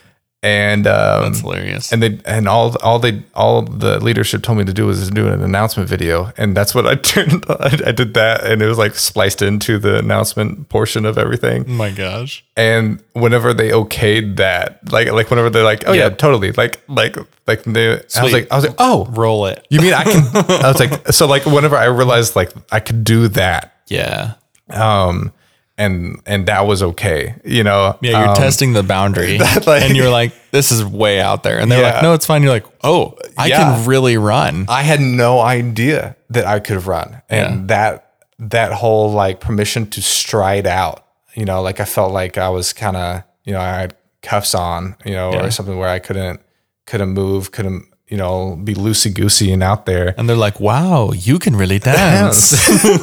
And 0.46 0.86
um, 0.86 1.24
That's 1.24 1.39
hilarious. 1.39 1.91
and 1.91 2.04
they 2.04 2.20
and 2.24 2.48
all 2.48 2.76
all 2.84 3.00
they 3.00 3.24
all 3.34 3.64
the 3.64 4.00
leadership 4.00 4.43
told 4.43 4.60
me 4.60 4.64
to 4.66 4.74
do 4.74 4.86
was 4.86 5.10
do 5.10 5.28
an 5.28 5.41
announcement 5.41 5.89
video, 5.89 6.32
and 6.38 6.56
that's 6.56 6.76
what 6.76 6.86
I 6.86 6.93
turned. 7.12 7.43
I, 7.50 7.80
I 7.88 7.91
did 7.91 8.14
that, 8.14 8.43
and 8.46 8.62
it 8.62 8.68
was 8.68 8.78
like 8.78 8.93
spliced 8.93 9.41
into 9.41 9.80
the 9.80 9.98
announcement 9.98 10.70
portion 10.70 11.04
of 11.08 11.18
everything. 11.18 11.66
oh 11.68 11.72
my 11.72 11.89
gosh. 11.89 12.46
And 12.56 13.02
whenever 13.14 13.56
they 13.56 13.70
okayed 13.72 14.36
that, 14.38 14.91
like 14.91 15.12
like 15.12 15.32
whenever 15.32 15.50
they're 15.50 15.64
like, 15.64 15.84
oh 15.88 15.93
yeah, 15.93 16.10
Yep. 16.10 16.18
totally, 16.20 16.52
like 16.52 16.80
like 16.88 17.18
like 17.48 17.64
they, 17.64 17.93
I 18.16 18.24
was 18.24 18.32
like 18.32 18.52
I 18.52 18.56
was 18.56 18.66
like, 18.68 18.76
oh, 18.78 19.08
Roll 19.14 19.48
it. 19.48 19.66
you 19.72 19.82
mean 19.82 19.93
I 19.93 20.04
can? 20.04 20.22
I 20.36 20.68
was 20.72 20.80
like, 20.84 21.08
so 21.12 21.26
like 21.26 21.48
whenever 21.48 21.76
I 21.76 21.86
realized 21.86 22.36
like 22.36 22.52
I 22.72 22.80
could 22.82 23.04
do 23.04 23.30
that, 23.30 23.74
Yeah. 23.88 24.34
um, 24.70 25.32
and 25.78 26.21
and 26.26 26.45
that 26.47 26.65
was 26.67 26.82
okay, 26.82 27.36
you 27.43 27.63
know. 27.63 27.97
Yeah, 28.01 28.19
you're 28.19 28.30
Um, 28.30 28.36
testing 28.36 28.73
the 28.73 28.84
boundary, 28.84 29.38
that, 29.45 29.67
like- 29.67 29.84
and 29.84 29.95
you're 29.95 30.09
like, 30.09 30.32
"This 30.51 30.71
is 30.71 30.84
way 30.86 31.19
out 31.19 31.43
there," 31.43 31.59
and 31.59 31.71
they're 31.71 31.82
Yeah. 31.82 31.93
like, 31.95 32.03
"No, 32.03 32.13
it's 32.13 32.26
fine." 32.26 32.41
You're 32.43 32.51
like, 32.53 32.65
"Oh, 32.84 33.15
I 33.38 33.47
Yeah. 33.47 33.57
can 33.76 33.86
really 33.86 34.17
run." 34.17 34.65
I 34.69 34.84
had 34.84 34.99
no 35.01 35.39
idea 35.41 36.15
that 36.30 36.45
I 36.45 36.59
could 36.59 36.76
have 36.76 36.88
run, 36.88 37.21
and 37.30 37.67
that 37.67 38.01
that 38.39 38.71
whole 38.73 39.11
like 39.11 39.39
permission 39.39 39.89
to 39.91 40.01
stride 40.01 40.67
out, 40.67 41.03
you 41.36 41.45
know, 41.45 41.61
like 41.61 41.80
I 41.80 41.86
felt 41.86 42.11
like 42.11 42.38
I 42.38 42.49
was 42.49 42.73
kind 42.73 42.97
of, 42.97 43.23
you 43.45 43.53
know, 43.53 43.61
I 43.61 43.67
had 43.82 43.95
cuffs 44.21 44.53
on, 44.55 44.95
you 45.05 45.13
know, 45.13 45.32
Yeah. 45.34 45.45
or 45.45 45.51
something 45.51 45.78
where 45.78 45.88
I 45.89 45.99
couldn't 45.99 46.41
couldn't 46.86 47.09
move, 47.09 47.51
couldn't, 47.51 47.86
you 48.08 48.18
know, 48.18 48.56
be 48.64 48.74
loosey 48.76 49.14
goosey 49.14 49.51
and 49.51 49.64
out 49.64 49.86
there. 49.86 50.14
And 50.18 50.30
they're 50.30 50.36
like, 50.36 50.60
"Wow, 50.60 51.12
you 51.12 51.39
can 51.39 51.56
really 51.56 51.80
dance." 51.80 52.53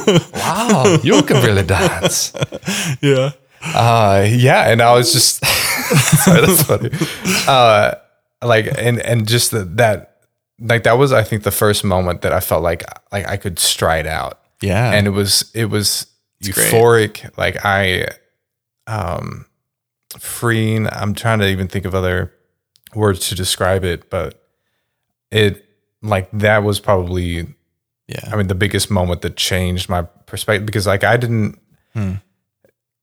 wow, 0.33 0.97
you 1.03 1.21
can 1.23 1.43
really 1.43 1.63
dance. 1.63 2.33
yeah. 3.01 3.31
Uh, 3.63 4.25
yeah, 4.29 4.69
and 4.69 4.81
I 4.81 4.93
was 4.93 5.13
just 5.13 5.45
sorry, 6.23 6.41
that's 6.41 6.63
funny. 6.63 6.89
Uh, 7.47 7.95
like 8.41 8.67
and 8.77 8.99
and 8.99 9.27
just 9.27 9.51
the, 9.51 9.63
that 9.75 10.21
like 10.59 10.83
that 10.83 10.97
was 10.97 11.11
I 11.11 11.23
think 11.23 11.43
the 11.43 11.51
first 11.51 11.83
moment 11.83 12.21
that 12.21 12.33
I 12.33 12.39
felt 12.39 12.63
like 12.63 12.83
like 13.11 13.27
I 13.27 13.37
could 13.37 13.59
stride 13.59 14.07
out. 14.07 14.39
Yeah. 14.61 14.91
and 14.93 15.07
it 15.07 15.09
was 15.09 15.51
it 15.53 15.65
was 15.65 16.07
great. 16.41 16.55
euphoric 16.55 17.37
like 17.37 17.65
i 17.65 18.07
um 18.87 19.45
freeing 20.17 20.87
i'm 20.87 21.13
trying 21.13 21.39
to 21.39 21.49
even 21.49 21.67
think 21.67 21.83
of 21.83 21.93
other 21.93 22.31
words 22.95 23.27
to 23.27 23.35
describe 23.35 23.83
it 23.83 24.09
but 24.09 24.42
it 25.33 25.65
like 26.01 26.29
that 26.31 26.63
was 26.63 26.79
probably 26.79 27.47
yeah. 28.07 28.29
i 28.31 28.35
mean 28.35 28.47
the 28.47 28.55
biggest 28.55 28.89
moment 28.91 29.21
that 29.21 29.35
changed 29.35 29.89
my 29.89 30.01
perspective 30.25 30.65
because 30.65 30.85
like 30.87 31.03
i 31.03 31.17
didn't 31.17 31.59
Hmm. 31.93 32.13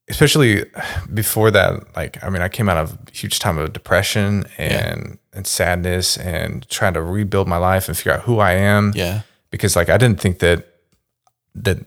especially 0.08 0.64
before 1.14 1.50
that 1.52 1.94
like 1.96 2.22
i 2.24 2.28
mean 2.28 2.42
i 2.42 2.48
came 2.48 2.68
out 2.68 2.76
of 2.76 2.92
a 2.92 2.98
huge 3.12 3.38
time 3.38 3.56
of 3.58 3.72
depression 3.72 4.44
and 4.58 5.18
and 5.32 5.46
sadness 5.46 6.16
and 6.16 6.68
trying 6.68 6.94
to 6.94 7.02
rebuild 7.02 7.46
my 7.48 7.56
life 7.56 7.86
and 7.88 7.96
figure 7.96 8.12
out 8.12 8.22
who 8.22 8.38
i 8.40 8.52
am 8.52 8.92
yeah. 8.96 9.20
because 9.50 9.76
like 9.76 9.88
I 9.88 9.96
didn't 9.96 10.20
think 10.20 10.40
that 10.40 10.66
that 11.54 11.78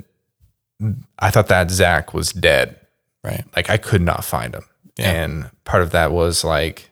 I 1.20 1.30
thought 1.30 1.48
that 1.48 1.72
Zach 1.72 2.14
was 2.14 2.32
dead. 2.34 2.76
Right. 3.24 3.46
Like 3.56 3.70
I 3.70 3.78
could 3.78 4.02
not 4.02 4.26
find 4.26 4.54
him, 4.54 4.66
Yeah. 4.98 5.12
and 5.12 5.50
part 5.64 5.82
of 5.84 5.92
that 5.92 6.12
was 6.12 6.44
like, 6.44 6.90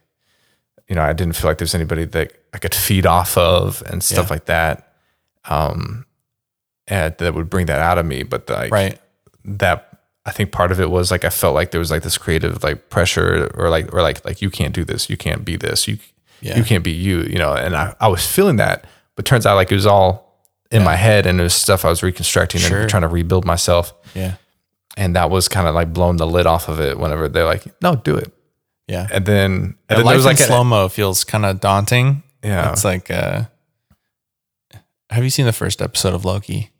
you 0.88 0.96
know, 0.96 1.02
I 1.02 1.12
didn't 1.14 1.36
feel 1.36 1.50
like 1.50 1.58
there's 1.58 1.76
anybody 1.76 2.06
that 2.06 2.32
I 2.54 2.58
could 2.58 2.76
feed 2.76 3.06
off 3.06 3.38
of 3.38 3.82
and 3.86 4.04
stuff 4.04 4.28
Yeah. 4.28 4.34
like 4.34 4.46
that. 4.46 4.94
Um, 5.46 6.06
and 6.88 7.16
that 7.18 7.34
would 7.34 7.50
bring 7.50 7.68
that 7.68 7.80
out 7.80 7.98
of 7.98 8.06
me. 8.06 8.24
But 8.24 8.50
like 8.50 8.72
Right. 8.72 9.00
that, 9.46 9.88
I 10.26 10.32
think 10.32 10.52
part 10.52 10.72
of 10.72 10.80
it 10.80 10.90
was 10.90 11.10
like 11.12 11.26
I 11.26 11.30
felt 11.30 11.56
like 11.56 11.72
there 11.72 11.80
was 11.80 11.90
like 11.92 12.04
this 12.04 12.18
creative 12.18 12.64
like 12.64 12.90
pressure 12.90 13.50
or 13.56 13.70
like 13.70 13.94
or 13.94 14.02
like 14.02 14.24
like 14.26 14.42
you 14.42 14.50
can't 14.50 14.74
do 14.74 14.84
this, 14.84 15.10
you 15.10 15.18
can't 15.18 15.44
be 15.46 15.56
this, 15.56 15.88
you 15.88 15.98
Yeah. 16.42 16.58
you 16.58 16.64
can't 16.64 16.84
be 16.84 16.92
you, 16.92 17.22
you 17.22 17.38
know. 17.38 17.54
And 17.54 17.76
I, 17.76 17.96
I 18.00 18.08
was 18.08 18.26
feeling 18.28 18.58
that, 18.58 18.86
but 19.16 19.26
turns 19.26 19.46
out 19.46 19.56
like 19.56 19.72
it 19.72 19.76
was 19.76 19.86
all 19.88 20.30
in 20.72 20.84
my 20.84 20.96
head 20.96 21.26
and 21.26 21.40
it 21.40 21.44
was 21.44 21.54
stuff 21.54 21.84
I 21.86 21.90
was 21.90 22.02
reconstructing 22.04 22.62
Sure. 22.62 22.82
and 22.82 22.90
trying 22.90 23.02
to 23.02 23.08
rebuild 23.08 23.46
myself. 23.46 23.94
Yeah. 24.14 24.36
And 24.98 25.16
that 25.16 25.30
was 25.30 25.48
kind 25.48 25.68
of 25.68 25.76
like 25.76 25.92
blowing 25.94 26.18
the 26.18 26.28
lid 26.28 26.46
off 26.46 26.68
of 26.70 26.80
it 26.80 26.98
whenever 27.00 27.28
they're 27.30 27.46
like, 27.46 27.64
no, 27.82 27.96
do 27.96 28.16
it. 28.16 28.32
Yeah. 28.88 29.08
And 29.12 29.26
then, 29.26 29.52
and 29.52 29.76
And 29.90 30.00
then 30.00 30.06
life 30.06 30.12
there 30.14 30.18
was 30.18 30.26
like, 30.26 30.38
slow 30.38 30.64
mo 30.64 30.88
feels 30.90 31.24
kind 31.24 31.46
of 31.46 31.60
daunting. 31.62 32.24
Yeah, 32.44 32.72
It's 32.72 32.84
like, 32.86 33.10
uh, 33.12 33.44
have 35.10 35.24
you 35.24 35.30
seen 35.30 35.46
the 35.46 35.54
first 35.54 35.82
episode 35.82 36.14
of 36.14 36.26
Loki? 36.26 36.72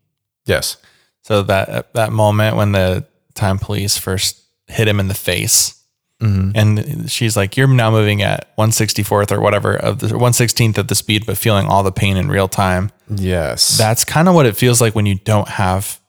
yes. 0.46 0.76
So 1.24 1.42
that 1.44 1.94
that 1.94 2.10
moment 2.12 2.56
when 2.56 2.72
the 2.72 3.06
time 3.34 3.56
police 3.60 3.96
first 3.96 4.42
hit 4.66 4.88
him 4.88 4.98
in 5.00 5.08
the 5.08 5.14
face, 5.14 5.78
Mm-hmm. 6.20 6.50
and 6.54 7.10
she's 7.10 7.36
like, 7.36 7.56
"You're 7.56 7.66
now 7.68 7.90
moving 7.90 8.22
at 8.22 8.54
164th 8.56 9.30
or 9.32 9.40
whatever 9.40 9.74
of 9.76 9.98
the 10.00 10.06
116th 10.08 10.78
of 10.78 10.86
the 10.88 10.94
speed, 10.94 11.26
but 11.26 11.36
feeling 11.38 11.66
all 11.66 11.82
the 11.84 11.90
pain 11.92 12.16
in 12.16 12.28
real 12.28 12.46
time." 12.48 12.90
Yes. 13.08 13.76
That's 13.78 14.04
kind 14.04 14.28
of 14.28 14.34
what 14.34 14.46
it 14.46 14.56
feels 14.56 14.80
like 14.80 14.94
when 14.96 15.04
you 15.06 15.16
don't 15.16 15.48
have 15.48 16.00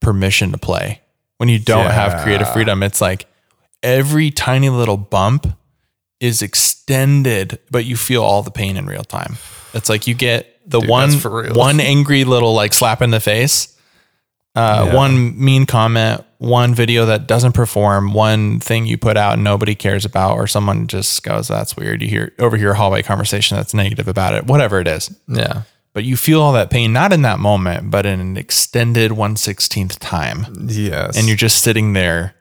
permission 0.00 0.52
to 0.52 0.58
play. 0.58 1.00
When 1.38 1.48
you 1.50 1.58
don't 1.58 1.90
have 1.90 2.22
creative 2.22 2.50
freedom, 2.52 2.82
it's 2.82 3.00
like 3.02 3.26
every 3.82 4.30
tiny 4.30 4.68
little 4.70 4.96
bump 4.96 5.46
is 6.20 6.42
extended, 6.42 7.58
but 7.70 7.84
you 7.84 7.96
feel 7.96 8.22
all 8.22 8.42
the 8.42 8.50
pain 8.50 8.76
in 8.76 8.86
real 8.86 9.04
time. 9.04 9.36
It's 9.74 9.88
like 9.88 10.06
you 10.06 10.14
get 10.14 10.58
the 10.68 10.80
one 10.80 11.12
for 11.18 11.48
one 11.52 11.80
angry 11.80 12.24
little 12.24 12.54
like 12.54 12.72
slap 12.72 13.02
in 13.02 13.10
the 13.10 13.20
face, 13.20 13.76
uh, 14.54 14.86
Yeah. 14.88 14.94
one 14.94 15.42
mean 15.42 15.66
comment, 15.66 16.24
one 16.38 16.74
video 16.74 17.06
that 17.06 17.26
doesn't 17.26 17.52
perform, 17.52 18.12
one 18.12 18.60
thing 18.60 18.86
you 18.86 18.96
put 18.98 19.16
out 19.16 19.34
and 19.34 19.44
nobody 19.44 19.74
cares 19.74 20.04
about, 20.04 20.34
or 20.36 20.46
someone 20.46 20.86
just 20.86 21.22
goes, 21.22 21.48
"That's 21.48 21.76
weird." 21.76 22.02
You 22.02 22.08
hear 22.08 22.32
overhear 22.38 22.72
a 22.72 22.76
hallway 22.76 23.02
conversation 23.02 23.56
that's 23.56 23.74
negative 23.74 24.08
about 24.08 24.34
it, 24.34 24.46
whatever 24.46 24.80
it 24.80 24.88
is 24.88 25.10
yeah. 25.28 25.62
but 25.94 26.04
you 26.04 26.16
feel 26.16 26.40
all 26.42 26.52
that 26.52 26.70
pain 26.70 26.92
not 26.92 27.12
in 27.12 27.22
that 27.22 27.38
moment 27.38 27.90
but 27.90 28.06
in 28.06 28.20
an 28.20 28.36
extended 28.36 29.10
116th 29.12 29.98
time 29.98 30.46
Yes. 30.68 31.16
and 31.16 31.26
you're 31.28 31.36
just 31.36 31.62
sitting 31.62 31.92
there 31.92 32.34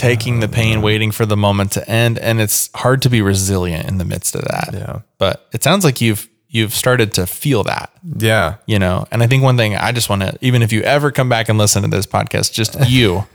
taking 0.00 0.40
the 0.40 0.48
pain 0.48 0.80
waiting 0.82 1.10
for 1.12 1.26
the 1.26 1.36
moment 1.36 1.72
to 1.72 1.88
end 1.90 2.18
and 2.18 2.40
it's 2.40 2.70
hard 2.74 3.02
to 3.02 3.08
be 3.10 3.20
resilient 3.22 3.86
in 3.88 3.98
the 3.98 4.04
midst 4.04 4.34
of 4.34 4.42
that 4.42 4.70
yeah. 4.72 5.00
but 5.18 5.46
it 5.52 5.62
sounds 5.62 5.84
like 5.84 6.00
you've 6.00 6.28
you've 6.48 6.72
started 6.74 7.12
to 7.12 7.26
feel 7.26 7.62
that 7.64 7.90
Yeah. 8.16 8.56
you 8.66 8.78
know 8.78 9.06
and 9.12 9.22
i 9.22 9.26
think 9.26 9.42
one 9.42 9.56
thing 9.56 9.76
i 9.76 9.92
just 9.92 10.08
want 10.08 10.22
to 10.22 10.38
even 10.40 10.62
if 10.62 10.72
you 10.72 10.80
ever 10.82 11.10
come 11.12 11.28
back 11.28 11.48
and 11.48 11.58
listen 11.58 11.82
to 11.82 11.88
this 11.88 12.06
podcast 12.06 12.52
just 12.52 12.76
you 12.88 13.26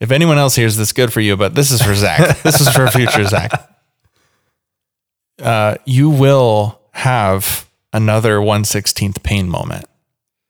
if 0.00 0.10
anyone 0.10 0.36
else 0.38 0.56
hears 0.56 0.76
this 0.76 0.92
good 0.92 1.12
for 1.12 1.20
you 1.20 1.36
but 1.36 1.54
this 1.54 1.70
is 1.70 1.80
for 1.80 1.94
zach 1.94 2.38
this 2.42 2.60
is 2.60 2.68
for 2.68 2.88
future 2.88 3.24
zach 3.24 3.52
uh, 5.40 5.76
you 5.86 6.10
will 6.10 6.80
have 6.92 7.66
another 7.92 8.38
116th 8.38 9.22
pain 9.22 9.48
moment 9.48 9.86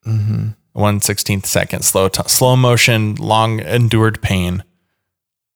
Mm-hmm. 0.06 0.48
116th 0.74 1.44
second 1.44 1.82
slow 1.84 2.08
t- 2.08 2.22
slow 2.26 2.56
motion 2.56 3.14
long 3.16 3.60
endured 3.60 4.22
pain 4.22 4.64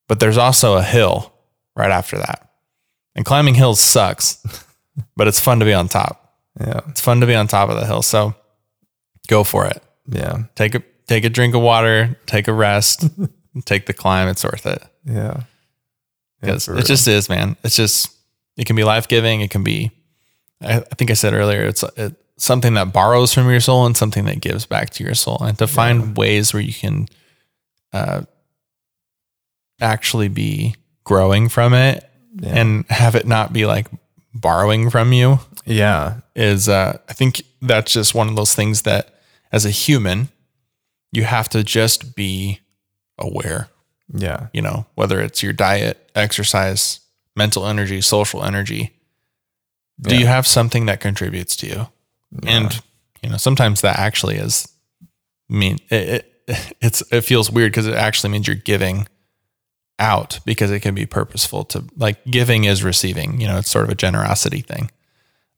but 0.08 0.20
there's 0.20 0.38
also 0.38 0.74
a 0.74 0.82
hill 0.82 1.32
right 1.76 1.90
after 1.90 2.16
that. 2.18 2.50
And 3.14 3.24
climbing 3.24 3.54
hills 3.54 3.80
sucks, 3.80 4.42
but 5.16 5.28
it's 5.28 5.40
fun 5.40 5.60
to 5.60 5.64
be 5.64 5.74
on 5.74 5.88
top. 5.88 6.38
Yeah. 6.60 6.80
It's 6.88 7.00
fun 7.00 7.20
to 7.20 7.26
be 7.26 7.34
on 7.34 7.46
top 7.46 7.68
of 7.68 7.78
the 7.78 7.86
hill. 7.86 8.02
So 8.02 8.34
go 9.28 9.44
for 9.44 9.66
it. 9.66 9.82
Yeah. 10.08 10.44
Take 10.54 10.74
a 10.74 10.82
take 11.06 11.24
a 11.24 11.30
drink 11.30 11.54
of 11.54 11.62
water, 11.62 12.18
take 12.26 12.48
a 12.48 12.52
rest, 12.52 13.08
take 13.64 13.86
the 13.86 13.92
climb. 13.92 14.28
It's 14.28 14.44
worth 14.44 14.66
it. 14.66 14.82
Yeah. 15.04 15.42
Yeah, 16.42 16.54
it 16.54 16.68
real. 16.68 16.82
just 16.82 17.08
is, 17.08 17.28
man. 17.28 17.56
It's 17.64 17.76
just 17.76 18.14
it 18.56 18.66
can 18.66 18.76
be 18.76 18.84
life 18.84 19.08
giving. 19.08 19.40
It 19.40 19.50
can 19.50 19.64
be. 19.64 19.90
I, 20.60 20.78
I 20.78 20.80
think 20.80 21.10
I 21.10 21.14
said 21.14 21.32
earlier, 21.34 21.62
it's 21.62 21.82
it, 21.96 22.14
something 22.36 22.74
that 22.74 22.92
borrows 22.92 23.32
from 23.32 23.48
your 23.48 23.60
soul 23.60 23.86
and 23.86 23.96
something 23.96 24.24
that 24.26 24.40
gives 24.40 24.66
back 24.66 24.90
to 24.90 25.04
your 25.04 25.14
soul, 25.14 25.38
and 25.40 25.58
to 25.58 25.66
find 25.66 26.16
ways 26.16 26.52
where 26.52 26.62
you 26.62 26.72
can, 26.72 27.08
uh, 27.92 28.22
actually 29.80 30.28
be 30.28 30.74
growing 31.04 31.48
from 31.48 31.74
it 31.74 32.08
Yeah. 32.40 32.54
and 32.56 32.84
have 32.88 33.14
it 33.14 33.26
not 33.26 33.52
be 33.52 33.66
like 33.66 33.86
borrowing 34.34 34.90
from 34.90 35.12
you 35.12 35.38
yeah. 35.64 36.20
is 36.34 36.68
uh, 36.68 36.98
I 37.08 37.12
think 37.12 37.42
that's 37.62 37.92
just 37.92 38.14
one 38.14 38.28
of 38.28 38.36
those 38.36 38.54
things 38.54 38.82
that 38.82 39.20
as 39.52 39.64
a 39.64 39.70
human 39.70 40.28
you 41.12 41.24
have 41.24 41.48
to 41.50 41.62
just 41.62 42.14
be 42.16 42.60
aware 43.18 43.68
Yeah. 44.12 44.48
you 44.52 44.62
know 44.62 44.86
whether 44.94 45.20
it's 45.20 45.42
your 45.42 45.52
diet 45.52 46.10
exercise 46.14 47.00
mental 47.36 47.66
energy 47.66 48.00
social 48.00 48.42
energy 48.44 48.92
do 50.00 50.14
Yeah. 50.14 50.20
you 50.20 50.26
have 50.26 50.46
something 50.46 50.86
that 50.86 51.00
contributes 51.00 51.56
to 51.56 51.66
you 51.66 51.86
and 52.46 52.80
you 53.22 53.30
know 53.30 53.36
sometimes 53.36 53.80
that 53.82 53.98
actually 53.98 54.36
is 54.36 54.66
mean 55.48 55.78
it, 55.90 56.08
it 56.48 56.74
it's 56.80 57.02
it 57.12 57.20
feels 57.22 57.50
weird 57.50 57.70
because 57.72 57.86
it 57.86 57.94
actually 57.94 58.30
means 58.30 58.46
you're 58.48 58.56
giving 58.56 59.06
out 59.98 60.40
because 60.44 60.70
it 60.70 60.80
can 60.80 60.94
be 60.94 61.06
purposeful 61.06 61.64
to 61.64 61.84
like 61.96 62.24
giving 62.24 62.64
is 62.64 62.82
receiving 62.82 63.40
you 63.40 63.46
know 63.46 63.58
it's 63.58 63.70
sort 63.70 63.84
of 63.84 63.90
a 63.90 63.94
generosity 63.94 64.60
thing 64.60 64.90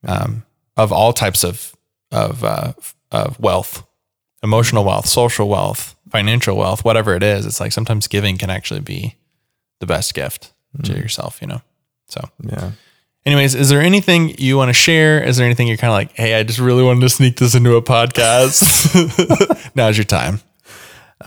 um, 0.07 0.45
of 0.77 0.93
all 0.93 1.13
types 1.13 1.43
of 1.43 1.75
of 2.13 2.45
uh, 2.45 2.73
of 3.11 3.41
wealth 3.41 3.85
emotional 4.43 4.85
wealth 4.85 5.07
social 5.07 5.49
wealth 5.49 5.97
financial 6.11 6.57
wealth 6.57 6.85
whatever 6.85 7.15
it 7.15 7.23
is 7.23 7.47
it's 7.47 7.61
like 7.61 7.73
sometimes 7.73 8.07
giving 8.07 8.37
can 8.37 8.51
actually 8.51 8.81
be 8.81 9.17
the 9.81 9.87
best 9.87 10.13
gift 10.15 10.53
to 10.83 10.93
yourself 10.93 11.39
you 11.41 11.47
know 11.47 11.63
so 12.09 12.21
Yeah. 12.43 12.73
Anyways, 13.25 13.57
is 13.57 13.71
there 13.71 13.81
anything 13.81 14.37
you 14.39 14.57
want 14.57 14.69
to 14.69 14.73
share? 14.73 15.21
Is 15.21 15.37
there 15.37 15.45
anything 15.47 15.67
you're 15.67 15.77
kind 15.77 15.91
of 15.91 15.95
like, 15.97 16.13
hey, 16.13 16.39
I 16.39 16.45
just 16.45 16.61
really 16.61 16.85
wanted 16.85 17.01
to 17.01 17.09
sneak 17.09 17.37
this 17.39 17.57
into 17.57 17.75
a 17.75 17.83
podcast? 17.83 18.63
Now's 19.75 19.99
your 19.99 20.05
time. 20.05 20.41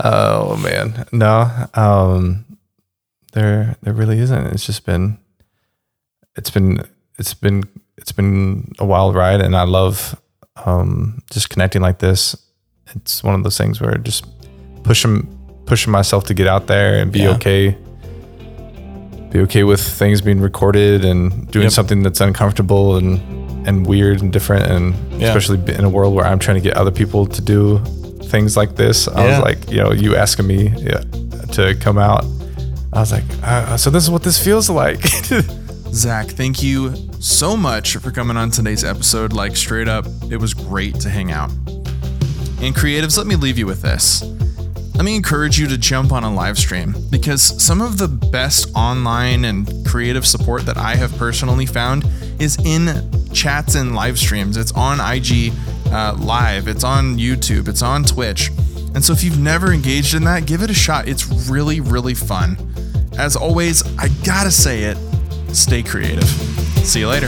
Oh 0.02 0.56
man, 0.56 1.06
no. 1.12 1.52
Um, 1.74 2.46
there, 3.34 3.76
there 3.82 3.94
really 3.94 4.20
isn't. 4.20 4.48
It's 4.48 4.66
just 4.66 4.86
been, 4.86 5.18
it's 6.36 6.50
been, 6.50 6.84
it's 7.18 7.34
been, 7.34 7.64
it's 7.98 8.12
been 8.12 8.72
a 8.80 8.86
wild 8.86 9.16
ride, 9.16 9.42
and 9.42 9.56
I 9.56 9.64
love 9.64 10.20
um, 10.66 11.22
just 11.32 11.50
connecting 11.50 11.82
like 11.82 12.00
this. 12.00 12.36
It's 12.96 13.24
one 13.24 13.36
of 13.36 13.44
those 13.44 13.58
things 13.58 13.80
where 13.82 13.96
just 13.98 14.26
pushing, 14.84 15.28
pushing 15.66 15.92
myself 15.92 16.24
to 16.26 16.34
get 16.34 16.48
out 16.48 16.68
there 16.68 17.00
and 17.00 17.12
be 17.12 17.20
Yeah. 17.20 17.32
okay, 17.36 17.78
be 19.32 19.40
okay 19.42 19.64
with 19.64 19.80
things 19.82 20.22
being 20.22 20.40
recorded 20.42 21.06
and 21.06 21.50
doing 21.52 21.66
Yep. 21.66 21.72
something 21.74 22.04
that's 22.04 22.22
uncomfortable 22.22 22.98
and 22.98 23.22
and 23.68 23.86
weird 23.86 24.22
and 24.22 24.32
different, 24.32 24.66
and 24.72 24.96
Yeah. 25.22 25.28
especially 25.28 25.60
in 25.76 25.84
a 25.84 25.90
world 25.90 26.16
where 26.16 26.26
I'm 26.26 26.40
trying 26.40 26.56
to 26.56 26.62
get 26.62 26.78
other 26.78 26.92
people 26.92 27.28
to 27.28 27.42
do 27.42 27.80
things 28.24 28.56
like 28.56 28.76
this. 28.78 29.08
I 29.08 29.12
Yeah. 29.26 29.30
was 29.36 29.40
like, 29.44 29.70
you 29.70 29.78
know, 29.78 29.92
you 29.92 30.16
asking 30.16 30.48
me 30.48 30.74
yeah, 30.78 31.02
to 31.52 31.76
come 31.76 31.98
out. 32.00 32.24
I 33.00 33.02
was 33.02 33.14
like, 33.14 33.24
uh, 33.44 33.78
so 33.78 33.90
this 33.90 34.04
is 34.04 34.12
what 34.12 34.24
this 34.24 34.44
feels 34.44 34.70
like. 34.70 35.00
Zach, 35.94 36.28
thank 36.28 36.62
you 36.62 36.94
so 37.22 37.56
much 37.56 37.96
for 37.96 38.12
coming 38.12 38.36
on 38.36 38.52
today's 38.52 38.84
episode. 38.84 39.32
Like, 39.32 39.56
straight 39.56 39.88
up, 39.88 40.06
it 40.30 40.36
was 40.36 40.54
great 40.54 40.96
to 40.96 41.10
hang 41.10 41.32
out. 41.32 41.50
And 42.60 42.76
creatives, 42.76 43.18
let 43.18 43.26
me 43.26 43.38
leave 43.38 43.58
you 43.58 43.66
with 43.66 43.82
this. 43.82 44.22
Let 44.96 45.06
me 45.06 45.16
encourage 45.16 45.58
you 45.58 45.66
to 45.68 45.78
jump 45.78 46.12
on 46.12 46.26
a 46.26 46.34
live 46.34 46.58
stream 46.58 46.94
because 47.10 47.42
some 47.64 47.82
of 47.82 48.00
the 48.00 48.10
best 48.10 48.70
online 48.76 49.46
and 49.46 49.88
creative 49.88 50.28
support 50.28 50.66
that 50.66 50.76
I 50.76 50.96
have 50.96 51.18
personally 51.18 51.68
found 51.68 52.06
is 52.38 52.58
in 52.66 53.10
chats 53.32 53.76
and 53.76 53.96
live 53.96 54.20
streams. 54.20 54.58
It's 54.58 54.74
on 54.74 55.00
IG 55.00 55.54
uh, 55.94 56.18
Live, 56.20 56.68
it's 56.68 56.84
on 56.84 57.18
YouTube, 57.18 57.70
it's 57.70 57.82
on 57.82 58.04
Twitch. 58.04 58.50
And 58.94 59.02
so 59.02 59.14
if 59.14 59.24
you've 59.24 59.40
never 59.40 59.72
engaged 59.72 60.16
in 60.16 60.26
that, 60.26 60.46
give 60.46 60.64
it 60.64 60.70
a 60.70 60.74
shot. 60.74 61.08
It's 61.08 61.50
really, 61.50 61.80
really 61.80 62.14
fun. 62.14 62.58
As 63.20 63.36
always, 63.36 63.84
I 63.98 64.08
gotta 64.24 64.50
say 64.50 64.84
it 64.84 64.98
stay 65.54 65.84
creative. 65.84 66.24
See 66.86 67.02
you 67.02 67.10
later. 67.10 67.28